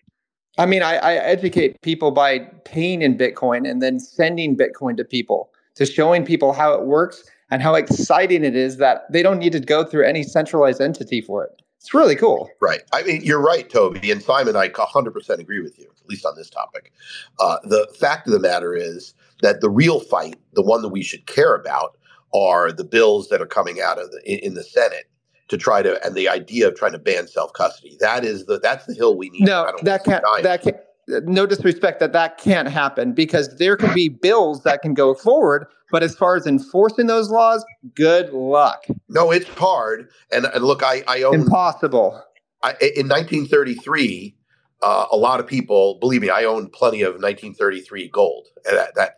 I 0.58 0.65
mean, 0.65 0.84
I, 0.84 0.97
I 0.97 1.13
educate 1.15 1.82
people 1.82 2.12
by 2.12 2.39
paying 2.65 3.01
in 3.01 3.17
Bitcoin 3.17 3.69
and 3.69 3.82
then 3.82 3.99
sending 3.99 4.58
Bitcoin 4.58 4.97
to 4.97 5.05
people 5.05 5.51
to 5.80 5.86
showing 5.86 6.26
people 6.26 6.52
how 6.52 6.74
it 6.74 6.84
works 6.86 7.24
and 7.50 7.62
how 7.62 7.74
exciting 7.74 8.44
it 8.44 8.54
is 8.54 8.78
that 8.78 9.10
they 9.10 9.24
don't 9.24 9.39
need 9.39 9.54
to 9.54 9.62
go 9.62 9.86
through 9.86 10.06
any 10.06 10.24
centralized 10.24 10.82
entity 10.82 11.22
for 11.22 11.46
it. 11.46 11.62
It's 11.78 11.94
really 11.94 12.18
cool. 12.18 12.50
Right. 12.60 12.82
I 12.92 13.02
mean, 13.04 13.22
you're 13.24 13.42
right, 13.42 13.70
Toby. 13.70 14.12
And 14.12 14.22
Simon, 14.22 14.58
I 14.58 14.68
100% 14.68 15.39
agree 15.39 15.62
with 15.62 15.80
you, 15.80 15.86
at 15.86 16.10
least 16.10 16.26
on 16.26 16.36
this 16.36 16.50
topic. 16.50 16.92
Uh, 17.39 17.60
the 17.63 17.88
fact 17.98 18.28
of 18.28 18.34
the 18.34 18.42
matter 18.42 18.76
is 18.76 19.13
that 19.42 19.62
the 19.62 19.70
real 19.70 20.02
fight, 20.02 20.36
the 20.52 20.62
one 20.62 20.82
that 20.82 20.89
we 20.89 21.02
should 21.02 21.26
care 21.28 21.56
about, 21.56 21.98
are 22.34 22.74
the 22.74 22.84
bills 22.84 23.30
that 23.30 23.42
are 23.42 23.48
coming 23.48 23.80
out 23.82 23.98
of 23.98 24.12
the, 24.12 24.22
in, 24.26 24.39
in 24.39 24.54
the 24.56 24.63
Senate 24.65 25.10
to 25.48 25.58
try 25.58 25.82
to 25.82 26.06
and 26.06 26.13
the 26.13 26.28
idea 26.28 26.68
of 26.68 26.76
trying 26.76 26.92
to 26.92 27.00
ban 27.00 27.26
self 27.26 27.54
custody. 27.54 27.96
That 28.02 28.26
is 28.26 28.46
the 28.46 28.60
that's 28.60 28.86
the 28.86 28.94
hill 28.94 29.18
we 29.18 29.30
need. 29.30 29.44
No, 29.44 29.74
that 29.82 30.04
can't. 30.04 30.24
That 30.44 30.62
can't. 30.62 30.76
No 31.24 31.45
disrespect 31.45 32.00
that 32.00 32.13
that 32.13 32.38
can't 32.38 32.67
happen 32.67 33.13
because 33.13 33.58
there 33.58 33.76
can 33.76 33.93
be 33.93 34.10
bills 34.10 34.63
that 34.63 34.82
can 34.82 34.93
go 34.93 35.13
forward, 35.13 35.65
but 35.91 36.04
as 36.04 36.15
far 36.15 36.36
as 36.36 36.45
enforcing 36.45 37.08
those 37.08 37.30
laws, 37.32 37.65
good 37.95 38.32
luck. 38.32 38.86
No, 39.08 39.32
it's 39.32 39.50
hard. 39.50 40.10
And, 40.32 40.45
and 40.45 40.63
look, 40.63 40.84
I, 40.84 41.04
I 41.08 41.24
own 41.24 41.34
impossible. 41.34 42.22
I, 42.62 42.72
in 42.95 43.08
1933, 43.08 44.36
uh, 44.82 45.08
a 45.12 45.17
lot 45.17 45.39
of 45.39 45.48
people, 45.48 45.98
believe 46.00 46.22
me, 46.22 46.30
I 46.30 46.43
own 46.43 46.69
plenty 46.69 47.02
of 47.02 47.13
1933 47.15 48.10
gold 48.10 48.48
that, 48.65 48.95
that 48.95 49.15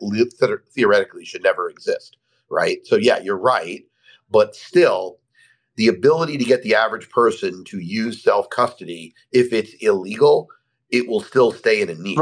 theoretically 0.74 1.26
should 1.26 1.44
never 1.44 1.70
exist, 1.70 2.18
right? 2.50 2.80
So, 2.86 2.96
yeah, 2.96 3.20
you're 3.20 3.38
right. 3.38 3.84
But 4.30 4.56
still, 4.56 5.20
the 5.76 5.88
ability 5.88 6.38
to 6.38 6.44
get 6.46 6.64
the 6.64 6.76
average 6.76 7.10
person 7.10 7.64
to 7.66 7.80
use 7.80 8.24
self 8.24 8.50
custody, 8.50 9.14
if 9.32 9.52
it's 9.52 9.74
illegal, 9.82 10.48
it 10.92 11.08
will 11.08 11.22
still 11.22 11.52
stay 11.52 11.82
in 11.82 11.90
a 11.90 11.96
niche. 11.96 12.20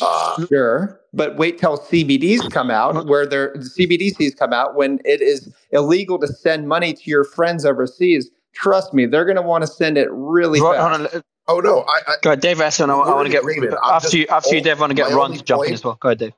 Uh, 0.00 0.46
sure, 0.46 1.00
but 1.12 1.36
wait 1.36 1.58
till 1.58 1.76
CBDs 1.76 2.50
come 2.52 2.70
out, 2.70 3.06
where 3.06 3.26
their 3.26 3.54
CBDCs 3.54 4.36
come 4.36 4.52
out 4.52 4.76
when 4.76 5.00
it 5.04 5.20
is 5.20 5.52
illegal 5.72 6.18
to 6.20 6.28
send 6.28 6.68
money 6.68 6.94
to 6.94 7.10
your 7.10 7.24
friends 7.24 7.64
overseas. 7.64 8.30
Trust 8.52 8.94
me, 8.94 9.06
they're 9.06 9.24
going 9.24 9.36
to 9.36 9.42
want 9.42 9.62
to 9.62 9.66
send 9.66 9.98
it 9.98 10.08
really 10.12 10.60
fast. 10.60 11.22
Oh 11.48 11.60
no, 11.60 11.80
I, 11.80 12.00
I 12.06 12.14
go 12.22 12.30
ahead, 12.30 12.40
Dave. 12.40 12.60
I, 12.60 12.66
I 12.66 12.86
want 12.86 13.26
to 13.26 13.32
get 13.32 13.42
after 13.82 14.16
you. 14.16 14.26
After 14.28 14.54
you, 14.54 14.60
Dave. 14.60 14.76
I 14.76 14.80
want 14.80 14.90
to 14.90 14.94
get 14.94 15.10
Ron 15.12 15.32
to 15.32 15.42
jump 15.42 15.60
point, 15.60 15.68
in 15.68 15.74
as 15.74 15.82
well. 15.82 15.96
Go 16.00 16.10
ahead, 16.10 16.18
Dave. 16.18 16.32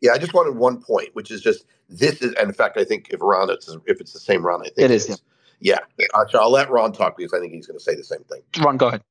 Yeah, 0.00 0.12
I 0.12 0.18
just 0.18 0.34
wanted 0.34 0.56
one 0.56 0.80
point, 0.82 1.08
which 1.14 1.30
is 1.30 1.40
just 1.40 1.64
this 1.88 2.20
is, 2.20 2.34
and 2.34 2.48
in 2.48 2.54
fact, 2.54 2.76
I 2.76 2.84
think 2.84 3.08
if 3.10 3.20
Ron, 3.22 3.48
it's 3.50 3.74
if 3.86 4.00
it's 4.00 4.12
the 4.12 4.20
same 4.20 4.44
Ron, 4.44 4.60
I 4.60 4.64
think 4.64 4.78
it, 4.78 4.84
it 4.84 4.90
is. 4.90 5.08
is. 5.08 5.22
Yeah, 5.60 5.78
yeah. 5.98 6.06
I'll 6.34 6.52
let 6.52 6.70
Ron 6.70 6.92
talk 6.92 7.16
because 7.16 7.32
I 7.32 7.40
think 7.40 7.54
he's 7.54 7.66
going 7.66 7.78
to 7.78 7.82
say 7.82 7.94
the 7.94 8.04
same 8.04 8.22
thing. 8.24 8.42
Ron, 8.62 8.76
go 8.76 8.88
ahead. 8.88 9.02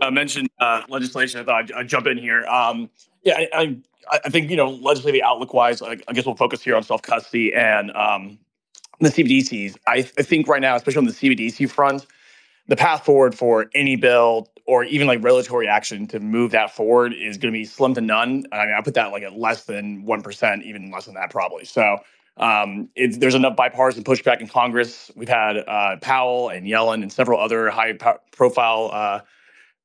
I 0.00 0.08
uh, 0.08 0.10
mentioned 0.10 0.50
uh, 0.58 0.82
legislation. 0.88 1.40
I 1.40 1.44
thought 1.44 1.54
I'd, 1.54 1.72
I'd, 1.72 1.88
jump 1.88 2.06
in 2.06 2.18
here. 2.18 2.44
Um, 2.46 2.90
yeah, 3.22 3.38
I, 3.52 3.76
I, 4.10 4.20
I, 4.24 4.30
think 4.30 4.50
you 4.50 4.56
know 4.56 4.70
legislative 4.70 5.20
outlook 5.24 5.54
wise, 5.54 5.80
I, 5.80 5.96
I, 6.08 6.12
guess 6.12 6.26
we'll 6.26 6.34
focus 6.34 6.60
here 6.60 6.74
on 6.74 6.82
self 6.82 7.02
custody 7.02 7.54
and 7.54 7.92
um, 7.92 8.38
the 9.00 9.10
CBDCs. 9.10 9.76
I, 9.86 9.98
I 9.98 10.22
think 10.22 10.48
right 10.48 10.60
now, 10.60 10.74
especially 10.74 10.98
on 10.98 11.04
the 11.04 11.12
CBDC 11.12 11.70
front, 11.70 12.06
the 12.66 12.76
path 12.76 13.04
forward 13.04 13.34
for 13.34 13.66
any 13.74 13.96
bill 13.96 14.48
or 14.66 14.84
even 14.84 15.06
like 15.06 15.22
regulatory 15.22 15.68
action 15.68 16.06
to 16.08 16.20
move 16.20 16.52
that 16.52 16.74
forward 16.74 17.12
is 17.12 17.36
going 17.36 17.52
to 17.52 17.58
be 17.58 17.64
slim 17.64 17.94
to 17.94 18.00
none. 18.00 18.44
I 18.52 18.66
mean, 18.66 18.74
I 18.76 18.80
put 18.80 18.94
that 18.94 19.10
like 19.10 19.22
at 19.22 19.36
less 19.36 19.64
than 19.64 20.04
1%, 20.06 20.62
even 20.62 20.90
less 20.90 21.06
than 21.06 21.14
that 21.14 21.30
probably. 21.30 21.64
So 21.64 21.98
um, 22.38 22.88
there's 22.96 23.34
enough 23.34 23.56
bipartisan 23.56 24.04
pushback 24.04 24.40
in 24.40 24.48
Congress. 24.48 25.10
We've 25.14 25.28
had 25.28 25.58
uh, 25.58 25.96
Powell 26.00 26.48
and 26.48 26.66
Yellen 26.66 27.02
and 27.02 27.12
several 27.12 27.38
other 27.38 27.70
high 27.70 27.98
profile 28.32 28.90
uh, 28.92 29.20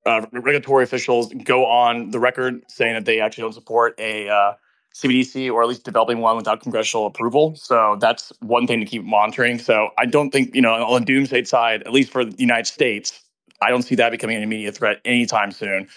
uh, 0.06 0.26
regulatory 0.32 0.84
officials 0.84 1.34
go 1.44 1.66
on 1.66 2.12
the 2.12 2.20
record 2.20 2.64
saying 2.70 2.94
that 2.94 3.06
they 3.06 3.20
actually 3.20 3.42
don't 3.44 3.54
support 3.54 3.94
a 4.00 4.30
uh, 4.30 4.54
CBDC 4.96 5.52
or 5.52 5.62
at 5.62 5.68
least 5.68 5.84
developing 5.84 6.20
one 6.20 6.38
without 6.38 6.62
congressional 6.62 7.06
approval. 7.06 7.56
So 7.56 7.98
that's 8.00 8.32
one 8.40 8.66
thing 8.66 8.80
to 8.80 8.86
keep 8.86 9.04
monitoring. 9.04 9.60
So 9.60 9.90
I 9.98 10.06
don't 10.06 10.32
think, 10.32 10.56
you 10.56 10.62
know, 10.62 10.74
on 10.74 11.02
the 11.02 11.06
doomsday 11.06 11.44
side, 11.44 11.84
at 11.84 11.92
least 11.92 12.12
for 12.12 12.24
the 12.24 12.36
United 12.38 12.68
States, 12.68 13.22
I 13.62 13.70
don't 13.70 13.84
see 13.84 13.96
that 13.96 14.12
becoming 14.12 14.38
an 14.38 14.44
immediate 14.44 14.76
threat 14.76 15.02
anytime 15.04 15.52
soon. 15.52 15.88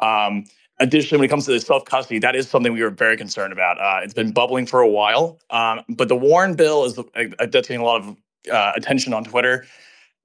Um, 0.00 0.44
additionally, 0.80 1.20
when 1.20 1.26
it 1.26 1.28
comes 1.28 1.44
to 1.44 1.52
the 1.52 1.60
self 1.60 1.84
custody, 1.84 2.18
that 2.18 2.34
is 2.34 2.48
something 2.48 2.72
we 2.72 2.82
were 2.82 2.90
very 2.90 3.16
concerned 3.16 3.52
about. 3.52 3.78
Uh, 3.78 4.00
it's 4.02 4.14
been 4.14 4.32
bubbling 4.32 4.66
for 4.66 4.80
a 4.80 4.88
while, 4.88 5.38
um, 5.50 5.82
but 5.88 6.08
the 6.08 6.16
Warren 6.16 6.54
bill 6.54 6.84
is 6.84 6.98
uh, 6.98 7.04
that's 7.38 7.52
getting 7.68 7.80
a 7.80 7.84
lot 7.84 8.00
of 8.02 8.16
uh, 8.50 8.72
attention 8.74 9.12
on 9.12 9.24
Twitter. 9.24 9.66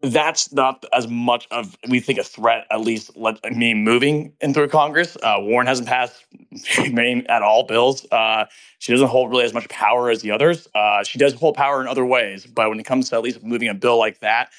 That's 0.01 0.51
not 0.51 0.85
as 0.93 1.07
much 1.07 1.47
of 1.51 1.77
we 1.87 1.99
think 1.99 2.19
a 2.19 2.23
threat 2.23 2.67
at 2.69 2.81
least 2.81 3.15
let 3.15 3.43
me 3.51 3.73
moving 3.73 4.33
in 4.41 4.53
through 4.53 4.67
congress. 4.67 5.17
Uh, 5.23 5.37
warren 5.39 5.67
hasn't 5.67 5.87
passed 5.87 6.25
many 6.91 7.27
at 7.27 7.41
all 7.41 7.63
bills. 7.63 8.05
Uh, 8.11 8.45
she 8.79 8.91
doesn't 8.91 9.07
hold 9.07 9.31
really 9.31 9.45
as 9.45 9.53
much 9.53 9.67
power 9.69 10.09
as 10.09 10.21
the 10.21 10.31
others. 10.31 10.67
Uh, 10.75 11.03
she 11.03 11.17
does 11.17 11.33
hold 11.33 11.55
power 11.55 11.81
in 11.81 11.87
other 11.87 12.05
ways 12.05 12.45
but 12.45 12.69
when 12.69 12.79
it 12.79 12.85
comes 12.85 13.09
to 13.09 13.15
at 13.15 13.21
least 13.23 13.41
moving 13.43 13.67
a 13.69 13.73
bill 13.73 13.97
like 13.97 14.19
that 14.19 14.49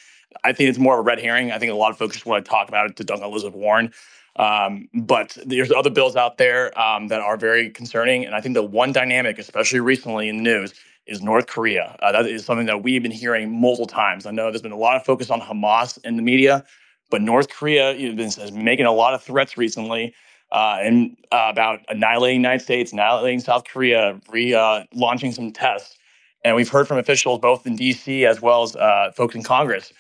i 0.45 0.53
think 0.53 0.69
it's 0.69 0.79
more 0.79 0.95
of 0.95 1.01
a 1.01 1.03
red 1.03 1.21
herring. 1.21 1.53
I 1.53 1.59
think 1.59 1.71
a 1.71 1.75
lot 1.75 1.91
of 1.91 1.99
folks 1.99 2.15
just 2.15 2.27
want 2.27 2.45
to 2.45 2.51
talk 2.51 2.69
about 2.69 2.91
it 2.91 2.97
to 2.97 3.05
dunk 3.05 3.23
elizabeth 3.23 3.55
warren 3.55 3.93
um, 4.37 4.89
but 4.95 5.37
there's 5.47 5.73
other 5.73 5.91
bills 5.91 6.17
out 6.17 6.39
there 6.39 6.79
um, 6.79 7.09
that 7.09 7.21
are 7.21 7.37
very 7.37 7.71
concerning 7.71 8.25
and 8.25 8.35
i 8.35 8.41
think 8.41 8.55
the 8.55 8.63
one 8.63 8.93
dynamic 8.93 9.39
especially 9.39 9.81
recently 9.81 10.29
in 10.29 10.39
the 10.39 10.43
news 10.43 10.75
is 11.07 11.23
North 11.23 11.47
Korea. 11.47 11.97
Uh, 12.01 12.13
that 12.13 12.27
is 12.27 12.45
something 12.45 12.67
that 12.67 12.83
we've 12.83 13.03
been 13.03 13.13
hearing 13.13 13.61
multiple 13.61 13.87
times. 13.87 14.27
I 14.27 14.33
know 14.33 14.51
there's 14.51 14.63
been 14.63 14.73
a 14.73 14.77
lot 14.77 14.97
of 14.97 15.05
focus 15.05 15.31
on 15.31 15.41
Hamas 15.41 15.99
in 16.05 16.17
the 16.17 16.23
media, 16.23 16.65
but 17.11 17.23
North 17.23 17.49
Korea 17.49 17.95
know, 17.95 18.23
is 18.25 18.53
making 18.53 18.87
a 18.87 18.93
lot 18.93 19.15
of 19.15 19.23
threats 19.23 19.57
recently 19.57 20.15
uh, 20.53 20.79
and 20.81 21.17
uh, 21.33 21.49
about 21.51 21.81
annihilating 21.89 22.41
United 22.41 22.63
States, 22.63 22.93
annihilating 22.93 23.41
South 23.41 23.65
Korea, 23.65 24.21
re 24.31 24.55
uh, 24.55 24.85
some 25.31 25.53
tests. 25.53 25.97
And 26.45 26.55
we've 26.55 26.69
heard 26.69 26.87
from 26.87 26.99
officials 26.99 27.41
both 27.41 27.67
in 27.67 27.77
D.C. 27.77 28.25
as 28.25 28.41
well 28.41 28.63
as 28.63 28.77
uh, 28.77 29.11
folks 29.15 29.35
in 29.35 29.43
Congress 29.43 29.93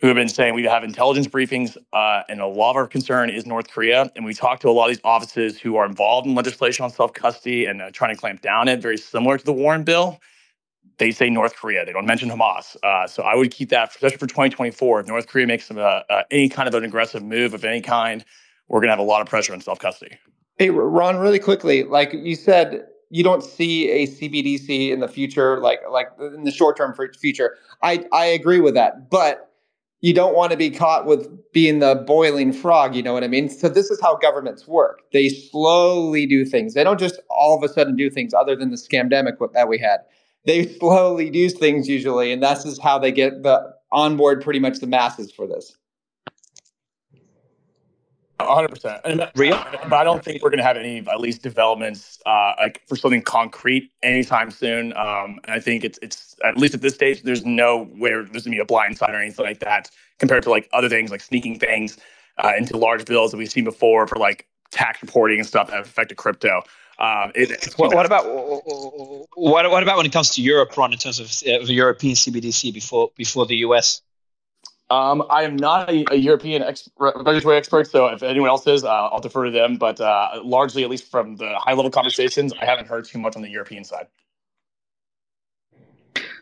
who 0.00 0.06
have 0.06 0.16
been 0.16 0.28
saying 0.28 0.54
we 0.54 0.64
have 0.64 0.84
intelligence 0.84 1.26
briefings, 1.26 1.76
uh, 1.92 2.22
and 2.28 2.40
a 2.40 2.46
lot 2.46 2.70
of 2.70 2.76
our 2.76 2.86
concern 2.86 3.30
is 3.30 3.46
North 3.46 3.68
Korea. 3.68 4.10
And 4.14 4.24
we 4.24 4.34
talked 4.34 4.62
to 4.62 4.68
a 4.68 4.70
lot 4.70 4.90
of 4.90 4.96
these 4.96 5.00
offices 5.04 5.58
who 5.58 5.76
are 5.76 5.84
involved 5.84 6.26
in 6.26 6.34
legislation 6.34 6.84
on 6.84 6.90
self 6.90 7.12
custody 7.12 7.66
and 7.66 7.82
trying 7.92 8.14
to 8.14 8.20
clamp 8.20 8.40
down 8.40 8.68
it, 8.68 8.80
very 8.80 8.98
similar 8.98 9.38
to 9.38 9.44
the 9.44 9.52
Warren 9.52 9.84
bill 9.84 10.20
they 10.98 11.10
say 11.10 11.30
North 11.30 11.56
Korea. 11.56 11.84
They 11.84 11.92
don't 11.92 12.06
mention 12.06 12.28
Hamas. 12.28 12.76
Uh, 12.82 13.06
so 13.06 13.22
I 13.22 13.34
would 13.34 13.50
keep 13.50 13.70
that, 13.70 13.90
especially 13.90 14.18
for 14.18 14.26
2024. 14.26 15.00
If 15.00 15.06
North 15.06 15.26
Korea 15.28 15.46
makes 15.46 15.70
uh, 15.70 16.02
uh, 16.10 16.22
any 16.30 16.48
kind 16.48 16.68
of 16.68 16.74
an 16.74 16.84
aggressive 16.84 17.22
move 17.22 17.54
of 17.54 17.64
any 17.64 17.80
kind, 17.80 18.24
we're 18.68 18.80
going 18.80 18.88
to 18.88 18.92
have 18.92 18.98
a 18.98 19.02
lot 19.02 19.22
of 19.22 19.28
pressure 19.28 19.52
on 19.52 19.60
self 19.60 19.78
custody. 19.78 20.18
Hey, 20.58 20.70
Ron, 20.70 21.16
really 21.16 21.38
quickly, 21.38 21.84
like 21.84 22.12
you 22.12 22.34
said, 22.34 22.86
you 23.10 23.22
don't 23.22 23.42
see 23.42 23.88
a 23.90 24.06
CBDC 24.06 24.90
in 24.90 25.00
the 25.00 25.08
future, 25.08 25.60
like 25.60 25.80
like 25.90 26.08
in 26.20 26.44
the 26.44 26.50
short 26.50 26.76
term 26.76 26.94
future. 27.18 27.56
I 27.82 28.04
I 28.12 28.26
agree 28.26 28.60
with 28.60 28.74
that, 28.74 29.08
but 29.08 29.47
you 30.00 30.14
don't 30.14 30.34
want 30.34 30.52
to 30.52 30.56
be 30.56 30.70
caught 30.70 31.06
with 31.06 31.28
being 31.52 31.80
the 31.80 31.96
boiling 32.06 32.52
frog. 32.52 32.94
You 32.94 33.02
know 33.02 33.12
what 33.12 33.24
I 33.24 33.28
mean? 33.28 33.48
So 33.48 33.68
this 33.68 33.90
is 33.90 34.00
how 34.00 34.16
governments 34.16 34.68
work. 34.68 35.00
They 35.12 35.28
slowly 35.28 36.26
do 36.26 36.44
things. 36.44 36.74
They 36.74 36.84
don't 36.84 37.00
just 37.00 37.20
all 37.30 37.56
of 37.56 37.68
a 37.68 37.72
sudden 37.72 37.96
do 37.96 38.08
things. 38.08 38.32
Other 38.32 38.54
than 38.54 38.70
the 38.70 38.76
scamdemic 38.76 39.38
that 39.54 39.68
we 39.68 39.78
had, 39.78 39.98
they 40.46 40.66
slowly 40.66 41.30
do 41.30 41.48
things 41.48 41.88
usually, 41.88 42.32
and 42.32 42.42
that's 42.42 42.64
just 42.64 42.80
how 42.80 42.98
they 42.98 43.12
get 43.12 43.42
the 43.42 43.74
onboard 43.90 44.42
pretty 44.42 44.60
much 44.60 44.78
the 44.78 44.86
masses 44.86 45.32
for 45.32 45.46
this. 45.46 45.76
100%. 48.40 49.30
Real? 49.36 49.56
But 49.88 49.92
I 49.94 50.04
don't 50.04 50.24
think 50.24 50.42
we're 50.42 50.50
going 50.50 50.58
to 50.58 50.64
have 50.64 50.76
any, 50.76 50.98
at 50.98 51.20
least, 51.20 51.42
developments 51.42 52.20
uh, 52.26 52.52
like 52.58 52.82
for 52.86 52.96
something 52.96 53.22
concrete 53.22 53.90
anytime 54.02 54.50
soon. 54.50 54.96
Um, 54.96 55.40
and 55.44 55.50
I 55.50 55.60
think 55.60 55.84
it's, 55.84 55.98
it's 56.02 56.36
at 56.44 56.56
least 56.56 56.74
at 56.74 56.80
this 56.80 56.94
stage, 56.94 57.22
there's 57.22 57.44
no 57.44 57.84
where 57.84 58.22
there's 58.22 58.44
going 58.44 58.44
to 58.44 58.50
be 58.50 58.58
a 58.58 58.64
blind 58.64 58.98
side 58.98 59.14
or 59.14 59.20
anything 59.20 59.44
like 59.44 59.60
that 59.60 59.90
compared 60.18 60.42
to 60.44 60.50
like 60.50 60.68
other 60.72 60.88
things 60.88 61.10
like 61.10 61.20
sneaking 61.20 61.58
things 61.58 61.98
uh, 62.42 62.52
into 62.56 62.76
large 62.76 63.04
bills 63.04 63.30
that 63.30 63.36
we've 63.36 63.50
seen 63.50 63.64
before 63.64 64.06
for 64.06 64.16
like 64.16 64.46
tax 64.70 65.02
reporting 65.02 65.38
and 65.38 65.46
stuff 65.46 65.68
that 65.68 65.76
have 65.76 65.86
affected 65.86 66.16
crypto. 66.16 66.62
uh, 66.98 67.30
it, 67.34 67.74
what, 67.76 67.94
what, 67.94 68.06
about 68.06 68.24
what, 69.34 69.70
what 69.70 69.82
about 69.82 69.96
when 69.96 70.06
it 70.06 70.12
comes 70.12 70.30
to 70.30 70.42
Europe, 70.42 70.76
Ron, 70.76 70.92
in 70.92 70.98
terms 70.98 71.20
of 71.20 71.26
uh, 71.26 71.64
the 71.64 71.72
European 71.72 72.14
CBDC 72.14 72.74
before 72.74 73.10
before 73.16 73.46
the 73.46 73.56
US? 73.58 74.02
Um, 74.90 75.22
I 75.28 75.42
am 75.42 75.56
not 75.56 75.90
a, 75.90 76.04
a 76.10 76.16
European 76.16 76.64
regulatory 76.98 77.56
expert, 77.56 77.88
so 77.88 78.06
if 78.06 78.22
anyone 78.22 78.48
else 78.48 78.66
is, 78.66 78.84
uh, 78.84 78.88
I'll 78.88 79.20
defer 79.20 79.44
to 79.44 79.50
them. 79.50 79.76
But 79.76 80.00
uh, 80.00 80.40
largely, 80.42 80.82
at 80.82 80.88
least 80.88 81.10
from 81.10 81.36
the 81.36 81.54
high 81.58 81.74
level 81.74 81.90
conversations, 81.90 82.54
I 82.58 82.64
haven't 82.64 82.88
heard 82.88 83.04
too 83.04 83.18
much 83.18 83.36
on 83.36 83.42
the 83.42 83.50
European 83.50 83.84
side. 83.84 84.06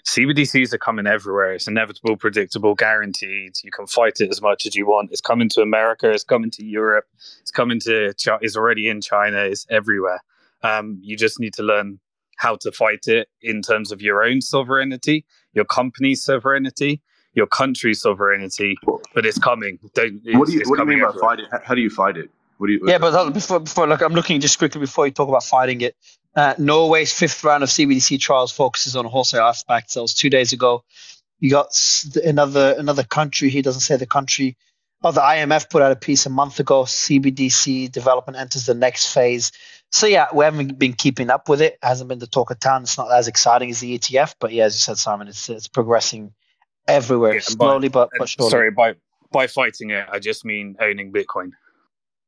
CBDCs 0.07 0.73
are 0.73 0.79
coming 0.79 1.09
everywhere. 1.09 1.55
It's 1.55 1.67
inevitable, 1.67 2.17
predictable, 2.17 2.77
guaranteed. 2.77 3.55
You 3.65 3.73
can 3.73 3.89
fight 3.89 4.21
it 4.21 4.31
as 4.31 4.41
much 4.41 4.65
as 4.65 4.77
you 4.77 4.87
want. 4.87 5.11
It's 5.11 5.21
coming 5.21 5.49
to 5.51 5.63
America. 5.63 6.09
It's 6.09 6.23
coming 6.23 6.53
to 6.53 6.65
Europe. 6.65 7.07
It's 7.41 7.51
coming 7.51 7.81
to. 7.81 8.15
It's 8.41 8.57
already 8.57 8.89
in 8.89 9.01
China. 9.01 9.39
It's 9.39 9.67
everywhere. 9.69 10.21
Um, 10.63 10.99
you 11.03 11.17
just 11.17 11.41
need 11.41 11.55
to 11.55 11.65
learn 11.65 11.99
how 12.37 12.55
to 12.57 12.71
fight 12.71 13.09
it 13.09 13.29
in 13.43 13.63
terms 13.63 13.91
of 13.91 14.01
your 14.01 14.23
own 14.23 14.41
sovereignty, 14.41 15.25
your 15.55 15.65
company's 15.65 16.23
sovereignty, 16.23 17.01
your 17.37 17.47
country's 17.47 18.01
sovereignty. 18.01 18.77
But 19.15 19.25
it's 19.25 19.39
coming. 19.39 19.79
Don't, 19.95 20.21
it's, 20.25 20.37
what 20.37 20.49
do 20.49 20.55
you, 20.55 20.63
what 20.67 20.77
do 20.77 20.83
you 20.83 20.89
mean 20.89 21.03
by 21.03 21.13
fight 21.21 21.39
it? 21.39 21.49
How 21.63 21.75
do 21.75 21.81
you 21.81 21.91
fight 21.91 22.17
it? 22.17 22.31
What 22.59 22.67
do 22.67 22.73
you? 22.73 22.81
Yeah, 22.85 22.99
but 22.99 23.31
before, 23.31 23.61
before, 23.61 23.87
like, 23.87 24.01
I'm 24.01 24.15
looking 24.15 24.41
just 24.41 24.59
quickly 24.59 24.81
before 24.81 25.07
you 25.07 25.13
talk 25.13 25.29
about 25.29 25.45
fighting 25.45 25.83
it. 25.83 25.95
Uh, 26.35 26.55
Norway's 26.59 27.13
fifth 27.13 27.45
round 27.45 27.63
of 27.63 27.71
CBDC 27.71 28.19
trials 28.19 28.53
focuses 28.53 28.97
on 28.97 29.05
wholesale 29.05 29.45
asset 29.45 29.91
sales. 29.91 30.15
Two 30.15 30.29
days 30.29 30.53
ago, 30.53 30.85
you 31.39 31.51
got 31.51 31.69
another 32.25 32.75
another 32.79 33.05
country. 33.05 33.51
He 33.51 33.63
doesn't 33.63 33.83
say 33.83 33.97
the 33.97 34.07
country. 34.07 34.57
Oh, 35.03 35.13
the 35.13 35.21
IMF 35.21 35.71
put 35.71 35.83
out 35.83 35.93
a 35.93 35.97
piece 35.97 36.27
a 36.27 36.31
month 36.31 36.59
ago. 36.59 36.85
CBDC 36.85 37.93
development 37.93 38.39
enters 38.39 38.67
the 38.67 38.75
next 38.75 39.13
phase. 39.13 39.53
So 39.93 40.07
yeah, 40.07 40.27
we 40.35 40.45
haven't 40.45 40.79
been 40.79 40.95
keeping 40.95 41.31
up 41.31 41.49
with 41.49 41.61
it. 41.63 41.75
it 41.75 41.79
hasn't 41.83 42.09
been 42.09 42.19
the 42.19 42.27
talk 42.27 42.51
of 42.51 42.59
town. 42.59 42.83
It's 42.83 42.99
not 42.99 43.13
as 43.13 43.29
exciting 43.29 43.71
as 43.71 43.81
the 43.81 43.99
ETF, 43.99 44.35
but 44.41 44.53
yeah, 44.53 44.65
as 44.65 44.75
you 44.75 44.79
said, 44.79 44.99
Simon, 44.99 45.29
it's 45.29 45.49
it's 45.49 45.69
progressing 45.69 46.35
everywhere 46.89 47.35
yeah, 47.35 47.41
slowly 47.41 47.89
but, 47.89 48.11
but 48.19 48.29
surely. 48.29 48.51
Sorry, 48.51 48.71
by 48.71 48.95
by 49.31 49.47
fighting 49.47 49.91
it, 49.91 50.07
I 50.11 50.19
just 50.19 50.45
mean 50.45 50.77
owning 50.81 51.13
Bitcoin. 51.13 51.53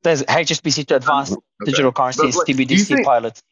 There's 0.03 0.23
HSBC 0.23 0.87
to 0.87 0.97
advanced 0.97 1.33
okay. 1.33 1.71
digital 1.71 1.93
currencies, 1.93 2.37
CBDC 2.37 2.87
think, 2.87 3.07
pilot. 3.07 3.43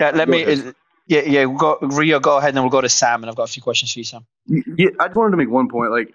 Yeah, 0.00 0.10
let 0.10 0.28
me. 0.28 0.44
Uh, 0.44 0.72
yeah, 1.06 1.22
yeah. 1.22 1.44
We'll 1.46 1.58
go, 1.58 1.78
Rio, 1.80 2.20
go 2.20 2.36
ahead, 2.36 2.50
and 2.50 2.58
then 2.58 2.64
we'll 2.64 2.70
go 2.70 2.82
to 2.82 2.88
Sam, 2.88 3.22
and 3.22 3.30
I've 3.30 3.36
got 3.36 3.48
a 3.48 3.52
few 3.52 3.62
questions 3.62 3.92
for 3.92 4.00
you, 4.00 4.04
Sam. 4.04 4.26
Yeah, 4.46 4.90
I 5.00 5.06
just 5.08 5.16
wanted 5.16 5.32
to 5.32 5.36
make 5.38 5.48
one 5.48 5.68
point. 5.68 5.90
Like, 5.90 6.14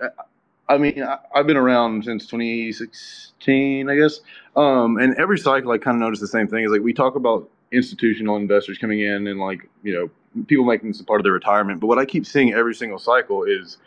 I 0.70 0.78
mean, 0.78 1.04
I've 1.36 1.48
been 1.48 1.58
around 1.58 2.06
since 2.06 2.28
2016, 2.28 3.90
I 3.90 3.96
guess. 3.96 4.20
Um, 4.56 4.98
and 4.98 5.16
every 5.16 5.40
cycle, 5.40 5.72
I 5.72 5.80
kind 5.80 5.96
of 5.96 6.02
notice 6.02 6.20
the 6.20 6.28
same 6.28 6.48
thing. 6.48 6.64
Is 6.64 6.72
like 6.72 6.82
we 6.82 6.94
talk 6.94 7.16
about 7.16 7.50
institutional 7.72 8.36
investors 8.38 8.78
coming 8.78 9.00
in 9.00 9.26
and 9.26 9.40
like 9.40 9.68
you 9.82 9.94
know 9.94 10.10
people 10.48 10.66
making 10.66 10.90
this 10.90 11.00
a 11.00 11.04
part 11.04 11.20
of 11.20 11.24
their 11.24 11.34
retirement. 11.34 11.80
But 11.80 11.88
what 11.88 12.00
I 12.00 12.06
keep 12.06 12.26
seeing 12.26 12.54
every 12.54 12.76
single 12.76 13.00
cycle 13.00 13.44
is 13.44 13.78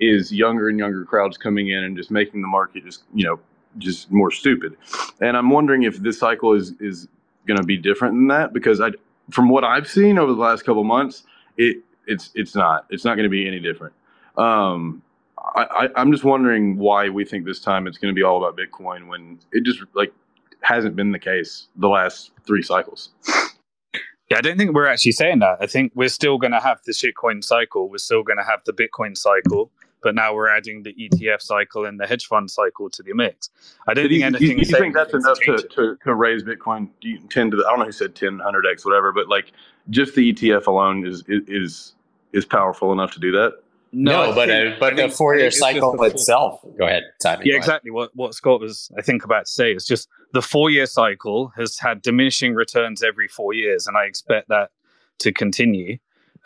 is 0.00 0.32
younger 0.32 0.68
and 0.68 0.78
younger 0.78 1.04
crowds 1.04 1.38
coming 1.38 1.68
in 1.68 1.84
and 1.84 1.96
just 1.96 2.10
making 2.10 2.42
the 2.42 2.48
market 2.48 2.84
just 2.84 3.04
you 3.14 3.24
know 3.24 3.38
just 3.78 4.10
more 4.10 4.30
stupid. 4.30 4.76
And 5.20 5.36
I'm 5.36 5.50
wondering 5.50 5.82
if 5.82 5.98
this 5.98 6.18
cycle 6.18 6.52
is 6.52 6.74
is 6.80 7.08
going 7.46 7.58
to 7.58 7.64
be 7.64 7.76
different 7.76 8.14
than 8.14 8.28
that 8.28 8.52
because 8.52 8.80
I 8.80 8.90
from 9.30 9.48
what 9.48 9.64
I've 9.64 9.88
seen 9.88 10.18
over 10.18 10.32
the 10.32 10.40
last 10.40 10.64
couple 10.64 10.84
months, 10.84 11.24
it 11.56 11.78
it's 12.06 12.30
it's 12.34 12.54
not 12.54 12.86
it's 12.90 13.04
not 13.04 13.16
going 13.16 13.24
to 13.24 13.30
be 13.30 13.46
any 13.46 13.60
different. 13.60 13.94
Um, 14.36 15.02
I, 15.38 15.88
I, 15.96 16.00
am 16.00 16.10
just 16.10 16.24
wondering 16.24 16.76
why 16.76 17.08
we 17.08 17.24
think 17.24 17.44
this 17.44 17.60
time 17.60 17.86
it's 17.86 17.98
going 17.98 18.12
to 18.12 18.18
be 18.18 18.22
all 18.22 18.42
about 18.42 18.58
Bitcoin 18.58 19.06
when 19.06 19.38
it 19.52 19.64
just 19.64 19.80
like 19.94 20.12
hasn't 20.60 20.96
been 20.96 21.12
the 21.12 21.18
case 21.18 21.68
the 21.76 21.88
last 21.88 22.32
three 22.46 22.62
cycles. 22.62 23.10
Yeah, 24.30 24.38
I 24.38 24.40
don't 24.40 24.56
think 24.56 24.72
we're 24.72 24.86
actually 24.86 25.12
saying 25.12 25.40
that. 25.40 25.58
I 25.60 25.66
think 25.66 25.92
we're 25.94 26.08
still 26.08 26.38
going 26.38 26.52
to 26.52 26.60
have 26.60 26.80
the 26.86 26.92
shitcoin 26.92 27.44
cycle. 27.44 27.88
We're 27.88 27.98
still 27.98 28.22
going 28.22 28.38
to 28.38 28.44
have 28.44 28.60
the 28.64 28.72
Bitcoin 28.72 29.16
cycle 29.16 29.70
but 30.04 30.14
now 30.14 30.34
we're 30.34 30.48
adding 30.48 30.84
the 30.84 30.94
ETF 30.94 31.40
cycle 31.40 31.86
and 31.86 31.98
the 31.98 32.06
hedge 32.06 32.26
fund 32.26 32.48
cycle 32.48 32.88
to 32.90 33.02
the 33.02 33.14
mix. 33.14 33.50
I 33.88 33.94
don't 33.94 34.04
think 34.04 34.20
you, 34.20 34.26
anything. 34.26 34.50
You, 34.50 34.56
you 34.58 34.64
think 34.66 34.94
that's 34.94 35.14
enough 35.14 35.40
to, 35.40 35.56
to, 35.56 35.96
to, 36.04 36.14
raise 36.14 36.44
Bitcoin? 36.44 36.90
Do 37.00 37.08
you 37.08 37.18
tend 37.30 37.52
to? 37.52 37.64
I 37.66 37.70
don't 37.70 37.80
know 37.80 37.86
who 37.86 37.92
said 37.92 38.14
10, 38.14 38.38
100x, 38.38 38.84
whatever, 38.84 39.10
but 39.12 39.28
like 39.28 39.52
just 39.90 40.14
the 40.14 40.32
ETF 40.32 40.66
alone 40.66 41.06
is 41.06 41.24
is 41.26 41.94
is 42.32 42.44
powerful 42.44 42.92
enough 42.92 43.12
to 43.12 43.18
do 43.20 43.32
that. 43.32 43.54
No, 43.94 44.30
no 44.30 44.34
but 44.34 44.48
think, 44.48 44.80
but 44.80 44.96
the 44.96 45.08
four 45.08 45.36
year 45.36 45.50
cycle 45.50 46.02
itself. 46.02 46.60
Go 46.78 46.86
ahead, 46.86 47.04
Simon. 47.20 47.46
Yeah, 47.46 47.56
exactly. 47.56 47.90
What 47.90 48.10
what 48.14 48.34
Scott 48.34 48.60
was 48.60 48.90
I 48.98 49.02
think 49.02 49.24
about 49.24 49.46
to 49.46 49.50
say 49.50 49.72
is 49.72 49.86
just 49.86 50.08
the 50.32 50.42
four 50.42 50.70
year 50.70 50.86
cycle 50.86 51.52
has 51.56 51.78
had 51.78 52.02
diminishing 52.02 52.54
returns 52.54 53.02
every 53.02 53.28
four 53.28 53.52
years, 53.52 53.86
and 53.86 53.96
I 53.96 54.04
expect 54.04 54.48
that 54.48 54.70
to 55.20 55.32
continue. 55.32 55.98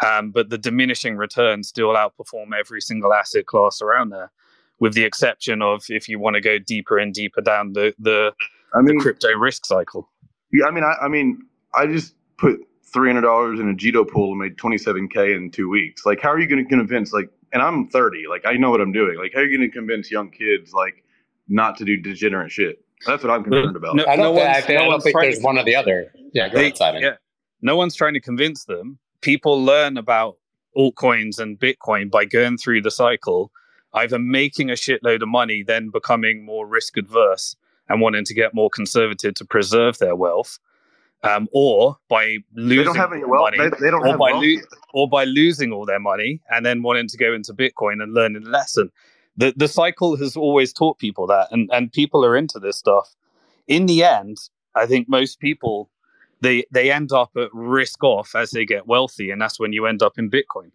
Um, 0.07 0.31
but 0.31 0.51
the 0.51 0.59
diminishing 0.59 1.17
returns 1.17 1.69
still 1.69 1.95
outperform 1.95 2.51
every 2.59 2.81
single 2.81 3.13
asset 3.13 3.47
class 3.47 3.81
around 3.83 4.11
there, 4.11 4.31
with 4.79 4.95
the 4.95 5.05
exception 5.05 5.63
of 5.63 5.85
if 5.89 6.09
you 6.09 6.19
want 6.19 6.35
to 6.35 6.41
go 6.41 6.59
deeper 6.59 6.99
and 6.99 7.13
deeper 7.13 7.41
down 7.41 7.73
the 7.73 7.95
the, 7.99 8.33
I 8.75 8.83
mean, 8.83 8.99
the 8.99 9.03
crypto 9.03 9.33
risk 9.33 9.67
cycle. 9.67 10.09
Yeah, 10.53 10.67
I 10.67 10.71
mean, 10.71 10.85
I, 10.85 11.07
I 11.07 11.09
mean, 11.09 11.43
I 11.75 11.87
just 11.87 12.15
put 12.37 12.61
three 12.93 13.09
hundred 13.09 13.23
dollars 13.23 13.59
in 13.59 13.69
a 13.69 13.75
Jito 13.75 14.09
pool 14.09 14.33
and 14.33 14.41
made 14.41 14.57
twenty 14.57 14.79
seven 14.79 15.09
k 15.09 15.33
in 15.33 15.51
two 15.51 15.69
weeks. 15.69 16.07
Like, 16.07 16.21
how 16.21 16.31
are 16.31 16.39
you 16.39 16.47
going 16.47 16.63
to 16.63 16.69
convince? 16.69 17.13
Like, 17.13 17.31
and 17.53 17.63
I'm 17.63 17.89
thirty. 17.89 18.25
Like, 18.29 18.43
I 18.47 18.55
know 18.55 18.71
what 18.71 18.81
I'm 18.81 18.93
doing. 18.93 19.19
Like, 19.19 19.33
how 19.35 19.41
are 19.41 19.45
you 19.45 19.57
going 19.57 19.69
to 19.69 19.75
convince 19.75 20.11
young 20.11 20.31
kids 20.31 20.73
like 20.73 21.05
not 21.49 21.77
to 21.79 21.85
do 21.85 21.97
degenerate 21.97 22.53
shit? 22.53 22.85
That's 23.07 23.23
what 23.23 23.31
I'm 23.31 23.45
concerned 23.45 23.77
about. 23.77 23.97
No, 23.97 24.05
I 24.07 24.17
don't, 24.17 24.35
no 24.35 24.41
think, 24.61 24.81
I 24.81 24.85
don't 24.85 25.01
think 25.01 25.17
there's 25.21 25.41
one 25.41 25.57
or 25.57 25.65
the 25.65 25.77
other. 25.77 26.13
Yeah, 26.33 26.49
go 26.49 26.59
they, 26.59 26.67
ahead, 26.67 26.77
Simon. 26.77 27.03
Yeah, 27.03 27.15
no 27.63 27.77
one's 27.77 27.95
trying 27.95 28.15
to 28.15 28.21
convince 28.21 28.65
them 28.65 28.99
people 29.21 29.63
learn 29.63 29.97
about 29.97 30.37
altcoins 30.77 31.39
and 31.39 31.59
Bitcoin 31.59 32.11
by 32.11 32.25
going 32.25 32.57
through 32.57 32.83
the 32.83 32.91
cycle, 32.91 33.51
either 33.95 34.19
making 34.19 34.71
a 34.71 34.75
shitload 34.75 35.23
of 35.23 35.29
money, 35.29 35.63
then 35.63 35.91
becoming 35.91 36.45
more 36.45 36.67
risk 36.67 36.97
adverse 36.97 37.57
and 37.89 38.01
wanting 38.01 38.25
to 38.25 38.35
get 38.35 38.55
more 38.55 38.71
conservative 38.71 39.35
to 39.35 39.45
preserve 39.45 39.99
their 39.99 40.15
wealth, 40.15 40.59
um, 41.23 41.49
or 41.53 41.97
by 42.09 42.39
losing 42.55 42.79
they 42.79 42.85
don't 42.85 42.97
have 42.97 43.13
any 43.13 43.25
wealth. 43.25 43.51
money, 43.51 43.59
they, 43.59 43.77
they 43.81 43.91
don't 43.91 44.07
or 44.07 44.17
by 44.17 44.33
lo- 44.33 44.63
or 44.95 45.09
by 45.09 45.25
losing 45.25 45.73
all 45.73 45.85
their 45.85 46.01
money 46.01 46.41
and 46.51 46.65
then 46.65 46.83
wanting 46.83 47.09
to 47.09 47.17
go 47.17 47.33
into 47.33 47.53
Bitcoin 47.53 48.03
and 48.03 48.15
learning 48.15 48.47
a 48.47 48.51
lesson. 48.51 48.91
The 49.37 49.53
the 49.57 49.69
cycle 49.69 50.17
has 50.17 50.37
always 50.37 50.73
taught 50.73 50.99
people 50.99 51.27
that, 51.27 51.49
and 51.51 51.69
and 51.73 51.93
people 51.93 52.25
are 52.25 52.37
into 52.37 52.59
this 52.59 52.77
stuff. 52.77 53.15
In 53.67 53.87
the 53.87 54.05
end, 54.05 54.39
I 54.75 54.87
think 54.87 55.09
most 55.09 55.41
people 55.41 55.91
they 56.41 56.65
they 56.71 56.91
end 56.91 57.13
up 57.13 57.31
at 57.37 57.49
risk 57.53 58.03
off 58.05 58.35
as 58.35 58.51
they 58.51 58.65
get 58.65 58.87
wealthy, 58.87 59.31
and 59.31 59.41
that's 59.41 59.59
when 59.59 59.73
you 59.73 59.87
end 59.87 60.03
up 60.03 60.19
in 60.19 60.31
Bitcoin. 60.31 60.71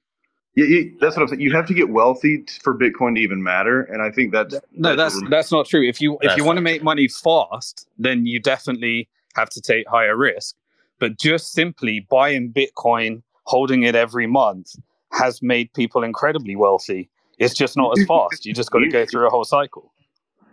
Yeah, 0.56 0.66
you, 0.66 0.98
that's 1.02 1.16
what 1.16 1.24
I'm 1.24 1.30
saying. 1.30 1.41
You 1.41 1.52
have 1.54 1.66
to 1.68 1.74
get 1.74 1.89
wealthy 1.89 2.46
for 2.62 2.78
Bitcoin 2.78 3.16
to 3.16 3.22
even 3.22 3.41
matter, 3.41 3.84
and 3.84 4.02
I 4.02 4.12
think 4.12 4.32
that's 4.32 4.54
no, 4.72 4.96
that's 4.96 5.20
that's, 5.20 5.30
that's 5.30 5.52
not 5.52 5.66
true. 5.66 5.88
If 5.88 6.00
you 6.00 6.18
if 6.22 6.38
you 6.38 6.44
want 6.44 6.58
to 6.58 6.62
make 6.62 6.84
money 6.84 7.08
fast, 7.08 7.88
then 7.98 8.26
you 8.26 8.39
definitely 8.39 9.10
have 9.36 9.50
to 9.52 9.62
take 9.62 9.88
higher 9.88 10.16
risk. 10.16 10.56
But 11.00 11.20
just 11.20 11.52
simply 11.52 12.08
buying 12.10 12.54
Bitcoin, 12.54 13.24
holding 13.44 13.84
it 13.84 13.96
every 13.96 14.28
month, 14.28 14.76
has 15.12 15.42
made 15.42 15.74
people 15.74 16.04
incredibly 16.04 16.56
wealthy. 16.56 17.10
It's 17.40 17.54
just 17.54 17.76
not 17.76 17.98
as 17.98 18.06
fast. 18.06 18.46
You 18.46 18.54
just 18.54 18.72
got 18.72 18.80
to 18.80 18.90
go 18.90 19.06
through 19.06 19.28
a 19.28 19.30
whole 19.30 19.44
cycle. 19.44 19.92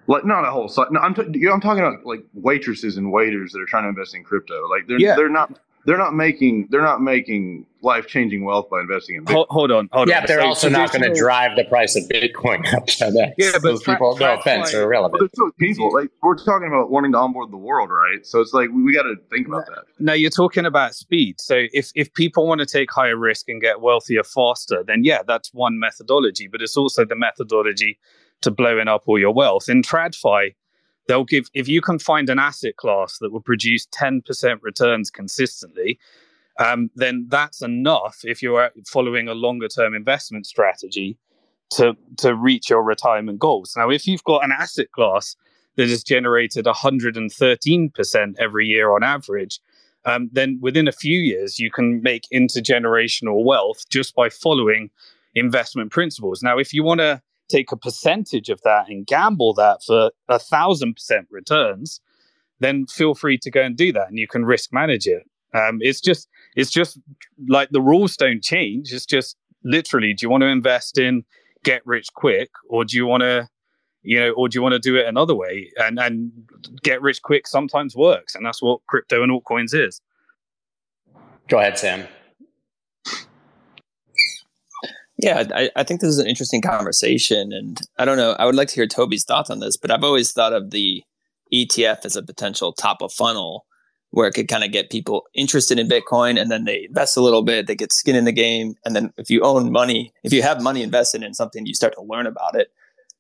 Like 0.06 0.24
not 0.24 0.44
a 0.44 0.50
whole 0.50 0.68
site. 0.68 0.90
No, 0.90 0.98
I'm 0.98 1.14
t- 1.14 1.22
you 1.34 1.46
know, 1.46 1.52
I'm 1.52 1.60
talking 1.60 1.84
about 1.84 2.04
like 2.04 2.24
waitresses 2.34 2.96
and 2.96 3.12
waiters 3.12 3.52
that 3.52 3.60
are 3.60 3.66
trying 3.66 3.84
to 3.84 3.90
invest 3.90 4.14
in 4.14 4.24
crypto. 4.24 4.66
Like 4.68 4.88
they're 4.88 4.98
yeah. 4.98 5.14
they're 5.14 5.28
not 5.28 5.60
they're 5.86 5.98
not 5.98 6.14
making 6.14 6.68
they're 6.70 6.82
not 6.82 7.00
making 7.00 7.66
life 7.82 8.06
changing 8.06 8.44
wealth 8.44 8.68
by 8.68 8.80
investing 8.80 9.16
in 9.16 9.24
Bitcoin. 9.24 9.32
Hold, 9.32 9.46
hold 9.50 9.72
on, 9.72 9.88
hold 9.92 10.08
yeah, 10.08 10.16
on. 10.16 10.22
but 10.22 10.28
they're 10.28 10.40
so 10.40 10.46
also 10.46 10.68
not 10.68 10.92
going 10.92 11.02
to 11.02 11.18
drive 11.18 11.56
the 11.56 11.64
price 11.64 11.96
of 11.96 12.04
Bitcoin 12.04 12.72
up 12.74 12.86
to 12.86 13.10
that. 13.10 13.34
Yeah, 13.38 13.52
but 13.54 13.62
those 13.62 13.82
people, 13.82 14.16
no 14.18 14.34
offense, 14.34 14.74
are 14.74 14.82
irrelevant. 14.82 15.30
But 15.34 15.56
people 15.56 15.92
like 15.92 16.10
we're 16.22 16.36
talking 16.36 16.68
about 16.68 16.90
wanting 16.90 17.12
to 17.12 17.18
onboard 17.18 17.50
the 17.50 17.56
world, 17.56 17.90
right? 17.90 18.24
So 18.26 18.40
it's 18.40 18.52
like 18.52 18.68
we, 18.70 18.82
we 18.82 18.94
got 18.94 19.04
to 19.04 19.16
think 19.30 19.48
about 19.48 19.66
that. 19.66 19.84
No, 19.98 20.12
you're 20.12 20.30
talking 20.30 20.66
about 20.66 20.94
speed. 20.94 21.40
So 21.40 21.64
if 21.72 21.90
if 21.94 22.12
people 22.14 22.46
want 22.46 22.60
to 22.60 22.66
take 22.66 22.90
higher 22.90 23.16
risk 23.16 23.48
and 23.48 23.60
get 23.60 23.80
wealthier 23.80 24.24
faster, 24.24 24.84
then 24.86 25.04
yeah, 25.04 25.22
that's 25.26 25.52
one 25.54 25.78
methodology. 25.78 26.48
But 26.48 26.62
it's 26.62 26.76
also 26.76 27.04
the 27.04 27.16
methodology 27.16 27.98
to 28.42 28.50
blowing 28.50 28.88
up 28.88 29.02
all 29.06 29.18
your 29.18 29.32
wealth. 29.32 29.68
In 29.68 29.82
TradFi, 29.82 30.54
they'll 31.06 31.24
give 31.24 31.48
if 31.54 31.68
you 31.68 31.80
can 31.80 31.98
find 31.98 32.28
an 32.30 32.38
asset 32.38 32.76
class 32.76 33.18
that 33.18 33.32
will 33.32 33.40
produce 33.40 33.86
10% 33.88 34.58
returns 34.62 35.10
consistently 35.10 35.98
um, 36.58 36.90
then 36.94 37.26
that's 37.28 37.62
enough 37.62 38.20
if 38.22 38.42
you're 38.42 38.70
following 38.86 39.28
a 39.28 39.34
longer 39.34 39.68
term 39.68 39.94
investment 39.94 40.46
strategy 40.46 41.16
to 41.70 41.96
to 42.18 42.34
reach 42.34 42.68
your 42.68 42.82
retirement 42.82 43.38
goals. 43.38 43.74
Now 43.76 43.90
if 43.90 44.06
you've 44.06 44.24
got 44.24 44.44
an 44.44 44.52
asset 44.52 44.92
class 44.92 45.36
that 45.76 45.88
has 45.88 46.04
generated 46.04 46.66
113% 46.66 48.34
every 48.38 48.66
year 48.66 48.92
on 48.92 49.02
average 49.02 49.60
um, 50.04 50.28
then 50.32 50.58
within 50.60 50.88
a 50.88 50.92
few 50.92 51.18
years 51.18 51.58
you 51.58 51.70
can 51.70 52.02
make 52.02 52.26
intergenerational 52.32 53.44
wealth 53.44 53.88
just 53.88 54.14
by 54.14 54.28
following 54.28 54.90
investment 55.34 55.92
principles. 55.92 56.42
Now 56.42 56.58
if 56.58 56.74
you 56.74 56.82
want 56.82 57.00
to 57.00 57.22
take 57.50 57.72
a 57.72 57.76
percentage 57.76 58.48
of 58.48 58.60
that 58.62 58.88
and 58.88 59.06
gamble 59.06 59.54
that 59.54 59.82
for 59.84 60.10
a 60.28 60.38
thousand 60.38 60.94
percent 60.94 61.26
returns, 61.30 62.00
then 62.60 62.86
feel 62.86 63.14
free 63.14 63.38
to 63.38 63.50
go 63.50 63.62
and 63.62 63.76
do 63.76 63.92
that 63.92 64.08
and 64.08 64.18
you 64.18 64.28
can 64.28 64.44
risk 64.44 64.72
manage 64.72 65.06
it. 65.06 65.28
Um, 65.52 65.78
it's 65.80 66.00
just 66.00 66.28
it's 66.54 66.70
just 66.70 66.98
like 67.48 67.70
the 67.70 67.80
rules 67.80 68.16
don't 68.16 68.42
change. 68.42 68.92
It's 68.92 69.06
just 69.06 69.36
literally, 69.64 70.14
do 70.14 70.24
you 70.24 70.30
want 70.30 70.42
to 70.42 70.46
invest 70.46 70.98
in 70.98 71.24
get 71.64 71.82
rich 71.84 72.08
quick, 72.14 72.50
or 72.68 72.84
do 72.84 72.96
you 72.96 73.06
want 73.06 73.22
to, 73.22 73.48
you 74.02 74.18
know, 74.18 74.30
or 74.30 74.48
do 74.48 74.56
you 74.56 74.62
want 74.62 74.72
to 74.74 74.78
do 74.78 74.96
it 74.96 75.06
another 75.06 75.34
way? 75.34 75.70
And 75.76 75.98
and 75.98 76.30
get 76.82 77.02
rich 77.02 77.22
quick 77.22 77.46
sometimes 77.46 77.96
works, 77.96 78.34
and 78.34 78.44
that's 78.44 78.62
what 78.62 78.80
crypto 78.86 79.22
and 79.22 79.32
altcoins 79.32 79.74
is. 79.74 80.00
Go 81.48 81.58
ahead, 81.58 81.78
Sam. 81.78 82.06
Yeah, 85.22 85.44
I, 85.54 85.70
I 85.76 85.82
think 85.82 86.00
this 86.00 86.10
is 86.10 86.18
an 86.18 86.26
interesting 86.26 86.62
conversation, 86.62 87.52
and 87.52 87.80
I 87.98 88.04
don't 88.04 88.16
know. 88.16 88.32
I 88.38 88.46
would 88.46 88.54
like 88.54 88.68
to 88.68 88.74
hear 88.74 88.86
Toby's 88.86 89.24
thoughts 89.24 89.50
on 89.50 89.60
this, 89.60 89.76
but 89.76 89.90
I've 89.90 90.04
always 90.04 90.32
thought 90.32 90.52
of 90.52 90.70
the 90.70 91.02
ETF 91.52 92.04
as 92.04 92.16
a 92.16 92.22
potential 92.22 92.72
top 92.72 93.02
of 93.02 93.12
funnel 93.12 93.66
where 94.10 94.26
it 94.26 94.32
could 94.32 94.48
kind 94.48 94.64
of 94.64 94.72
get 94.72 94.90
people 94.90 95.24
interested 95.34 95.78
in 95.78 95.88
Bitcoin 95.88 96.40
and 96.40 96.50
then 96.50 96.64
they 96.64 96.86
invest 96.88 97.16
a 97.16 97.20
little 97.20 97.42
bit, 97.42 97.66
they 97.66 97.76
get 97.76 97.92
skin 97.92 98.16
in 98.16 98.24
the 98.24 98.32
game. 98.32 98.74
And 98.84 98.96
then 98.96 99.12
if 99.16 99.30
you 99.30 99.42
own 99.42 99.70
money, 99.70 100.12
if 100.24 100.32
you 100.32 100.42
have 100.42 100.62
money 100.62 100.82
invested 100.82 101.22
in 101.22 101.32
something, 101.34 101.64
you 101.64 101.74
start 101.74 101.94
to 101.94 102.02
learn 102.02 102.26
about 102.26 102.56
it. 102.56 102.68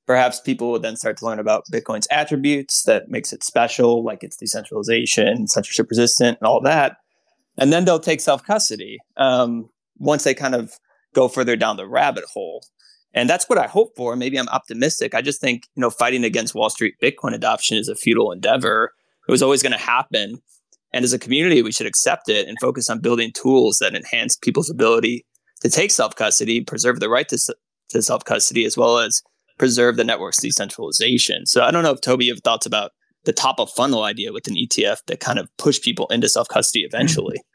Perhaps 0.06 0.40
people 0.40 0.72
will 0.72 0.80
then 0.80 0.96
start 0.96 1.16
to 1.18 1.26
learn 1.26 1.38
about 1.38 1.64
Bitcoin's 1.72 2.08
attributes 2.10 2.82
that 2.84 3.08
makes 3.08 3.32
it 3.32 3.44
special, 3.44 4.02
like 4.02 4.24
its 4.24 4.36
decentralization, 4.36 5.46
censorship 5.46 5.86
resistant, 5.88 6.38
and 6.40 6.48
all 6.48 6.60
that. 6.62 6.96
And 7.56 7.72
then 7.72 7.84
they'll 7.84 8.00
take 8.00 8.20
self 8.20 8.42
custody 8.42 8.98
um, 9.16 9.68
once 9.98 10.24
they 10.24 10.34
kind 10.34 10.56
of 10.56 10.72
go 11.14 11.28
further 11.28 11.56
down 11.56 11.76
the 11.76 11.88
rabbit 11.88 12.24
hole. 12.24 12.64
And 13.12 13.28
that's 13.28 13.48
what 13.48 13.58
I 13.58 13.66
hope 13.66 13.96
for. 13.96 14.14
Maybe 14.14 14.38
I'm 14.38 14.48
optimistic. 14.48 15.14
I 15.14 15.22
just 15.22 15.40
think, 15.40 15.64
you 15.74 15.80
know, 15.80 15.90
fighting 15.90 16.24
against 16.24 16.54
Wall 16.54 16.70
Street 16.70 16.94
Bitcoin 17.02 17.34
adoption 17.34 17.76
is 17.76 17.88
a 17.88 17.96
futile 17.96 18.30
endeavor. 18.30 18.92
It 19.28 19.32
was 19.32 19.42
always 19.42 19.62
going 19.62 19.72
to 19.72 19.78
happen. 19.78 20.40
And 20.92 21.04
as 21.04 21.12
a 21.12 21.18
community, 21.18 21.62
we 21.62 21.72
should 21.72 21.86
accept 21.86 22.28
it 22.28 22.48
and 22.48 22.56
focus 22.60 22.88
on 22.88 23.00
building 23.00 23.32
tools 23.32 23.78
that 23.78 23.94
enhance 23.94 24.36
people's 24.36 24.70
ability 24.70 25.24
to 25.60 25.68
take 25.68 25.90
self 25.90 26.14
custody, 26.14 26.60
preserve 26.60 27.00
the 27.00 27.08
right 27.08 27.28
to, 27.28 27.38
to 27.90 28.02
self 28.02 28.24
custody, 28.24 28.64
as 28.64 28.76
well 28.76 28.98
as 28.98 29.22
preserve 29.58 29.96
the 29.96 30.04
network's 30.04 30.40
decentralization. 30.40 31.46
So 31.46 31.62
I 31.62 31.70
don't 31.70 31.82
know 31.82 31.92
if 31.92 32.00
Toby, 32.00 32.26
you 32.26 32.32
have 32.32 32.42
thoughts 32.42 32.66
about 32.66 32.92
the 33.24 33.32
top 33.32 33.60
of 33.60 33.70
funnel 33.70 34.04
idea 34.04 34.32
with 34.32 34.48
an 34.48 34.54
ETF 34.54 34.98
that 35.06 35.20
kind 35.20 35.38
of 35.38 35.48
push 35.58 35.80
people 35.80 36.06
into 36.08 36.28
self 36.28 36.48
custody 36.48 36.84
eventually. 36.84 37.40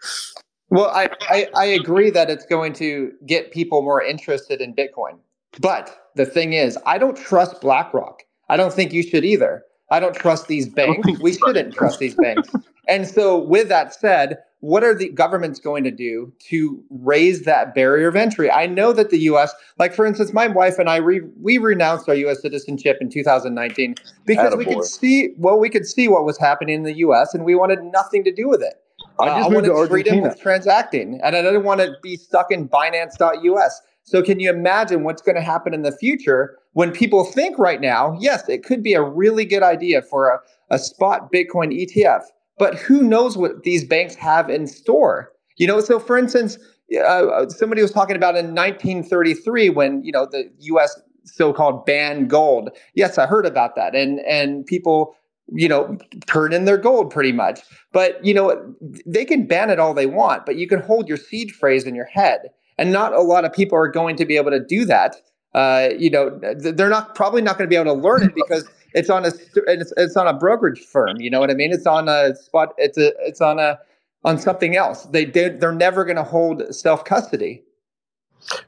Well, 0.70 0.90
I, 0.90 1.10
I, 1.22 1.48
I 1.56 1.66
agree 1.66 2.10
that 2.10 2.30
it's 2.30 2.46
going 2.46 2.74
to 2.74 3.12
get 3.26 3.52
people 3.52 3.82
more 3.82 4.02
interested 4.02 4.62
in 4.62 4.74
Bitcoin. 4.74 5.18
But 5.60 6.10
the 6.16 6.26
thing 6.26 6.54
is, 6.54 6.78
I 6.86 6.98
don't 6.98 7.18
trust 7.18 7.62
BlackRock. 7.62 8.24
I 8.50 8.58
don't 8.58 8.74
think 8.74 8.92
you 8.94 9.04
should 9.04 9.24
either. 9.24 9.64
I 9.92 10.00
don't 10.00 10.16
trust 10.16 10.48
these 10.48 10.68
banks. 10.68 11.08
We 11.22 11.34
shouldn't 11.34 11.74
trust 11.74 12.00
these 12.00 12.16
banks. 12.16 12.50
And 12.88 13.08
so, 13.08 13.38
with 13.38 13.70
that 13.70 13.94
said, 13.94 14.38
what 14.60 14.84
are 14.84 14.96
the 14.96 15.10
governments 15.10 15.60
going 15.60 15.84
to 15.84 15.92
do 15.92 16.34
to 16.50 16.84
raise 16.90 17.44
that 17.44 17.76
barrier 17.76 18.08
of 18.08 18.16
entry? 18.16 18.50
I 18.50 18.66
know 18.66 18.94
that 18.94 19.12
the 19.12 19.20
U.S., 19.20 19.54
like 19.78 19.94
for 19.94 20.06
instance, 20.06 20.34
my 20.34 20.48
wife 20.48 20.80
and 20.80 20.90
I, 20.90 20.98
re, 20.98 21.22
we 21.40 21.60
renounced 21.60 22.10
our 22.10 22.16
U.S. 22.16 22.42
citizenship 22.42 22.98
in 23.00 23.10
2019 23.10 23.96
because 24.26 24.54
Attaboy. 24.54 24.58
we 24.58 24.66
could 24.66 24.84
see, 24.84 25.34
well, 25.38 25.60
we 25.60 25.70
could 25.70 25.86
see 25.86 26.08
what 26.08 26.26
was 26.26 26.38
happening 26.38 26.76
in 26.76 26.84
the 26.84 26.98
U.S. 26.98 27.36
and 27.36 27.46
we 27.46 27.54
wanted 27.54 27.84
nothing 27.84 28.24
to 28.24 28.34
do 28.34 28.50
with 28.50 28.64
it. 28.64 28.82
I, 29.20 29.28
uh, 29.28 29.46
I 29.46 29.48
wanted 29.48 29.88
freedom 29.88 30.24
of 30.24 30.40
transacting, 30.40 31.20
and 31.24 31.36
I 31.36 31.42
didn't 31.42 31.64
want 31.64 31.82
to 31.82 31.94
be 32.02 32.18
stuck 32.18 32.52
in 32.52 32.68
Binance.us. 32.68 33.82
So, 34.04 34.22
can 34.22 34.40
you 34.40 34.50
imagine 34.50 35.04
what's 35.04 35.22
going 35.22 35.36
to 35.36 35.42
happen 35.42 35.74
in 35.74 35.82
the 35.82 35.92
future 35.92 36.58
when 36.74 36.92
people 36.92 37.24
think 37.24 37.58
right 37.58 37.82
now, 37.82 38.18
yes, 38.20 38.48
it 38.50 38.64
could 38.64 38.84
be 38.84 38.94
a 38.94 39.02
really 39.02 39.46
good 39.46 39.64
idea 39.64 40.02
for 40.02 40.30
a, 40.30 40.40
a 40.70 40.78
spot 40.78 41.32
Bitcoin 41.32 41.74
ETF, 41.74 42.22
but 42.60 42.76
who 42.76 43.02
knows 43.02 43.38
what 43.38 43.64
these 43.64 43.84
banks 43.84 44.14
have 44.16 44.50
in 44.50 44.68
store? 44.68 45.32
You 45.58 45.68
know, 45.68 45.80
so 45.80 46.00
for 46.00 46.18
instance, 46.18 46.58
uh, 47.04 47.48
somebody 47.50 47.82
was 47.82 47.92
talking 47.92 48.16
about 48.16 48.36
in 48.36 48.54
1933 48.54 49.70
when 49.70 50.04
you 50.04 50.12
know 50.12 50.28
the 50.30 50.52
U.S. 50.60 51.00
so-called 51.24 51.86
banned 51.86 52.30
gold. 52.30 52.70
Yes, 52.94 53.18
I 53.18 53.26
heard 53.26 53.46
about 53.46 53.76
that, 53.76 53.96
and 53.96 54.20
and 54.22 54.66
people 54.66 55.16
you 55.54 55.68
know 55.68 55.98
turn 56.26 56.54
in 56.54 56.66
their 56.66 56.78
gold 56.78 57.12
pretty 57.12 57.32
much. 57.32 57.62
But 57.92 58.24
you 58.26 58.34
know 58.34 58.76
they 59.06 59.26
can 59.26 59.48
ban 59.48 59.70
it 59.70 59.80
all 59.80 59.94
they 59.94 60.06
want, 60.06 60.46
but 60.46 60.58
you 60.58 60.68
can 60.68 60.82
hold 60.82 61.08
your 61.08 61.18
seed 61.18 61.52
phrase 61.52 61.86
in 61.86 61.96
your 61.96 62.06
head 62.06 62.50
and 62.78 62.92
not 62.92 63.14
a 63.14 63.22
lot 63.22 63.46
of 63.46 63.54
people 63.54 63.78
are 63.78 63.88
going 63.88 64.16
to 64.18 64.26
be 64.26 64.38
able 64.38 64.52
to 64.52 64.60
do 64.60 64.86
that. 64.86 65.16
Uh, 65.54 65.90
you 65.98 66.10
know, 66.10 66.38
they're 66.58 66.90
not 66.90 67.16
probably 67.16 67.42
not 67.42 67.58
going 67.58 67.70
to 67.70 67.74
be 67.74 67.80
able 67.80 67.96
to 67.96 68.02
learn 68.02 68.24
it 68.24 68.36
because 68.36 68.68
it's 68.94 69.10
on 69.10 69.24
a 69.24 69.32
it's, 69.68 69.94
it's 69.96 70.18
on 70.18 70.28
a 70.28 70.34
brokerage 70.34 70.82
firm. 70.82 71.16
You 71.20 71.30
know 71.30 71.40
what 71.40 71.50
I 71.50 71.54
mean? 71.54 71.72
It's 71.72 71.88
on 71.88 72.10
a 72.10 72.36
spot. 72.36 72.74
It's 72.78 72.98
a 72.98 73.14
it's 73.20 73.40
on 73.40 73.60
a 73.60 73.80
on 74.26 74.38
something 74.38 74.76
else. 74.76 75.04
They 75.04 75.24
did. 75.24 75.62
They're 75.62 75.72
never 75.72 76.04
going 76.04 76.18
to 76.18 76.24
hold 76.24 76.76
self 76.76 77.06
custody. 77.06 77.64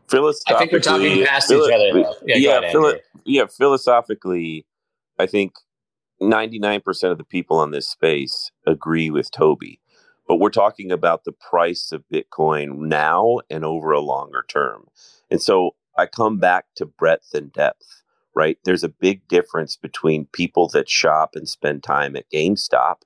Philosophically, 0.07 0.55
I 0.55 0.59
think 0.59 0.71
we're 0.71 0.79
talking 0.79 1.25
past 1.25 1.49
philo- 1.49 1.67
each 1.67 1.73
other. 1.73 2.03
Though. 2.03 2.15
Yeah, 2.25 2.35
yeah, 2.37 2.59
ahead, 2.59 2.71
philo- 2.71 2.99
yeah. 3.25 3.45
Philosophically, 3.47 4.65
I 5.19 5.25
think 5.25 5.53
ninety 6.21 6.59
nine 6.59 6.81
percent 6.81 7.11
of 7.11 7.17
the 7.17 7.23
people 7.23 7.57
on 7.59 7.71
this 7.71 7.89
space 7.89 8.51
agree 8.65 9.09
with 9.09 9.31
Toby 9.31 9.79
but 10.27 10.37
we're 10.37 10.49
talking 10.49 10.91
about 10.91 11.23
the 11.23 11.31
price 11.31 11.91
of 11.91 12.03
Bitcoin 12.13 12.77
now 12.87 13.39
and 13.49 13.65
over 13.65 13.91
a 13.91 14.01
longer 14.01 14.45
term. 14.47 14.87
And 15.31 15.41
so 15.41 15.75
I 15.97 16.05
come 16.05 16.37
back 16.39 16.65
to 16.75 16.85
breadth 16.85 17.33
and 17.33 17.51
depth, 17.51 18.03
right? 18.35 18.57
There's 18.65 18.83
a 18.83 18.89
big 18.89 19.27
difference 19.27 19.75
between 19.75 20.27
people 20.33 20.67
that 20.69 20.89
shop 20.89 21.31
and 21.35 21.47
spend 21.47 21.83
time 21.83 22.15
at 22.15 22.29
GameStop, 22.31 22.97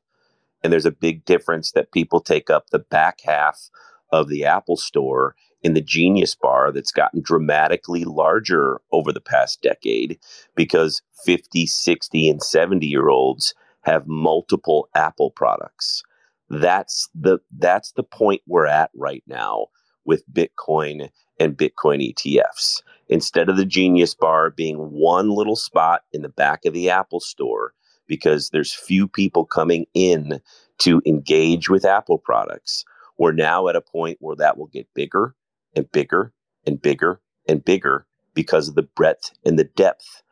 and 0.63 0.73
there's 0.73 0.85
a 0.85 0.91
big 0.91 1.25
difference 1.25 1.71
that 1.71 1.91
people 1.91 2.21
take 2.21 2.49
up 2.49 2.69
the 2.69 2.79
back 2.79 3.21
half 3.21 3.69
of 4.11 4.27
the 4.29 4.45
Apple 4.45 4.77
store 4.77 5.35
in 5.63 5.73
the 5.73 5.81
Genius 5.81 6.35
Bar 6.35 6.71
that's 6.71 6.91
gotten 6.91 7.21
dramatically 7.21 8.05
larger 8.05 8.81
over 8.91 9.11
the 9.13 9.21
past 9.21 9.61
decade 9.61 10.19
because 10.55 11.01
50, 11.25 11.67
60, 11.67 12.29
and 12.29 12.43
70 12.43 12.87
year 12.87 13.09
olds 13.09 13.53
have 13.81 14.07
multiple 14.07 14.89
Apple 14.95 15.31
products 15.31 16.03
that's 16.49 17.09
the 17.15 17.39
that's 17.57 17.93
the 17.93 18.03
point 18.03 18.41
we're 18.47 18.67
at 18.67 18.91
right 18.95 19.23
now 19.27 19.67
with 20.05 20.23
Bitcoin 20.31 21.09
and 21.39 21.57
Bitcoin 21.57 22.13
ETFs. 22.13 22.81
Instead 23.09 23.49
of 23.49 23.57
the 23.57 23.65
Genius 23.65 24.13
Bar 24.13 24.51
being 24.51 24.77
one 24.77 25.29
little 25.29 25.55
spot 25.55 26.01
in 26.11 26.21
the 26.21 26.29
back 26.29 26.65
of 26.65 26.73
the 26.73 26.89
Apple 26.89 27.19
Store, 27.19 27.73
because 28.07 28.49
there's 28.49 28.73
few 28.73 29.07
people 29.07 29.45
coming 29.45 29.85
in 29.93 30.41
to 30.79 31.01
engage 31.05 31.69
with 31.69 31.85
Apple 31.85 32.17
products, 32.17 32.85
we're 33.17 33.31
now 33.31 33.67
at 33.67 33.75
a 33.75 33.81
point 33.81 34.17
where 34.19 34.35
that 34.35 34.57
will 34.57 34.67
get 34.67 34.87
bigger 34.93 35.35
and 35.75 35.91
bigger 35.91 36.33
and 36.65 36.81
bigger 36.81 37.21
and 37.47 37.63
bigger 37.63 38.05
because 38.33 38.67
of 38.67 38.75
the 38.75 38.83
breadth 38.83 39.31
and 39.45 39.57
the 39.57 39.63
depth 39.63 40.23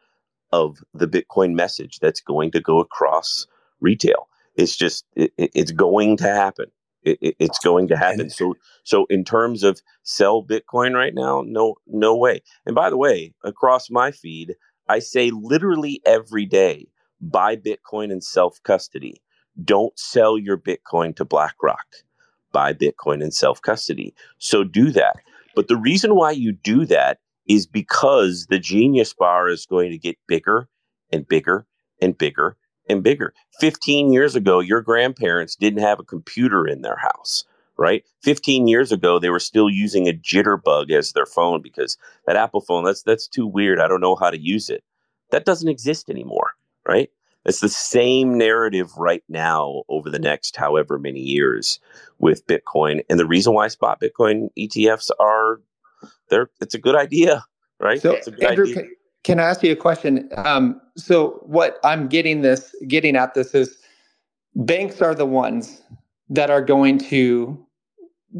of 0.51 0.77
the 0.93 1.07
Bitcoin 1.07 1.53
message 1.53 1.99
that's 1.99 2.21
going 2.21 2.51
to 2.51 2.59
go 2.59 2.79
across 2.79 3.45
retail. 3.79 4.27
It's 4.55 4.75
just 4.75 5.05
it, 5.15 5.31
it's 5.37 5.71
going 5.71 6.17
to 6.17 6.27
happen. 6.27 6.67
It, 7.03 7.35
it's 7.39 7.59
going 7.59 7.87
to 7.89 7.97
happen. 7.97 8.29
So 8.29 8.55
so 8.83 9.05
in 9.09 9.23
terms 9.23 9.63
of 9.63 9.81
sell 10.03 10.43
Bitcoin 10.43 10.95
right 10.95 11.13
now, 11.13 11.43
no 11.45 11.75
no 11.87 12.15
way. 12.15 12.41
And 12.65 12.75
by 12.75 12.89
the 12.89 12.97
way, 12.97 13.33
across 13.43 13.89
my 13.89 14.11
feed, 14.11 14.55
I 14.87 14.99
say 14.99 15.31
literally 15.31 16.01
every 16.05 16.45
day, 16.45 16.87
buy 17.21 17.55
Bitcoin 17.55 18.11
in 18.11 18.21
self 18.21 18.61
custody. 18.63 19.21
Don't 19.63 19.97
sell 19.97 20.37
your 20.37 20.57
Bitcoin 20.57 21.15
to 21.17 21.25
BlackRock. 21.25 21.85
Buy 22.51 22.73
Bitcoin 22.73 23.21
and 23.21 23.33
self 23.33 23.61
custody. 23.61 24.13
So 24.37 24.63
do 24.63 24.91
that. 24.91 25.17
But 25.55 25.67
the 25.67 25.77
reason 25.77 26.15
why 26.15 26.31
you 26.31 26.51
do 26.51 26.85
that 26.85 27.19
is 27.47 27.65
because 27.65 28.45
the 28.49 28.59
Genius 28.59 29.13
Bar 29.13 29.49
is 29.49 29.65
going 29.65 29.91
to 29.91 29.97
get 29.97 30.17
bigger 30.27 30.69
and 31.11 31.27
bigger 31.27 31.65
and 32.01 32.17
bigger 32.17 32.55
and 32.87 33.03
bigger. 33.03 33.33
15 33.59 34.11
years 34.11 34.35
ago, 34.35 34.59
your 34.59 34.81
grandparents 34.81 35.55
didn't 35.55 35.81
have 35.81 35.99
a 35.99 36.03
computer 36.03 36.67
in 36.67 36.81
their 36.81 36.97
house, 36.97 37.45
right? 37.77 38.03
15 38.23 38.67
years 38.67 38.91
ago, 38.91 39.19
they 39.19 39.29
were 39.29 39.39
still 39.39 39.69
using 39.69 40.07
a 40.07 40.13
jitterbug 40.13 40.91
as 40.91 41.13
their 41.13 41.25
phone 41.25 41.61
because 41.61 41.97
that 42.25 42.35
Apple 42.35 42.61
phone, 42.61 42.83
that's 42.83 43.03
that's 43.03 43.27
too 43.27 43.47
weird. 43.47 43.79
I 43.79 43.87
don't 43.87 44.01
know 44.01 44.15
how 44.15 44.29
to 44.29 44.39
use 44.39 44.69
it. 44.69 44.83
That 45.31 45.45
doesn't 45.45 45.69
exist 45.69 46.09
anymore, 46.09 46.51
right? 46.87 47.09
It's 47.45 47.61
the 47.61 47.69
same 47.69 48.37
narrative 48.37 48.91
right 48.97 49.23
now 49.29 49.83
over 49.89 50.09
the 50.09 50.19
next 50.19 50.55
however 50.55 50.99
many 50.99 51.21
years 51.21 51.79
with 52.19 52.45
Bitcoin. 52.47 53.01
And 53.09 53.19
the 53.19 53.25
reason 53.25 53.53
why 53.53 53.69
spot 53.69 54.01
Bitcoin 54.01 54.49
ETFs 54.57 55.09
are 55.19 55.61
there, 56.29 56.49
it's 56.61 56.75
a 56.75 56.79
good 56.79 56.95
idea, 56.95 57.45
right? 57.79 58.01
So, 58.01 58.11
it's 58.11 58.27
a 58.27 58.31
good 58.31 58.43
Andrew, 58.43 58.65
idea. 58.65 58.75
Can, 58.75 58.95
can 59.23 59.39
I 59.39 59.43
ask 59.43 59.63
you 59.63 59.71
a 59.71 59.75
question? 59.75 60.29
Um, 60.37 60.81
so 60.97 61.41
what 61.43 61.79
I'm 61.83 62.07
getting 62.07 62.41
this, 62.41 62.75
getting 62.87 63.15
at 63.15 63.33
this 63.33 63.53
is 63.53 63.77
banks 64.55 65.01
are 65.01 65.15
the 65.15 65.25
ones 65.25 65.81
that 66.29 66.49
are 66.49 66.61
going 66.61 66.97
to 66.99 67.65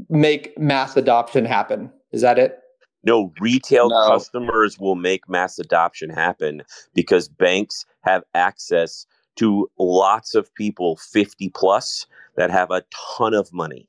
make 0.10 0.58
mass 0.58 0.96
adoption 0.96 1.46
happen. 1.46 1.92
Is 2.12 2.22
that 2.22 2.38
it? 2.38 2.60
No, 3.04 3.34
retail 3.40 3.90
no. 3.90 4.08
customers 4.08 4.78
will 4.80 4.96
make 4.96 5.28
mass 5.30 5.58
adoption 5.60 6.10
happen 6.10 6.64
because 6.94 7.28
banks 7.30 7.86
have 8.02 8.24
access 8.34 9.06
to 9.38 9.70
lots 9.80 10.36
of 10.36 10.54
people 10.56 10.98
50 10.98 11.50
plus 11.50 12.06
that 12.36 12.52
have 12.52 12.72
a 12.72 12.84
ton 13.18 13.34
of 13.34 13.52
money. 13.54 13.88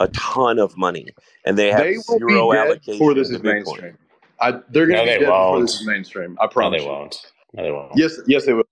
a 0.00 0.08
ton 0.08 0.58
of 0.58 0.76
money, 0.76 1.06
and 1.44 1.56
they 1.56 1.70
have 1.70 1.82
they 1.84 1.96
will 2.08 2.18
zero 2.18 2.50
be 2.50 2.56
dead 2.56 2.66
allocation 2.66 2.92
before 2.98 3.14
this 3.14 3.28
to 3.28 3.34
is 3.34 3.40
Bitcoin. 3.40 3.54
mainstream. 3.54 3.98
I, 4.40 4.50
they're 4.70 4.86
going 4.86 4.88
to 4.88 4.94
No, 4.96 5.04
be 5.04 5.06
they 5.06 5.18
dead 5.18 5.20
before 5.20 5.30
won't. 5.30 5.62
this 5.62 5.80
is 5.80 5.86
mainstream. 5.86 6.38
I 6.40 6.46
No, 6.56 6.70
they 6.70 6.84
won't. 6.84 7.26
No, 7.52 7.62
they 7.62 7.70
won't. 7.70 7.92
Yes, 7.96 8.18
yes, 8.26 8.44
they 8.46 8.52
will. 8.52 8.64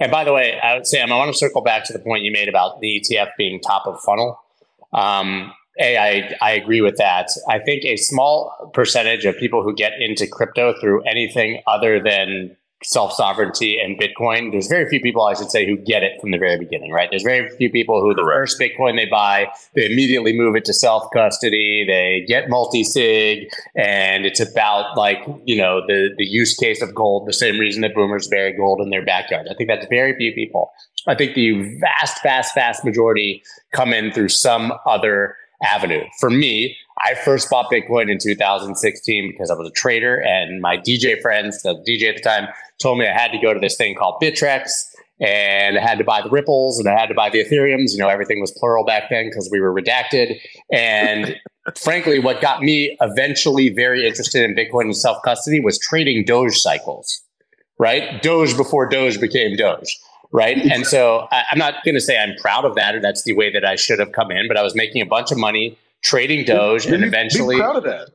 And 0.00 0.10
by 0.10 0.24
the 0.24 0.32
way, 0.32 0.58
I 0.58 0.74
would, 0.74 0.86
Sam, 0.86 1.12
I 1.12 1.16
want 1.16 1.30
to 1.32 1.38
circle 1.38 1.60
back 1.62 1.84
to 1.84 1.92
the 1.92 1.98
point 2.00 2.24
you 2.24 2.32
made 2.32 2.48
about 2.48 2.80
the 2.80 3.00
ETF 3.00 3.28
being 3.38 3.60
top 3.60 3.86
of 3.86 4.00
funnel. 4.00 4.40
Um, 4.92 5.52
a, 5.78 5.96
I, 5.96 6.36
I 6.42 6.52
agree 6.52 6.80
with 6.80 6.96
that. 6.96 7.28
I 7.48 7.58
think 7.58 7.84
a 7.84 7.96
small 7.96 8.70
percentage 8.74 9.24
of 9.24 9.36
people 9.36 9.62
who 9.62 9.74
get 9.74 9.92
into 10.00 10.26
crypto 10.26 10.74
through 10.80 11.02
anything 11.02 11.62
other 11.66 12.02
than 12.02 12.56
self 12.82 13.12
sovereignty 13.12 13.78
and 13.78 13.98
Bitcoin, 14.00 14.52
there's 14.52 14.66
very 14.66 14.88
few 14.88 15.00
people, 15.00 15.22
I 15.22 15.34
should 15.34 15.50
say, 15.50 15.66
who 15.66 15.76
get 15.76 16.02
it 16.02 16.20
from 16.20 16.30
the 16.30 16.38
very 16.38 16.58
beginning, 16.58 16.92
right? 16.92 17.08
There's 17.10 17.22
very 17.22 17.48
few 17.56 17.70
people 17.70 18.00
who 18.00 18.14
the 18.14 18.22
Correct. 18.22 18.38
first 18.38 18.60
Bitcoin 18.60 18.96
they 18.96 19.06
buy, 19.06 19.48
they 19.74 19.90
immediately 19.90 20.32
move 20.32 20.56
it 20.56 20.64
to 20.66 20.72
self 20.72 21.10
custody, 21.12 21.84
they 21.86 22.24
get 22.26 22.48
multi 22.48 22.82
sig, 22.84 23.50
and 23.76 24.24
it's 24.24 24.40
about 24.40 24.96
like, 24.96 25.18
you 25.44 25.56
know, 25.56 25.82
the, 25.86 26.10
the 26.16 26.24
use 26.24 26.56
case 26.56 26.80
of 26.80 26.94
gold, 26.94 27.28
the 27.28 27.32
same 27.32 27.58
reason 27.58 27.82
that 27.82 27.94
boomers 27.94 28.28
bury 28.28 28.52
gold 28.56 28.80
in 28.80 28.90
their 28.90 29.04
backyard. 29.04 29.46
I 29.50 29.54
think 29.54 29.68
that's 29.68 29.86
very 29.88 30.16
few 30.16 30.32
people. 30.32 30.72
I 31.06 31.14
think 31.14 31.34
the 31.34 31.78
vast, 31.80 32.22
vast, 32.22 32.54
vast 32.54 32.84
majority 32.84 33.42
come 33.72 33.92
in 33.92 34.12
through 34.12 34.28
some 34.28 34.72
other 34.86 35.36
avenue. 35.62 36.04
For 36.18 36.30
me, 36.30 36.76
I 37.04 37.14
first 37.14 37.50
bought 37.50 37.70
Bitcoin 37.70 38.10
in 38.10 38.18
2016 38.18 39.30
because 39.30 39.50
I 39.50 39.54
was 39.54 39.68
a 39.68 39.72
trader 39.72 40.20
and 40.20 40.60
my 40.60 40.76
DJ 40.76 41.20
friends, 41.20 41.62
the 41.62 41.74
DJ 41.88 42.10
at 42.10 42.16
the 42.16 42.22
time, 42.22 42.48
told 42.80 42.98
me 42.98 43.06
I 43.06 43.12
had 43.12 43.32
to 43.32 43.38
go 43.38 43.54
to 43.54 43.60
this 43.60 43.76
thing 43.76 43.94
called 43.94 44.20
Bittrex 44.22 44.70
and 45.20 45.78
I 45.78 45.82
had 45.82 45.98
to 45.98 46.04
buy 46.04 46.22
the 46.22 46.30
Ripples 46.30 46.78
and 46.78 46.88
I 46.88 46.98
had 46.98 47.06
to 47.06 47.14
buy 47.14 47.28
the 47.28 47.44
Ethereums. 47.44 47.92
You 47.92 47.98
know, 47.98 48.08
everything 48.08 48.40
was 48.40 48.52
plural 48.52 48.84
back 48.84 49.10
then 49.10 49.28
because 49.28 49.48
we 49.52 49.60
were 49.60 49.72
redacted. 49.72 50.40
And 50.72 51.36
frankly, 51.76 52.18
what 52.18 52.40
got 52.40 52.62
me 52.62 52.96
eventually 53.00 53.68
very 53.68 54.06
interested 54.06 54.44
in 54.44 54.54
Bitcoin 54.54 54.84
and 54.84 54.96
self 54.96 55.22
custody 55.22 55.60
was 55.60 55.78
trading 55.78 56.24
Doge 56.24 56.56
cycles, 56.56 57.22
right? 57.78 58.22
Doge 58.22 58.56
before 58.56 58.88
Doge 58.88 59.20
became 59.20 59.56
Doge. 59.56 59.98
Right. 60.32 60.56
And 60.58 60.86
so 60.86 61.26
I, 61.32 61.44
I'm 61.50 61.58
not 61.58 61.82
going 61.84 61.96
to 61.96 62.00
say 62.00 62.16
I'm 62.16 62.36
proud 62.36 62.64
of 62.64 62.76
that 62.76 62.94
or 62.94 63.00
that's 63.00 63.24
the 63.24 63.32
way 63.32 63.52
that 63.52 63.64
I 63.64 63.74
should 63.74 63.98
have 63.98 64.12
come 64.12 64.30
in, 64.30 64.46
but 64.46 64.56
I 64.56 64.62
was 64.62 64.76
making 64.76 65.02
a 65.02 65.06
bunch 65.06 65.32
of 65.32 65.38
money 65.38 65.76
trading 66.02 66.44
Doge 66.44 66.86
and 66.86 67.04
eventually 67.04 67.56
be 67.56 67.60
proud 67.60 67.76
of 67.76 67.84
that. 67.84 68.10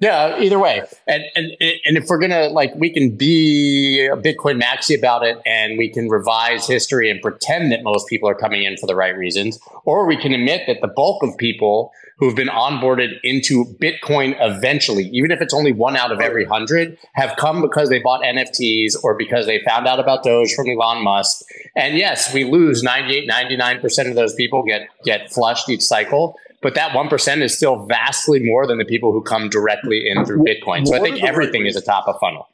Yeah, 0.00 0.38
either 0.38 0.58
way. 0.58 0.82
And 1.06 1.24
and 1.36 1.46
and 1.60 1.96
if 1.96 2.06
we're 2.08 2.18
gonna 2.18 2.48
like 2.48 2.74
we 2.74 2.90
can 2.90 3.16
be 3.16 4.08
a 4.12 4.16
Bitcoin 4.16 4.60
maxi 4.60 4.98
about 4.98 5.24
it 5.24 5.38
and 5.46 5.78
we 5.78 5.88
can 5.88 6.08
revise 6.08 6.66
history 6.66 7.10
and 7.10 7.20
pretend 7.22 7.70
that 7.72 7.82
most 7.82 8.08
people 8.08 8.28
are 8.28 8.34
coming 8.34 8.64
in 8.64 8.76
for 8.76 8.86
the 8.86 8.96
right 8.96 9.16
reasons, 9.16 9.58
or 9.84 10.06
we 10.06 10.16
can 10.16 10.32
admit 10.32 10.62
that 10.66 10.80
the 10.80 10.88
bulk 10.88 11.22
of 11.22 11.36
people 11.38 11.92
who've 12.18 12.36
been 12.36 12.48
onboarded 12.48 13.18
into 13.22 13.64
Bitcoin 13.80 14.36
eventually, 14.40 15.08
even 15.12 15.30
if 15.30 15.40
it's 15.40 15.54
only 15.54 15.72
one 15.72 15.96
out 15.96 16.12
of 16.12 16.20
every 16.20 16.44
hundred, 16.44 16.96
have 17.14 17.36
come 17.36 17.60
because 17.60 17.88
they 17.88 17.98
bought 18.00 18.22
NFTs 18.22 18.92
or 19.02 19.16
because 19.16 19.46
they 19.46 19.60
found 19.66 19.86
out 19.86 19.98
about 19.98 20.22
Doge 20.22 20.54
from 20.54 20.68
Elon 20.68 21.02
Musk. 21.02 21.42
And 21.76 21.96
yes, 21.96 22.32
we 22.32 22.44
lose 22.44 22.82
98, 22.82 23.28
99% 23.28 24.08
of 24.08 24.14
those 24.14 24.34
people 24.34 24.62
get 24.62 24.88
get 25.04 25.32
flushed 25.32 25.68
each 25.68 25.82
cycle. 25.82 26.36
But 26.64 26.74
that 26.76 26.92
1% 26.92 27.42
is 27.42 27.54
still 27.54 27.84
vastly 27.84 28.40
more 28.42 28.66
than 28.66 28.78
the 28.78 28.86
people 28.86 29.12
who 29.12 29.20
come 29.20 29.50
directly 29.50 30.08
in 30.08 30.24
through 30.24 30.44
Bitcoin. 30.44 30.86
So 30.86 30.94
I 30.94 30.98
think 30.98 31.16
are 31.18 31.20
right 31.20 31.28
everything 31.28 31.66
is 31.66 31.76
a 31.76 31.82
top 31.82 32.08
of 32.08 32.18
funnel. 32.18 32.48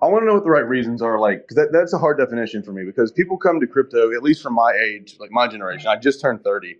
I 0.00 0.06
want 0.06 0.22
to 0.22 0.26
know 0.26 0.34
what 0.34 0.44
the 0.44 0.50
right 0.50 0.68
reasons 0.68 1.02
are. 1.02 1.18
Like 1.18 1.48
'cause 1.48 1.56
that, 1.56 1.72
that's 1.72 1.92
a 1.92 1.98
hard 1.98 2.16
definition 2.16 2.62
for 2.62 2.72
me 2.72 2.84
because 2.84 3.10
people 3.10 3.36
come 3.36 3.58
to 3.58 3.66
crypto, 3.66 4.12
at 4.12 4.22
least 4.22 4.40
from 4.40 4.54
my 4.54 4.72
age, 4.72 5.16
like 5.18 5.32
my 5.32 5.48
generation. 5.48 5.88
I 5.88 5.96
just 5.96 6.20
turned 6.20 6.44
thirty, 6.44 6.76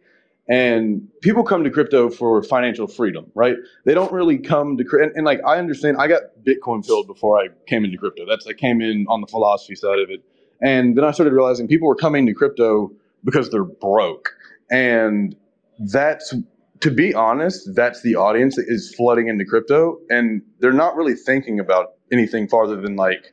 and 0.48 1.08
people 1.22 1.42
come 1.42 1.64
to 1.64 1.70
crypto 1.70 2.08
for 2.08 2.40
financial 2.44 2.86
freedom, 2.86 3.32
right? 3.34 3.56
They 3.84 3.94
don't 3.94 4.12
really 4.12 4.38
come 4.38 4.76
to 4.76 4.84
crypto. 4.84 5.08
And, 5.08 5.16
and 5.16 5.26
like 5.26 5.40
I 5.44 5.58
understand, 5.58 5.96
I 5.98 6.06
got 6.06 6.22
Bitcoin 6.44 6.86
filled 6.86 7.08
before 7.08 7.40
I 7.40 7.48
came 7.66 7.84
into 7.84 7.98
crypto. 7.98 8.26
That's 8.26 8.46
I 8.46 8.52
came 8.52 8.80
in 8.80 9.06
on 9.08 9.22
the 9.22 9.26
philosophy 9.26 9.74
side 9.74 9.98
of 9.98 10.08
it, 10.08 10.22
and 10.62 10.96
then 10.96 11.04
I 11.04 11.10
started 11.10 11.32
realizing 11.32 11.66
people 11.66 11.88
were 11.88 11.96
coming 11.96 12.26
to 12.26 12.32
crypto 12.32 12.92
because 13.24 13.50
they're 13.50 13.64
broke, 13.64 14.36
and 14.70 15.34
that's 15.80 16.32
to 16.80 16.90
be 16.90 17.14
honest, 17.14 17.74
that's 17.74 18.02
the 18.02 18.16
audience 18.16 18.56
that 18.56 18.66
is 18.68 18.94
flooding 18.94 19.28
into 19.28 19.44
crypto, 19.44 19.98
and 20.10 20.42
they're 20.60 20.72
not 20.72 20.96
really 20.96 21.14
thinking 21.14 21.60
about 21.60 21.94
anything 22.12 22.48
farther 22.48 22.80
than 22.80 22.96
like 22.96 23.32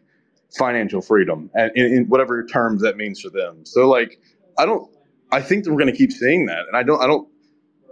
financial 0.58 1.02
freedom 1.02 1.50
and 1.56 1.72
in, 1.76 1.86
in 1.86 2.06
whatever 2.06 2.46
terms 2.46 2.82
that 2.82 2.98
means 2.98 3.20
for 3.22 3.30
them. 3.30 3.66
So 3.66 3.90
like, 3.90 4.20
I 4.58 4.66
don't, 4.66 4.90
I 5.32 5.42
think 5.42 5.64
that 5.64 5.72
we're 5.72 5.80
going 5.80 5.92
to 5.92 5.98
keep 5.98 6.12
seeing 6.12 6.46
that, 6.48 6.66
and 6.68 6.78
I 6.78 6.84
don't, 6.84 7.02
I 7.02 7.08
don't, 7.08 7.28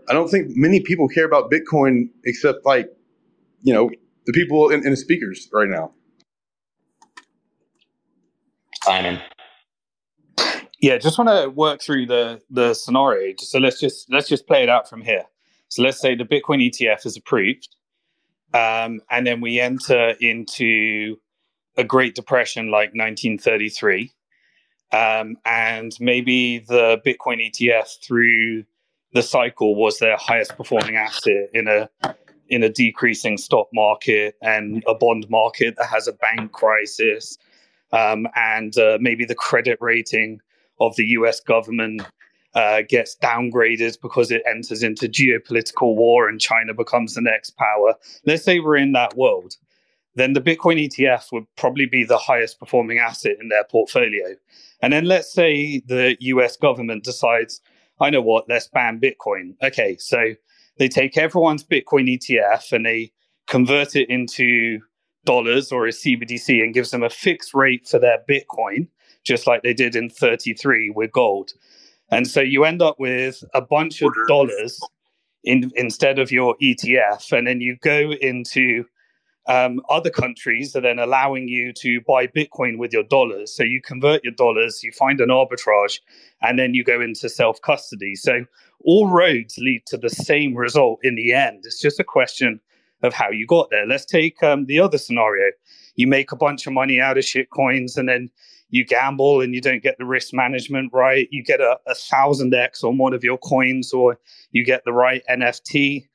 I 0.09 0.13
don't 0.13 0.29
think 0.29 0.47
many 0.55 0.81
people 0.81 1.07
care 1.07 1.25
about 1.25 1.51
Bitcoin 1.51 2.09
except 2.25 2.65
like, 2.65 2.89
you 3.61 3.73
know, 3.73 3.89
the 4.25 4.33
people 4.33 4.69
in, 4.69 4.83
in 4.85 4.91
the 4.91 4.97
speakers 4.97 5.49
right 5.53 5.69
now. 5.69 5.91
Simon. 8.83 9.19
Yeah, 10.81 10.97
just 10.97 11.17
want 11.17 11.29
to 11.29 11.49
work 11.49 11.81
through 11.81 12.07
the 12.07 12.41
the 12.49 12.73
scenario. 12.73 13.35
So 13.39 13.59
let's 13.59 13.79
just 13.79 14.11
let's 14.11 14.27
just 14.29 14.47
play 14.47 14.63
it 14.63 14.69
out 14.69 14.89
from 14.89 15.01
here. 15.01 15.25
So 15.71 15.83
let's 15.83 16.01
say 16.01 16.15
the 16.15 16.25
Bitcoin 16.25 16.61
ETF 16.69 17.05
is 17.05 17.15
approved, 17.15 17.69
um, 18.53 18.99
and 19.09 19.25
then 19.25 19.39
we 19.39 19.61
enter 19.61 20.15
into 20.19 21.15
a 21.77 21.85
Great 21.85 22.13
Depression 22.13 22.65
like 22.65 22.89
1933, 22.89 24.11
um, 24.91 25.37
and 25.45 25.93
maybe 26.01 26.59
the 26.59 26.99
Bitcoin 27.05 27.39
ETF 27.39 28.03
through 28.03 28.65
the 29.13 29.23
cycle 29.23 29.73
was 29.75 29.97
their 29.99 30.17
highest 30.17 30.57
performing 30.57 30.97
asset 30.97 31.47
in 31.53 31.69
a 31.69 31.89
in 32.49 32.63
a 32.63 32.69
decreasing 32.69 33.37
stock 33.37 33.69
market 33.73 34.35
and 34.41 34.83
a 34.89 34.93
bond 34.93 35.25
market 35.29 35.75
that 35.77 35.87
has 35.87 36.05
a 36.05 36.11
bank 36.11 36.51
crisis, 36.51 37.37
um, 37.93 38.27
and 38.35 38.77
uh, 38.77 38.97
maybe 38.99 39.23
the 39.23 39.35
credit 39.35 39.77
rating 39.79 40.41
of 40.81 40.93
the 40.97 41.05
US 41.05 41.39
government 41.39 42.01
uh, 42.53 42.81
gets 42.87 43.15
downgraded 43.21 43.99
because 44.01 44.31
it 44.31 44.43
enters 44.49 44.83
into 44.83 45.07
geopolitical 45.07 45.95
war 45.95 46.27
and 46.27 46.41
China 46.41 46.73
becomes 46.73 47.13
the 47.13 47.21
next 47.21 47.51
power. 47.51 47.95
Let's 48.25 48.43
say 48.43 48.59
we're 48.59 48.77
in 48.77 48.91
that 48.93 49.15
world. 49.15 49.55
Then 50.15 50.33
the 50.33 50.41
Bitcoin 50.41 50.85
ETF 50.85 51.31
would 51.31 51.45
probably 51.55 51.85
be 51.85 52.03
the 52.03 52.17
highest 52.17 52.59
performing 52.59 52.99
asset 52.99 53.37
in 53.41 53.47
their 53.47 53.63
portfolio. 53.63 54.35
And 54.81 54.91
then 54.91 55.05
let's 55.05 55.31
say 55.31 55.81
the 55.85 56.17
US 56.19 56.57
government 56.57 57.05
decides, 57.05 57.61
I 58.01 58.09
know 58.09 58.21
what, 58.21 58.49
let's 58.49 58.67
ban 58.67 58.99
Bitcoin. 58.99 59.55
Okay, 59.63 59.95
so 59.97 60.33
they 60.77 60.89
take 60.89 61.17
everyone's 61.17 61.63
Bitcoin 61.63 62.09
ETF 62.09 62.73
and 62.73 62.85
they 62.85 63.13
convert 63.47 63.95
it 63.95 64.09
into 64.09 64.79
dollars 65.23 65.71
or 65.71 65.85
a 65.85 65.91
CBDC 65.91 66.61
and 66.61 66.73
gives 66.73 66.91
them 66.91 67.03
a 67.03 67.09
fixed 67.09 67.53
rate 67.53 67.87
for 67.87 67.99
their 67.99 68.19
Bitcoin 68.29 68.87
just 69.23 69.47
like 69.47 69.61
they 69.61 69.73
did 69.73 69.95
in 69.95 70.09
33 70.09 70.91
with 70.95 71.11
gold. 71.11 71.51
And 72.11 72.27
so 72.27 72.41
you 72.41 72.65
end 72.65 72.81
up 72.81 72.99
with 72.99 73.43
a 73.53 73.61
bunch 73.61 74.01
of 74.01 74.11
dollars 74.27 74.79
in, 75.43 75.71
instead 75.75 76.19
of 76.19 76.31
your 76.31 76.55
ETF. 76.61 77.31
And 77.35 77.47
then 77.47 77.61
you 77.61 77.77
go 77.81 78.11
into 78.21 78.85
um, 79.47 79.81
other 79.89 80.09
countries 80.09 80.73
that 80.73 80.79
are 80.79 80.81
then 80.81 80.99
allowing 80.99 81.47
you 81.47 81.73
to 81.73 82.01
buy 82.01 82.27
Bitcoin 82.27 82.77
with 82.77 82.93
your 82.93 83.03
dollars. 83.03 83.55
So 83.55 83.63
you 83.63 83.81
convert 83.81 84.23
your 84.23 84.33
dollars, 84.33 84.83
you 84.83 84.91
find 84.91 85.19
an 85.19 85.29
arbitrage, 85.29 85.99
and 86.41 86.59
then 86.59 86.73
you 86.73 86.83
go 86.83 87.01
into 87.01 87.29
self 87.29 87.61
custody. 87.61 88.15
So 88.15 88.45
all 88.83 89.07
roads 89.07 89.57
lead 89.57 89.85
to 89.87 89.97
the 89.97 90.09
same 90.09 90.55
result 90.55 90.99
in 91.03 91.15
the 91.15 91.33
end. 91.33 91.63
It's 91.65 91.79
just 91.79 91.99
a 91.99 92.03
question 92.03 92.59
of 93.03 93.13
how 93.13 93.31
you 93.31 93.47
got 93.47 93.69
there. 93.71 93.87
Let's 93.87 94.05
take 94.05 94.41
um, 94.43 94.65
the 94.65 94.79
other 94.79 94.97
scenario. 94.97 95.51
You 95.95 96.07
make 96.07 96.31
a 96.31 96.35
bunch 96.35 96.67
of 96.67 96.73
money 96.73 96.99
out 96.99 97.17
of 97.17 97.25
shit 97.25 97.49
coins 97.49 97.97
and 97.97 98.07
then 98.07 98.29
you 98.71 98.85
gamble 98.85 99.41
and 99.41 99.53
you 99.53 99.61
don't 99.61 99.83
get 99.83 99.97
the 99.99 100.05
risk 100.05 100.33
management 100.33 100.91
right. 100.93 101.27
You 101.29 101.43
get 101.43 101.59
a, 101.59 101.77
a 101.87 101.93
thousand 101.93 102.53
X 102.53 102.83
on 102.83 102.97
one 102.97 103.13
of 103.13 103.23
your 103.23 103.37
coins 103.37 103.93
or 103.93 104.17
you 104.51 104.65
get 104.65 104.83
the 104.85 104.93
right 104.93 105.21
NFT. 105.29 106.07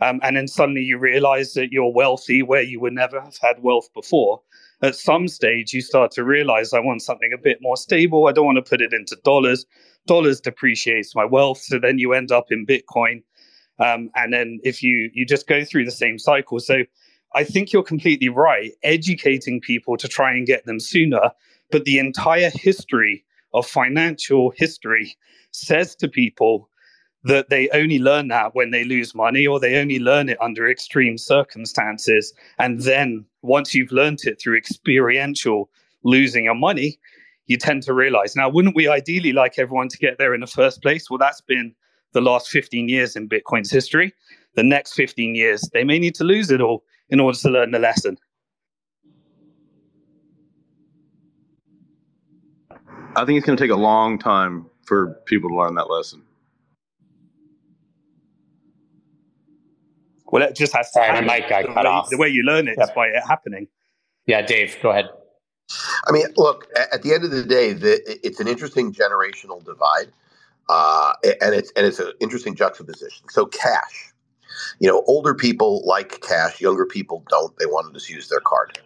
Um, 0.00 0.20
and 0.22 0.36
then 0.36 0.48
suddenly 0.48 0.82
you 0.82 0.96
realize 0.96 1.54
that 1.54 1.72
you're 1.72 1.92
wealthy 1.92 2.42
where 2.42 2.62
you 2.62 2.80
would 2.80 2.92
never 2.92 3.20
have 3.20 3.36
had 3.42 3.62
wealth 3.62 3.88
before. 3.94 4.40
At 4.82 4.94
some 4.94 5.28
stage, 5.28 5.72
you 5.72 5.80
start 5.80 6.10
to 6.12 6.24
realize 6.24 6.72
I 6.72 6.80
want 6.80 7.02
something 7.02 7.32
a 7.32 7.42
bit 7.42 7.58
more 7.60 7.76
stable. 7.76 8.26
I 8.26 8.32
don't 8.32 8.46
want 8.46 8.64
to 8.64 8.68
put 8.68 8.80
it 8.80 8.92
into 8.92 9.16
dollars. 9.24 9.66
Dollars 10.06 10.40
depreciates 10.40 11.14
my 11.14 11.24
wealth. 11.24 11.58
So 11.58 11.78
then 11.78 11.98
you 11.98 12.12
end 12.12 12.30
up 12.32 12.46
in 12.50 12.66
Bitcoin. 12.66 13.22
Um, 13.78 14.10
and 14.14 14.32
then 14.32 14.60
if 14.62 14.82
you 14.82 15.10
you 15.14 15.26
just 15.26 15.48
go 15.48 15.64
through 15.64 15.84
the 15.84 15.90
same 15.90 16.18
cycle. 16.18 16.60
So 16.60 16.84
I 17.34 17.42
think 17.42 17.72
you're 17.72 17.82
completely 17.82 18.28
right. 18.28 18.72
Educating 18.84 19.60
people 19.60 19.96
to 19.96 20.06
try 20.06 20.32
and 20.32 20.46
get 20.46 20.64
them 20.66 20.78
sooner 20.78 21.30
but 21.70 21.84
the 21.84 21.98
entire 21.98 22.50
history 22.50 23.24
of 23.52 23.66
financial 23.66 24.52
history 24.56 25.16
says 25.52 25.94
to 25.96 26.08
people 26.08 26.68
that 27.24 27.48
they 27.48 27.68
only 27.70 27.98
learn 27.98 28.28
that 28.28 28.54
when 28.54 28.70
they 28.70 28.84
lose 28.84 29.14
money 29.14 29.46
or 29.46 29.58
they 29.58 29.76
only 29.76 29.98
learn 29.98 30.28
it 30.28 30.40
under 30.42 30.68
extreme 30.68 31.16
circumstances. 31.16 32.34
And 32.58 32.80
then 32.80 33.24
once 33.42 33.74
you've 33.74 33.92
learned 33.92 34.20
it 34.24 34.40
through 34.40 34.58
experiential 34.58 35.70
losing 36.02 36.44
your 36.44 36.54
money, 36.54 36.98
you 37.46 37.56
tend 37.56 37.82
to 37.84 37.94
realize 37.94 38.36
now, 38.36 38.48
wouldn't 38.48 38.76
we 38.76 38.88
ideally 38.88 39.32
like 39.32 39.58
everyone 39.58 39.88
to 39.88 39.98
get 39.98 40.18
there 40.18 40.34
in 40.34 40.40
the 40.40 40.46
first 40.46 40.82
place? 40.82 41.08
Well, 41.08 41.18
that's 41.18 41.40
been 41.40 41.74
the 42.12 42.20
last 42.20 42.48
15 42.48 42.88
years 42.88 43.16
in 43.16 43.28
Bitcoin's 43.28 43.70
history. 43.70 44.12
The 44.54 44.62
next 44.62 44.92
15 44.92 45.34
years, 45.34 45.68
they 45.72 45.84
may 45.84 45.98
need 45.98 46.14
to 46.16 46.24
lose 46.24 46.50
it 46.50 46.60
all 46.60 46.84
in 47.08 47.20
order 47.20 47.38
to 47.38 47.50
learn 47.50 47.70
the 47.70 47.78
lesson. 47.78 48.18
I 53.16 53.24
think 53.24 53.38
it's 53.38 53.46
going 53.46 53.56
to 53.58 53.62
take 53.64 53.70
a 53.72 53.76
long 53.76 54.18
time 54.18 54.66
for 54.84 55.20
people 55.26 55.50
to 55.50 55.56
learn 55.56 55.74
that 55.76 55.90
lesson. 55.90 56.22
Well, 60.26 60.42
it 60.42 60.56
just 60.56 60.74
has 60.74 60.90
to 60.92 61.00
Sorry, 61.00 61.12
happen. 61.12 61.26
my 61.26 61.40
mic 61.40 61.48
got 61.48 61.62
the, 61.62 61.74
cut 61.74 61.86
way, 61.86 61.90
off. 61.90 62.10
the 62.10 62.18
way 62.18 62.28
you 62.28 62.42
learn 62.44 62.68
it 62.68 62.78
Yep. 62.78 62.88
is 62.88 62.90
by 62.94 63.08
it 63.08 63.22
happening. 63.26 63.68
Yeah, 64.26 64.42
Dave, 64.42 64.76
go 64.82 64.90
ahead. 64.90 65.10
I 66.06 66.12
mean, 66.12 66.26
look, 66.36 66.68
at 66.92 67.02
the 67.02 67.14
end 67.14 67.24
of 67.24 67.30
the 67.32 67.44
day, 67.44 67.72
the, 67.72 68.00
it's 68.26 68.40
an 68.40 68.48
interesting 68.48 68.92
generational 68.92 69.64
divide, 69.64 70.12
uh, 70.68 71.14
and 71.42 71.54
it's 71.54 71.72
and 71.76 71.86
it's 71.86 71.98
an 72.00 72.12
interesting 72.20 72.54
juxtaposition. 72.54 73.28
So, 73.30 73.46
cash, 73.46 74.12
you 74.80 74.88
know, 74.88 75.04
older 75.06 75.34
people 75.34 75.82
like 75.86 76.20
cash, 76.22 76.60
younger 76.60 76.86
people 76.86 77.24
don't. 77.28 77.56
They 77.58 77.66
want 77.66 77.88
to 77.88 77.94
just 77.98 78.10
use 78.10 78.28
their 78.28 78.40
card. 78.40 78.78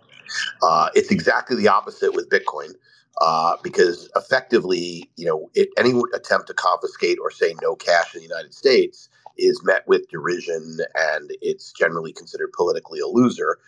Uh, 0.63 0.91
it's 0.95 1.11
exactly 1.11 1.57
the 1.57 1.69
opposite 1.69 2.15
with 2.15 2.31
Bitcoin, 2.31 2.75
uh, 3.21 3.57
because 3.63 4.11
effectively, 4.17 5.11
you 5.17 5.27
know, 5.27 5.51
it, 5.55 5.69
any 5.79 5.93
attempt 6.15 6.49
to 6.49 6.55
confiscate 6.55 7.19
or 7.21 7.31
say 7.31 7.55
no 7.63 7.77
cash 7.77 8.15
in 8.15 8.21
the 8.21 8.27
United 8.29 8.55
States 8.55 9.09
is 9.39 9.63
met 9.65 9.87
with 9.89 10.09
derision, 10.11 10.79
and 10.97 11.31
it's 11.43 11.73
generally 11.73 12.13
considered 12.13 12.53
politically 12.53 13.01
a 13.01 13.07
loser. 13.09 13.59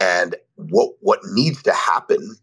And 0.00 0.36
what 0.56 0.92
what 1.00 1.20
needs 1.32 1.62
to 1.64 1.72
happen 1.72 2.36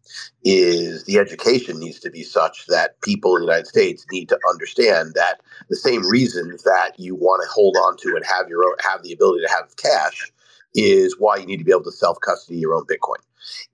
is 0.43 1.03
the 1.05 1.19
education 1.19 1.79
needs 1.79 1.99
to 2.01 2.09
be 2.11 2.23
such 2.23 2.65
that 2.67 2.99
people 3.01 3.35
in 3.35 3.41
the 3.41 3.47
United 3.47 3.67
States 3.67 4.05
need 4.11 4.29
to 4.29 4.39
understand 4.49 5.13
that 5.15 5.41
the 5.69 5.75
same 5.75 6.07
reasons 6.09 6.63
that 6.63 6.93
you 6.97 7.15
want 7.15 7.43
to 7.43 7.49
hold 7.53 7.77
on 7.77 7.97
to 7.97 8.15
and 8.15 8.25
have 8.25 8.49
your 8.49 8.63
own, 8.63 8.75
have 8.81 9.03
the 9.03 9.13
ability 9.13 9.43
to 9.45 9.51
have 9.51 9.75
cash 9.77 10.31
is 10.75 11.15
why 11.19 11.37
you 11.37 11.45
need 11.45 11.57
to 11.57 11.65
be 11.65 11.71
able 11.71 11.83
to 11.83 11.91
self 11.91 12.19
custody 12.21 12.59
your 12.59 12.75
own 12.75 12.85
Bitcoin. 12.85 13.21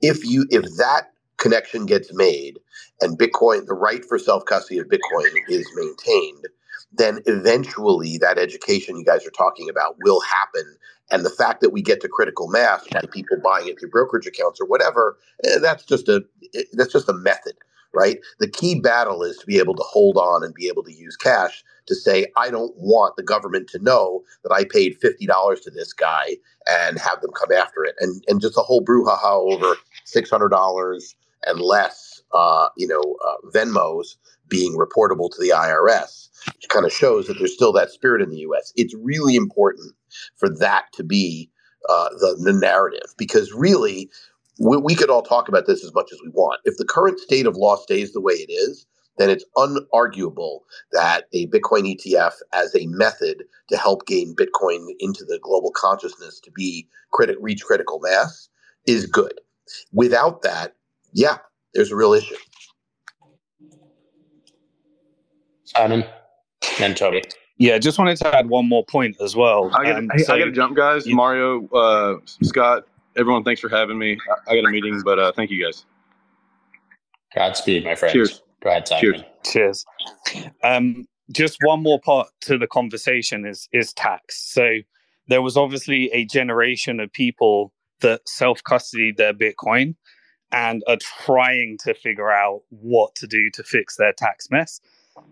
If 0.01 0.25
you 0.25 0.45
if 0.51 0.63
that 0.77 1.12
connection 1.37 1.85
gets 1.87 2.13
made 2.13 2.59
and 3.01 3.19
Bitcoin 3.19 3.67
the 3.67 3.75
right 3.75 4.05
for 4.05 4.19
self 4.19 4.45
custody 4.45 4.79
of 4.79 4.87
Bitcoin 4.87 5.29
is 5.49 5.67
maintained, 5.75 6.45
then 6.93 7.21
eventually 7.27 8.17
that 8.19 8.39
education 8.39 8.97
you 8.97 9.05
guys 9.05 9.25
are 9.27 9.31
talking 9.31 9.69
about 9.69 9.97
will 10.03 10.21
happen 10.21 10.65
and 11.11 11.25
the 11.25 11.31
fact 11.31 11.61
that 11.61 11.71
we 11.71 11.83
get 11.83 12.01
to 12.01 12.09
critical 12.09 12.49
mass 12.49 12.87
by 12.93 13.01
people 13.13 13.37
buying 13.43 13.69
it 13.69 13.79
through 13.79 13.91
brokerage 13.91 14.27
accounts 14.27 14.61
or 14.61 14.67
whatever, 14.67 15.17
eh, 15.45 15.59
that's 15.61 15.85
just 15.85 16.09
a 16.09 16.23
eh, 16.55 16.63
that's 16.73 16.93
just 16.93 17.09
a 17.09 17.13
method, 17.13 17.55
right? 17.95 18.19
The 18.41 18.49
key 18.49 18.81
battle 18.81 19.23
is 19.23 19.37
to 19.39 19.47
be 19.47 19.59
able 19.59 19.75
to 19.75 19.85
hold 19.85 20.17
on 20.17 20.43
and 20.43 20.53
be 20.55 20.67
able 20.67 20.83
to 20.83 20.93
use 20.93 21.17
cash 21.17 21.63
to 21.87 21.95
say, 21.95 22.27
I 22.37 22.51
don't 22.51 22.75
want 22.77 23.15
the 23.17 23.23
government 23.23 23.69
to 23.71 23.79
know 23.79 24.23
that 24.43 24.53
I 24.53 24.65
paid 24.65 24.97
fifty 25.01 25.27
dollars 25.27 25.61
to 25.61 25.71
this 25.71 25.93
guy 25.93 26.37
and 26.69 26.99
have 26.99 27.21
them 27.21 27.31
come 27.39 27.53
after 27.53 27.85
it, 27.85 27.95
and 28.01 28.23
and 28.27 28.41
just 28.41 28.59
a 28.59 28.63
whole 28.63 28.85
brouhaha 28.85 29.53
over 29.53 29.77
six 30.05 30.29
hundred 30.29 30.49
dollars 30.49 31.15
and 31.45 31.59
less, 31.59 32.21
uh, 32.33 32.67
you 32.77 32.87
know, 32.87 33.01
uh, 33.25 33.49
Venmos 33.55 34.15
being 34.47 34.77
reportable 34.77 35.29
to 35.31 35.41
the 35.41 35.53
IRS, 35.55 36.29
which 36.47 36.69
kind 36.69 36.85
of 36.85 36.91
shows 36.91 37.27
that 37.27 37.37
there's 37.39 37.53
still 37.53 37.73
that 37.73 37.89
spirit 37.89 38.21
in 38.21 38.29
the 38.29 38.39
U.S. 38.39 38.73
It's 38.75 38.95
really 38.95 39.35
important 39.35 39.93
for 40.35 40.49
that 40.59 40.85
to 40.93 41.03
be 41.03 41.49
uh, 41.89 42.09
the, 42.09 42.37
the 42.43 42.53
narrative 42.53 43.13
because 43.17 43.51
really 43.53 44.09
we, 44.59 44.77
we 44.77 44.95
could 44.95 45.09
all 45.09 45.21
talk 45.21 45.47
about 45.49 45.65
this 45.67 45.83
as 45.83 45.93
much 45.93 46.11
as 46.11 46.19
we 46.23 46.29
want 46.29 46.61
if 46.63 46.77
the 46.77 46.85
current 46.85 47.19
state 47.19 47.45
of 47.45 47.57
law 47.57 47.75
stays 47.75 48.13
the 48.13 48.21
way 48.21 48.33
it 48.33 48.51
is 48.51 48.85
then 49.17 49.29
it's 49.29 49.45
unarguable 49.57 50.59
that 50.91 51.25
a 51.33 51.47
bitcoin 51.47 51.93
etf 51.93 52.33
as 52.53 52.75
a 52.75 52.87
method 52.87 53.43
to 53.69 53.77
help 53.77 54.05
gain 54.05 54.35
bitcoin 54.35 54.87
into 54.99 55.25
the 55.25 55.39
global 55.41 55.71
consciousness 55.75 56.39
to 56.39 56.51
be 56.51 56.87
reach 57.41 57.63
critical 57.63 57.99
mass 57.99 58.49
is 58.87 59.05
good 59.05 59.39
without 59.91 60.41
that 60.41 60.75
yeah 61.13 61.37
there's 61.73 61.91
a 61.91 61.95
real 61.95 62.13
issue 62.13 62.35
Simon 65.65 66.03
and 66.79 66.95
Toby. 66.95 67.23
Yeah, 67.57 67.77
just 67.79 67.97
wanted 67.97 68.17
to 68.17 68.35
add 68.35 68.47
one 68.47 68.67
more 68.67 68.85
point 68.85 69.15
as 69.21 69.35
well. 69.35 69.71
I 69.75 69.83
got 69.85 69.97
Um, 69.97 70.09
so- 70.17 70.37
to 70.37 70.51
jump, 70.51 70.75
guys. 70.75 71.07
you- 71.07 71.15
Mario, 71.15 71.67
uh, 71.69 72.17
Scott, 72.43 72.83
everyone, 73.15 73.43
thanks 73.43 73.61
for 73.61 73.69
having 73.69 73.97
me. 73.97 74.17
I, 74.47 74.51
I 74.51 74.55
got 74.61 74.67
a 74.67 74.71
meeting, 74.71 75.01
but 75.03 75.17
uh, 75.19 75.31
thank 75.35 75.49
you 75.49 75.63
guys. 75.63 75.85
Godspeed, 77.35 77.85
my 77.85 77.95
friend. 77.95 78.13
Cheers. 78.13 78.41
Go 78.61 78.69
ahead, 78.69 78.87
Simon. 78.87 79.01
Cheers. 79.01 79.23
Cheers. 79.45 79.85
Um, 80.63 81.05
just 81.31 81.57
one 81.63 81.81
more 81.81 81.99
part 81.99 82.27
to 82.41 82.57
the 82.57 82.67
conversation 82.67 83.45
is 83.45 83.67
is 83.71 83.93
tax. 83.93 84.51
So 84.53 84.77
there 85.27 85.41
was 85.41 85.57
obviously 85.57 86.11
a 86.11 86.25
generation 86.25 86.99
of 86.99 87.11
people 87.13 87.73
that 88.01 88.21
self 88.27 88.61
custodied 88.63 89.17
their 89.17 89.33
Bitcoin 89.33 89.95
and 90.53 90.83
are 90.87 90.97
trying 90.97 91.77
to 91.79 91.93
figure 91.95 92.31
out 92.31 92.61
what 92.69 93.15
to 93.15 93.27
do 93.27 93.49
to 93.49 93.63
fix 93.63 93.97
their 93.97 94.13
tax 94.13 94.49
mess. 94.51 94.79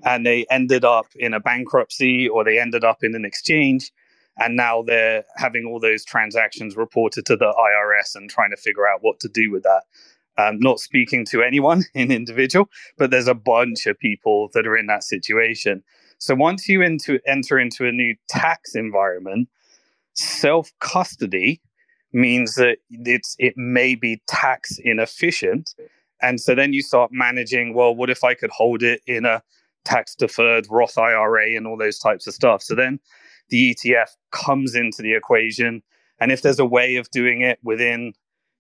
And 0.04 0.26
they 0.26 0.46
ended 0.50 0.84
up 0.84 1.08
in 1.16 1.34
a 1.34 1.40
bankruptcy 1.40 2.28
or 2.28 2.44
they 2.44 2.60
ended 2.60 2.84
up 2.84 3.04
in 3.04 3.16
an 3.16 3.24
exchange. 3.24 3.92
And 4.38 4.56
now 4.56 4.82
they're 4.82 5.24
having 5.38 5.66
all 5.66 5.80
those 5.80 6.04
transactions 6.04 6.76
reported 6.76 7.26
to 7.28 7.36
the 7.36 7.54
IRS 7.54 8.16
and 8.16 8.30
trying 8.30 8.50
to 8.50 8.58
figure 8.58 8.88
out 8.88 9.00
what 9.02 9.20
to 9.20 9.30
do 9.30 9.52
with 9.52 9.64
that. 9.64 9.84
Um, 10.38 10.60
not 10.60 10.80
speaking 10.80 11.26
to 11.26 11.44
anyone 11.44 11.84
in 11.94 12.12
individual, 12.12 12.70
but 12.98 13.12
there's 13.12 13.28
a 13.28 13.36
bunch 13.36 13.86
of 13.86 14.00
people 14.00 14.50
that 14.54 14.66
are 14.66 14.78
in 14.78 14.88
that 14.88 15.04
situation. 15.04 15.84
So 16.18 16.36
once 16.36 16.68
you 16.68 16.82
into 16.82 17.20
enter 17.28 17.60
into 17.60 17.86
a 17.86 17.92
new 17.92 18.16
tax 18.30 18.74
environment, 18.74 19.50
self 20.14 20.72
custody 20.80 21.62
means 22.14 22.56
that 22.56 22.78
it's 22.90 23.36
it 23.40 23.54
may 23.58 23.96
be 23.96 24.22
tax 24.28 24.78
inefficient, 24.84 25.76
and 26.22 26.40
so 26.40 26.56
then 26.56 26.74
you 26.74 26.82
start 26.82 27.12
managing. 27.12 27.74
Well, 27.74 27.96
what 27.96 28.10
if 28.10 28.24
I 28.24 28.34
could 28.34 28.52
hold 28.52 28.84
it 28.84 29.02
in 29.08 29.26
a 29.26 29.42
tax 29.84 30.16
deferred 30.16 30.68
Roth 30.70 30.98
IRA 30.98 31.56
and 31.56 31.66
all 31.66 31.78
those 31.78 32.00
types 32.00 32.28
of 32.28 32.34
stuff? 32.34 32.62
So 32.62 32.76
then 32.76 33.00
the 33.50 33.76
ETF 33.76 34.10
comes 34.32 34.76
into 34.76 35.02
the 35.02 35.14
equation, 35.14 35.84
and 36.20 36.32
if 36.32 36.42
there's 36.42 36.60
a 36.60 36.66
way 36.66 36.96
of 36.96 37.10
doing 37.12 37.42
it 37.42 37.60
within 37.64 38.14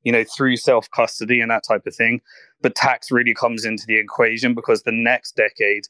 you 0.03 0.11
know, 0.11 0.23
through 0.23 0.57
self 0.57 0.89
custody 0.91 1.41
and 1.41 1.51
that 1.51 1.63
type 1.67 1.85
of 1.85 1.95
thing. 1.95 2.21
But 2.61 2.75
tax 2.75 3.11
really 3.11 3.33
comes 3.33 3.65
into 3.65 3.85
the 3.87 3.97
equation 3.97 4.53
because 4.53 4.83
the 4.83 4.91
next 4.91 5.35
decade, 5.35 5.83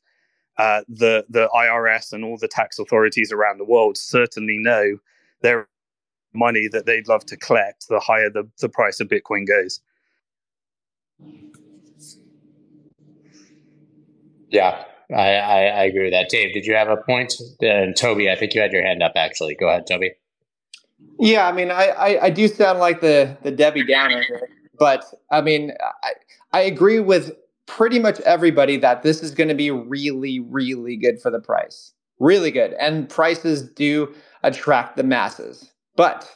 uh, 0.57 0.81
the 0.87 1.25
the 1.29 1.49
IRS 1.53 2.13
and 2.13 2.23
all 2.23 2.37
the 2.37 2.47
tax 2.47 2.79
authorities 2.79 3.31
around 3.31 3.57
the 3.57 3.65
world 3.65 3.97
certainly 3.97 4.57
know 4.57 4.97
their 5.41 5.67
money 6.33 6.67
that 6.71 6.85
they'd 6.85 7.07
love 7.07 7.25
to 7.27 7.37
collect. 7.37 7.87
The 7.87 7.99
higher 7.99 8.29
the, 8.29 8.49
the 8.59 8.69
price 8.69 8.99
of 8.99 9.07
Bitcoin 9.07 9.47
goes. 9.47 9.81
Yeah, 14.49 14.83
I, 15.09 15.35
I, 15.35 15.61
I 15.63 15.83
agree 15.83 16.03
with 16.03 16.13
that. 16.13 16.29
Dave, 16.29 16.53
did 16.53 16.65
you 16.65 16.75
have 16.75 16.89
a 16.89 16.97
point? 16.97 17.33
And 17.61 17.95
Toby, 17.95 18.29
I 18.29 18.35
think 18.35 18.53
you 18.53 18.61
had 18.61 18.73
your 18.73 18.83
hand 18.83 19.01
up 19.01 19.13
actually. 19.15 19.55
Go 19.55 19.69
ahead, 19.69 19.87
Toby. 19.87 20.11
Yeah, 21.19 21.47
I 21.47 21.51
mean, 21.51 21.71
I, 21.71 21.87
I, 21.87 22.23
I 22.25 22.29
do 22.29 22.47
sound 22.47 22.79
like 22.79 23.01
the 23.01 23.37
the 23.43 23.51
Debbie 23.51 23.85
Downer 23.85 24.23
but 24.81 25.05
I 25.29 25.41
mean, 25.41 25.73
I, 26.03 26.13
I 26.53 26.61
agree 26.61 26.99
with 26.99 27.33
pretty 27.67 27.99
much 27.99 28.19
everybody 28.21 28.77
that 28.77 29.03
this 29.03 29.21
is 29.21 29.29
going 29.29 29.47
to 29.49 29.53
be 29.53 29.69
really, 29.69 30.39
really 30.39 30.97
good 30.97 31.21
for 31.21 31.29
the 31.29 31.39
price. 31.39 31.93
Really 32.19 32.49
good, 32.49 32.73
and 32.73 33.07
prices 33.07 33.61
do 33.61 34.11
attract 34.41 34.97
the 34.97 35.03
masses. 35.03 35.70
But 35.95 36.29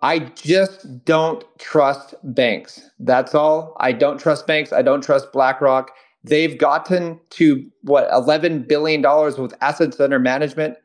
I 0.00 0.20
just 0.20 1.04
don't 1.04 1.44
trust 1.58 2.14
banks. 2.22 2.90
That's 2.98 3.34
all. 3.34 3.76
I 3.80 3.92
don't 3.92 4.18
trust 4.18 4.46
banks. 4.46 4.72
I 4.72 4.82
don't 4.82 5.02
trust 5.02 5.32
BlackRock. 5.32 5.90
They've 6.24 6.56
gotten 6.56 7.20
to 7.30 7.64
what 7.82 8.08
eleven 8.12 8.62
billion 8.62 9.02
dollars 9.02 9.38
with 9.38 9.54
assets 9.60 9.98
under 9.98 10.18
management 10.18 10.76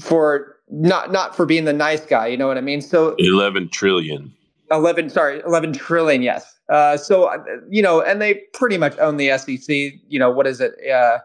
for 0.00 0.56
not 0.68 1.12
not 1.12 1.34
for 1.36 1.46
being 1.46 1.64
the 1.64 1.72
nice 1.72 2.04
guy. 2.04 2.26
You 2.26 2.36
know 2.36 2.46
what 2.46 2.58
I 2.58 2.62
mean? 2.62 2.80
So 2.80 3.14
11 3.18 3.70
trillion. 3.70 4.32
11 4.70 5.10
sorry 5.10 5.42
11 5.44 5.72
trillion 5.72 6.22
yes 6.22 6.58
uh, 6.68 6.96
so 6.96 7.24
uh, 7.24 7.38
you 7.68 7.82
know 7.82 8.00
and 8.00 8.22
they 8.22 8.34
pretty 8.54 8.78
much 8.78 8.96
own 8.98 9.16
the 9.16 9.36
sec 9.36 9.68
you 10.08 10.18
know 10.18 10.30
what 10.30 10.46
is 10.46 10.60
it 10.60 10.72
uh, 10.88 11.18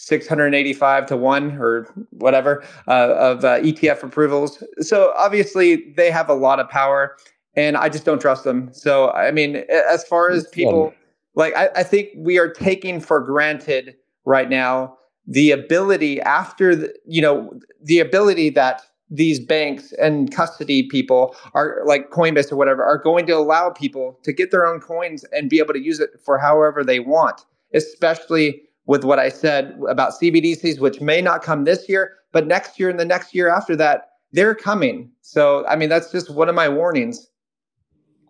685 0.00 1.06
to 1.06 1.16
1 1.16 1.58
or 1.58 1.86
whatever 2.10 2.64
uh, 2.88 3.14
of 3.14 3.44
uh, 3.44 3.60
etf 3.60 4.02
approvals. 4.02 4.62
So 4.80 5.12
obviously 5.16 5.92
they 5.96 6.10
have 6.10 6.28
a 6.28 6.34
lot 6.34 6.58
of 6.58 6.68
power 6.68 7.16
and 7.54 7.76
i 7.76 7.88
just 7.88 8.04
don't 8.04 8.20
trust 8.20 8.44
them. 8.44 8.70
So 8.72 9.10
i 9.10 9.30
mean 9.30 9.64
as 9.68 10.04
far 10.04 10.30
as 10.30 10.46
people 10.48 10.94
like 11.34 11.54
I, 11.54 11.68
I 11.76 11.82
think 11.82 12.08
we 12.16 12.38
are 12.38 12.48
taking 12.48 13.00
for 13.00 13.20
granted 13.20 13.96
right 14.24 14.48
now 14.48 14.96
the 15.26 15.50
ability 15.50 16.20
after 16.22 16.74
the, 16.74 16.94
you 17.06 17.20
know 17.20 17.52
the 17.82 17.98
ability 17.98 18.50
that 18.50 18.82
these 19.10 19.40
banks 19.40 19.92
and 20.00 20.32
custody 20.32 20.84
people 20.84 21.34
are 21.54 21.82
like 21.84 22.10
Coinbase 22.10 22.52
or 22.52 22.56
whatever 22.56 22.84
are 22.84 22.98
going 22.98 23.26
to 23.26 23.32
allow 23.32 23.70
people 23.70 24.18
to 24.22 24.32
get 24.32 24.50
their 24.50 24.64
own 24.64 24.80
coins 24.80 25.24
and 25.32 25.50
be 25.50 25.58
able 25.58 25.74
to 25.74 25.80
use 25.80 25.98
it 25.98 26.10
for 26.24 26.38
however 26.38 26.84
they 26.84 27.00
want, 27.00 27.44
especially 27.74 28.62
with 28.90 29.04
what 29.04 29.20
I 29.20 29.28
said 29.28 29.78
about 29.88 30.14
CBDCs, 30.20 30.80
which 30.80 31.00
may 31.00 31.22
not 31.22 31.44
come 31.44 31.62
this 31.62 31.88
year, 31.88 32.16
but 32.32 32.48
next 32.48 32.80
year 32.80 32.90
and 32.90 32.98
the 32.98 33.04
next 33.04 33.32
year 33.32 33.48
after 33.48 33.76
that, 33.76 34.08
they're 34.32 34.52
coming. 34.52 35.12
So, 35.20 35.64
I 35.68 35.76
mean, 35.76 35.88
that's 35.88 36.10
just 36.10 36.28
one 36.28 36.48
of 36.48 36.56
my 36.56 36.68
warnings. 36.68 37.28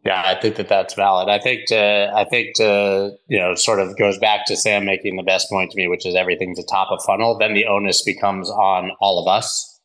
Yeah, 0.04 0.22
I 0.22 0.38
think 0.38 0.56
that 0.56 0.68
that's 0.68 0.92
valid. 0.92 1.30
I 1.30 1.38
think 1.38 1.66
to, 1.68 2.12
I 2.14 2.24
think 2.28 2.56
to, 2.56 3.12
you 3.26 3.38
know, 3.38 3.54
sort 3.54 3.80
of 3.80 3.96
goes 3.96 4.18
back 4.18 4.44
to 4.48 4.56
Sam 4.56 4.84
making 4.84 5.16
the 5.16 5.22
best 5.22 5.48
point 5.48 5.70
to 5.70 5.76
me, 5.78 5.88
which 5.88 6.04
is 6.04 6.14
everything's 6.14 6.58
a 6.58 6.64
top 6.64 6.88
of 6.90 7.02
funnel. 7.06 7.38
Then 7.38 7.54
the 7.54 7.64
onus 7.64 8.02
becomes 8.02 8.50
on 8.50 8.90
all 9.00 9.18
of 9.18 9.26
us, 9.34 9.80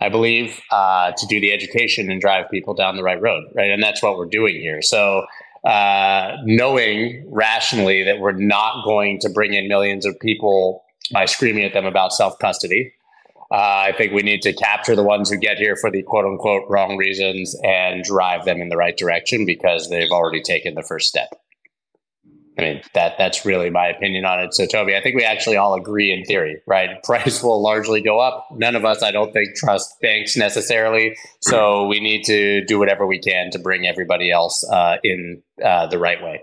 I 0.00 0.08
believe, 0.08 0.60
uh, 0.72 1.12
to 1.16 1.26
do 1.28 1.38
the 1.38 1.52
education 1.52 2.10
and 2.10 2.20
drive 2.20 2.50
people 2.50 2.74
down 2.74 2.96
the 2.96 3.04
right 3.04 3.22
road, 3.22 3.44
right? 3.54 3.70
And 3.70 3.80
that's 3.80 4.02
what 4.02 4.16
we're 4.16 4.26
doing 4.26 4.56
here. 4.56 4.82
So, 4.82 5.24
uh, 5.66 6.36
knowing 6.44 7.28
rationally 7.28 8.04
that 8.04 8.20
we're 8.20 8.30
not 8.30 8.84
going 8.84 9.18
to 9.18 9.28
bring 9.28 9.52
in 9.52 9.66
millions 9.66 10.06
of 10.06 10.18
people 10.20 10.84
by 11.12 11.24
screaming 11.24 11.64
at 11.64 11.72
them 11.72 11.84
about 11.84 12.12
self 12.12 12.38
custody, 12.38 12.92
uh, 13.50 13.54
I 13.88 13.92
think 13.96 14.12
we 14.12 14.22
need 14.22 14.42
to 14.42 14.52
capture 14.52 14.94
the 14.94 15.02
ones 15.02 15.28
who 15.28 15.36
get 15.36 15.56
here 15.56 15.74
for 15.74 15.90
the 15.90 16.04
quote 16.04 16.24
unquote 16.24 16.62
wrong 16.68 16.96
reasons 16.96 17.56
and 17.64 18.04
drive 18.04 18.44
them 18.44 18.60
in 18.60 18.68
the 18.68 18.76
right 18.76 18.96
direction 18.96 19.44
because 19.44 19.90
they've 19.90 20.10
already 20.10 20.40
taken 20.40 20.76
the 20.76 20.84
first 20.84 21.08
step. 21.08 21.30
I 22.58 22.62
mean 22.62 22.82
that 22.94 23.14
that's 23.18 23.44
really 23.44 23.70
my 23.70 23.86
opinion 23.86 24.24
on 24.24 24.40
it. 24.40 24.54
So 24.54 24.66
Toby, 24.66 24.96
I 24.96 25.02
think 25.02 25.16
we 25.16 25.24
actually 25.24 25.56
all 25.56 25.74
agree 25.74 26.12
in 26.12 26.24
theory, 26.24 26.62
right? 26.66 27.02
Price 27.04 27.42
will 27.42 27.62
largely 27.62 28.00
go 28.00 28.18
up. 28.18 28.48
None 28.52 28.74
of 28.74 28.84
us, 28.84 29.02
I 29.02 29.10
don't 29.10 29.32
think, 29.32 29.56
trust 29.56 30.00
banks 30.00 30.36
necessarily. 30.36 31.16
So 31.40 31.86
we 31.86 32.00
need 32.00 32.24
to 32.24 32.64
do 32.64 32.78
whatever 32.78 33.06
we 33.06 33.18
can 33.18 33.50
to 33.50 33.58
bring 33.58 33.86
everybody 33.86 34.30
else 34.30 34.64
uh, 34.70 34.96
in 35.04 35.42
uh, 35.62 35.86
the 35.86 35.98
right 35.98 36.22
way. 36.22 36.42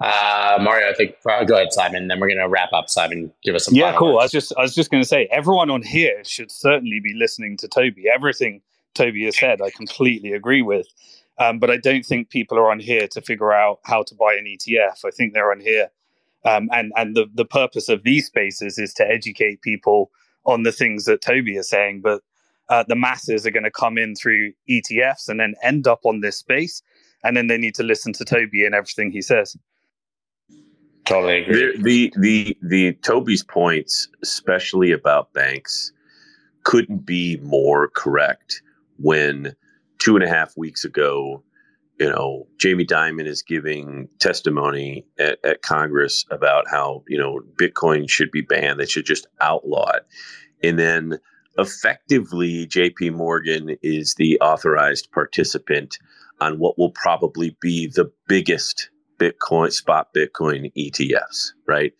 Uh, 0.00 0.58
Mario, 0.60 0.88
I 0.88 0.94
think 0.94 1.16
uh, 1.28 1.42
go 1.42 1.56
ahead, 1.56 1.72
Simon. 1.72 2.06
Then 2.06 2.20
we're 2.20 2.28
going 2.28 2.38
to 2.38 2.48
wrap 2.48 2.72
up. 2.72 2.88
Simon, 2.88 3.32
give 3.42 3.56
us 3.56 3.64
some. 3.64 3.74
Yeah, 3.74 3.96
cool. 3.96 4.14
Words. 4.14 4.20
I 4.20 4.24
was 4.24 4.32
just 4.32 4.52
I 4.56 4.62
was 4.62 4.74
just 4.74 4.90
going 4.92 5.02
to 5.02 5.08
say 5.08 5.28
everyone 5.32 5.70
on 5.70 5.82
here 5.82 6.22
should 6.22 6.52
certainly 6.52 7.00
be 7.00 7.14
listening 7.14 7.56
to 7.58 7.68
Toby. 7.68 8.04
Everything 8.08 8.62
Toby 8.98 9.24
has 9.24 9.38
said, 9.38 9.62
I 9.62 9.70
completely 9.70 10.32
agree 10.32 10.62
with. 10.62 10.86
Um, 11.38 11.58
but 11.58 11.70
I 11.70 11.76
don't 11.76 12.04
think 12.04 12.30
people 12.30 12.58
are 12.58 12.70
on 12.70 12.80
here 12.80 13.06
to 13.08 13.22
figure 13.22 13.52
out 13.52 13.78
how 13.84 14.02
to 14.02 14.14
buy 14.14 14.34
an 14.34 14.44
ETF. 14.44 15.04
I 15.04 15.10
think 15.10 15.32
they're 15.32 15.52
on 15.52 15.60
here, 15.60 15.90
um, 16.44 16.68
and 16.72 16.92
and 16.96 17.14
the 17.14 17.26
the 17.32 17.44
purpose 17.44 17.88
of 17.88 18.02
these 18.02 18.26
spaces 18.26 18.78
is 18.78 18.92
to 18.94 19.08
educate 19.08 19.62
people 19.62 20.10
on 20.44 20.64
the 20.64 20.72
things 20.72 21.04
that 21.04 21.22
Toby 21.22 21.56
is 21.56 21.68
saying. 21.68 22.00
But 22.00 22.22
uh, 22.68 22.84
the 22.88 22.96
masses 22.96 23.46
are 23.46 23.50
going 23.50 23.64
to 23.64 23.70
come 23.70 23.98
in 23.98 24.14
through 24.14 24.52
ETFs 24.68 25.28
and 25.28 25.38
then 25.38 25.54
end 25.62 25.86
up 25.86 26.00
on 26.04 26.20
this 26.20 26.36
space, 26.36 26.82
and 27.22 27.36
then 27.36 27.46
they 27.46 27.58
need 27.58 27.74
to 27.76 27.82
listen 27.84 28.12
to 28.14 28.24
Toby 28.24 28.64
and 28.64 28.74
everything 28.74 29.12
he 29.12 29.22
says. 29.22 29.56
Totally 31.04 31.42
agree. 31.42 31.76
The, 31.76 31.82
the 31.82 32.12
the 32.16 32.58
the 32.62 32.92
Toby's 32.94 33.44
points, 33.44 34.08
especially 34.22 34.92
about 34.92 35.32
banks, 35.32 35.92
couldn't 36.64 37.06
be 37.06 37.38
more 37.42 37.88
correct. 37.88 38.60
When 38.98 39.54
two 39.98 40.16
and 40.16 40.24
a 40.24 40.28
half 40.28 40.56
weeks 40.56 40.84
ago, 40.84 41.42
you 41.98 42.08
know, 42.08 42.46
Jamie 42.58 42.86
Dimon 42.86 43.26
is 43.26 43.42
giving 43.42 44.08
testimony 44.20 45.04
at, 45.18 45.38
at 45.44 45.62
Congress 45.62 46.24
about 46.30 46.68
how 46.70 47.02
you 47.08 47.18
know 47.18 47.40
Bitcoin 47.60 48.08
should 48.08 48.30
be 48.30 48.42
banned; 48.42 48.78
they 48.78 48.86
should 48.86 49.06
just 49.06 49.26
outlaw 49.40 49.90
it, 49.90 50.06
and 50.62 50.78
then 50.78 51.18
effectively, 51.58 52.66
J.P. 52.66 53.10
Morgan 53.10 53.76
is 53.82 54.14
the 54.14 54.38
authorized 54.40 55.10
participant 55.12 55.98
on 56.40 56.58
what 56.58 56.78
will 56.78 56.92
probably 56.92 57.56
be 57.60 57.88
the 57.88 58.10
biggest 58.28 58.90
Bitcoin, 59.18 59.72
spot 59.72 60.14
Bitcoin 60.14 60.72
ETFs, 60.76 61.50
right? 61.66 61.92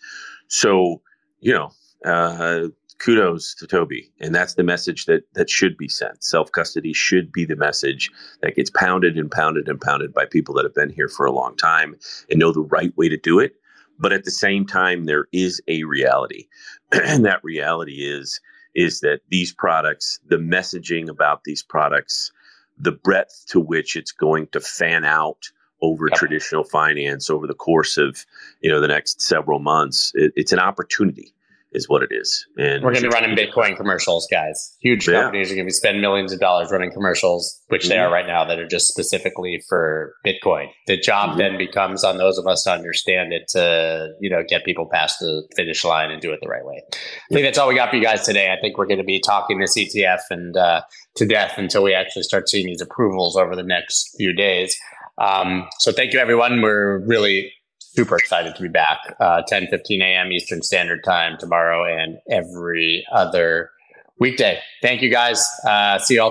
So, 0.46 1.02
you 1.40 1.52
know, 1.52 1.70
uh, 2.04 2.68
kudos 2.98 3.54
to 3.56 3.66
Toby, 3.66 4.10
and 4.20 4.34
that's 4.34 4.54
the 4.54 4.62
message 4.62 5.06
that 5.06 5.22
that 5.34 5.50
should 5.50 5.76
be 5.76 5.88
sent. 5.88 6.22
Self 6.22 6.50
custody 6.52 6.92
should 6.92 7.32
be 7.32 7.44
the 7.44 7.56
message 7.56 8.10
that 8.42 8.56
gets 8.56 8.70
pounded 8.70 9.16
and 9.16 9.30
pounded 9.30 9.68
and 9.68 9.80
pounded 9.80 10.12
by 10.12 10.24
people 10.26 10.54
that 10.54 10.64
have 10.64 10.74
been 10.74 10.90
here 10.90 11.08
for 11.08 11.26
a 11.26 11.32
long 11.32 11.56
time 11.56 11.96
and 12.30 12.38
know 12.38 12.52
the 12.52 12.60
right 12.60 12.96
way 12.96 13.08
to 13.08 13.16
do 13.16 13.38
it. 13.38 13.54
But 13.98 14.12
at 14.12 14.24
the 14.24 14.30
same 14.30 14.64
time, 14.66 15.04
there 15.04 15.26
is 15.32 15.60
a 15.66 15.84
reality, 15.84 16.48
and 16.92 17.24
that 17.24 17.42
reality 17.42 18.04
is 18.04 18.40
is 18.74 19.00
that 19.00 19.20
these 19.28 19.52
products, 19.52 20.20
the 20.28 20.36
messaging 20.36 21.08
about 21.08 21.42
these 21.44 21.62
products, 21.62 22.30
the 22.78 22.92
breadth 22.92 23.44
to 23.48 23.58
which 23.58 23.96
it's 23.96 24.12
going 24.12 24.46
to 24.48 24.60
fan 24.60 25.04
out 25.04 25.50
over 25.80 26.08
yep. 26.08 26.18
traditional 26.18 26.64
finance 26.64 27.30
over 27.30 27.46
the 27.46 27.54
course 27.54 27.96
of 27.96 28.24
you 28.60 28.70
know 28.70 28.80
the 28.80 28.88
next 28.88 29.20
several 29.20 29.58
months. 29.58 30.12
It, 30.14 30.32
it's 30.36 30.52
an 30.52 30.58
opportunity, 30.58 31.34
is 31.72 31.88
what 31.88 32.02
it 32.02 32.08
is. 32.10 32.46
And 32.56 32.82
we're 32.82 32.92
going 32.92 33.02
to 33.02 33.10
be 33.10 33.14
running 33.14 33.36
Bitcoin 33.36 33.76
commercials, 33.76 34.26
guys. 34.30 34.76
Huge 34.80 35.06
yeah. 35.06 35.22
companies 35.22 35.50
are 35.50 35.54
going 35.54 35.66
to 35.66 35.68
be 35.68 35.72
spending 35.72 36.00
millions 36.00 36.32
of 36.32 36.40
dollars 36.40 36.70
running 36.70 36.90
commercials, 36.90 37.60
which 37.68 37.82
mm-hmm. 37.82 37.90
they 37.90 37.98
are 37.98 38.06
mm-hmm. 38.06 38.14
right 38.14 38.26
now, 38.26 38.44
that 38.44 38.58
are 38.58 38.66
just 38.66 38.88
specifically 38.88 39.62
for 39.68 40.14
Bitcoin. 40.26 40.68
The 40.86 40.96
job 40.96 41.30
mm-hmm. 41.30 41.38
then 41.38 41.58
becomes 41.58 42.04
on 42.04 42.18
those 42.18 42.38
of 42.38 42.46
us 42.46 42.64
to 42.64 42.72
understand 42.72 43.32
it 43.32 43.48
to 43.48 44.08
you 44.20 44.30
know 44.30 44.42
get 44.48 44.64
people 44.64 44.88
past 44.90 45.18
the 45.20 45.46
finish 45.56 45.84
line 45.84 46.10
and 46.10 46.20
do 46.20 46.32
it 46.32 46.40
the 46.42 46.48
right 46.48 46.64
way. 46.64 46.82
I 46.92 47.34
think 47.34 47.44
that's 47.44 47.58
all 47.58 47.68
we 47.68 47.74
got 47.74 47.90
for 47.90 47.96
you 47.96 48.02
guys 48.02 48.24
today. 48.24 48.52
I 48.52 48.60
think 48.60 48.78
we're 48.78 48.86
going 48.86 48.98
to 48.98 49.04
be 49.04 49.20
talking 49.20 49.58
this 49.58 49.76
ETF 49.76 50.20
and 50.30 50.56
uh, 50.56 50.82
to 51.16 51.26
death 51.26 51.54
until 51.56 51.82
we 51.82 51.94
actually 51.94 52.22
start 52.22 52.48
seeing 52.48 52.66
these 52.66 52.80
approvals 52.80 53.36
over 53.36 53.54
the 53.54 53.62
next 53.62 54.14
few 54.16 54.32
days. 54.32 54.76
Um, 55.18 55.66
so 55.80 55.92
thank 55.92 56.12
you, 56.12 56.20
everyone. 56.20 56.62
We're 56.62 56.98
really 56.98 57.52
super 57.98 58.16
excited 58.16 58.54
to 58.54 58.62
be 58.62 58.68
back. 58.68 59.16
Uh, 59.18 59.42
10 59.48 59.66
15 59.66 60.02
a.m. 60.02 60.30
Eastern 60.30 60.62
Standard 60.62 61.02
Time 61.02 61.36
tomorrow 61.36 61.84
and 61.84 62.20
every 62.30 63.04
other 63.10 63.72
weekday. 64.20 64.60
Thank 64.82 65.02
you, 65.02 65.10
guys. 65.10 65.44
Uh, 65.66 65.98
see 65.98 66.14
you 66.14 66.22
all. 66.22 66.26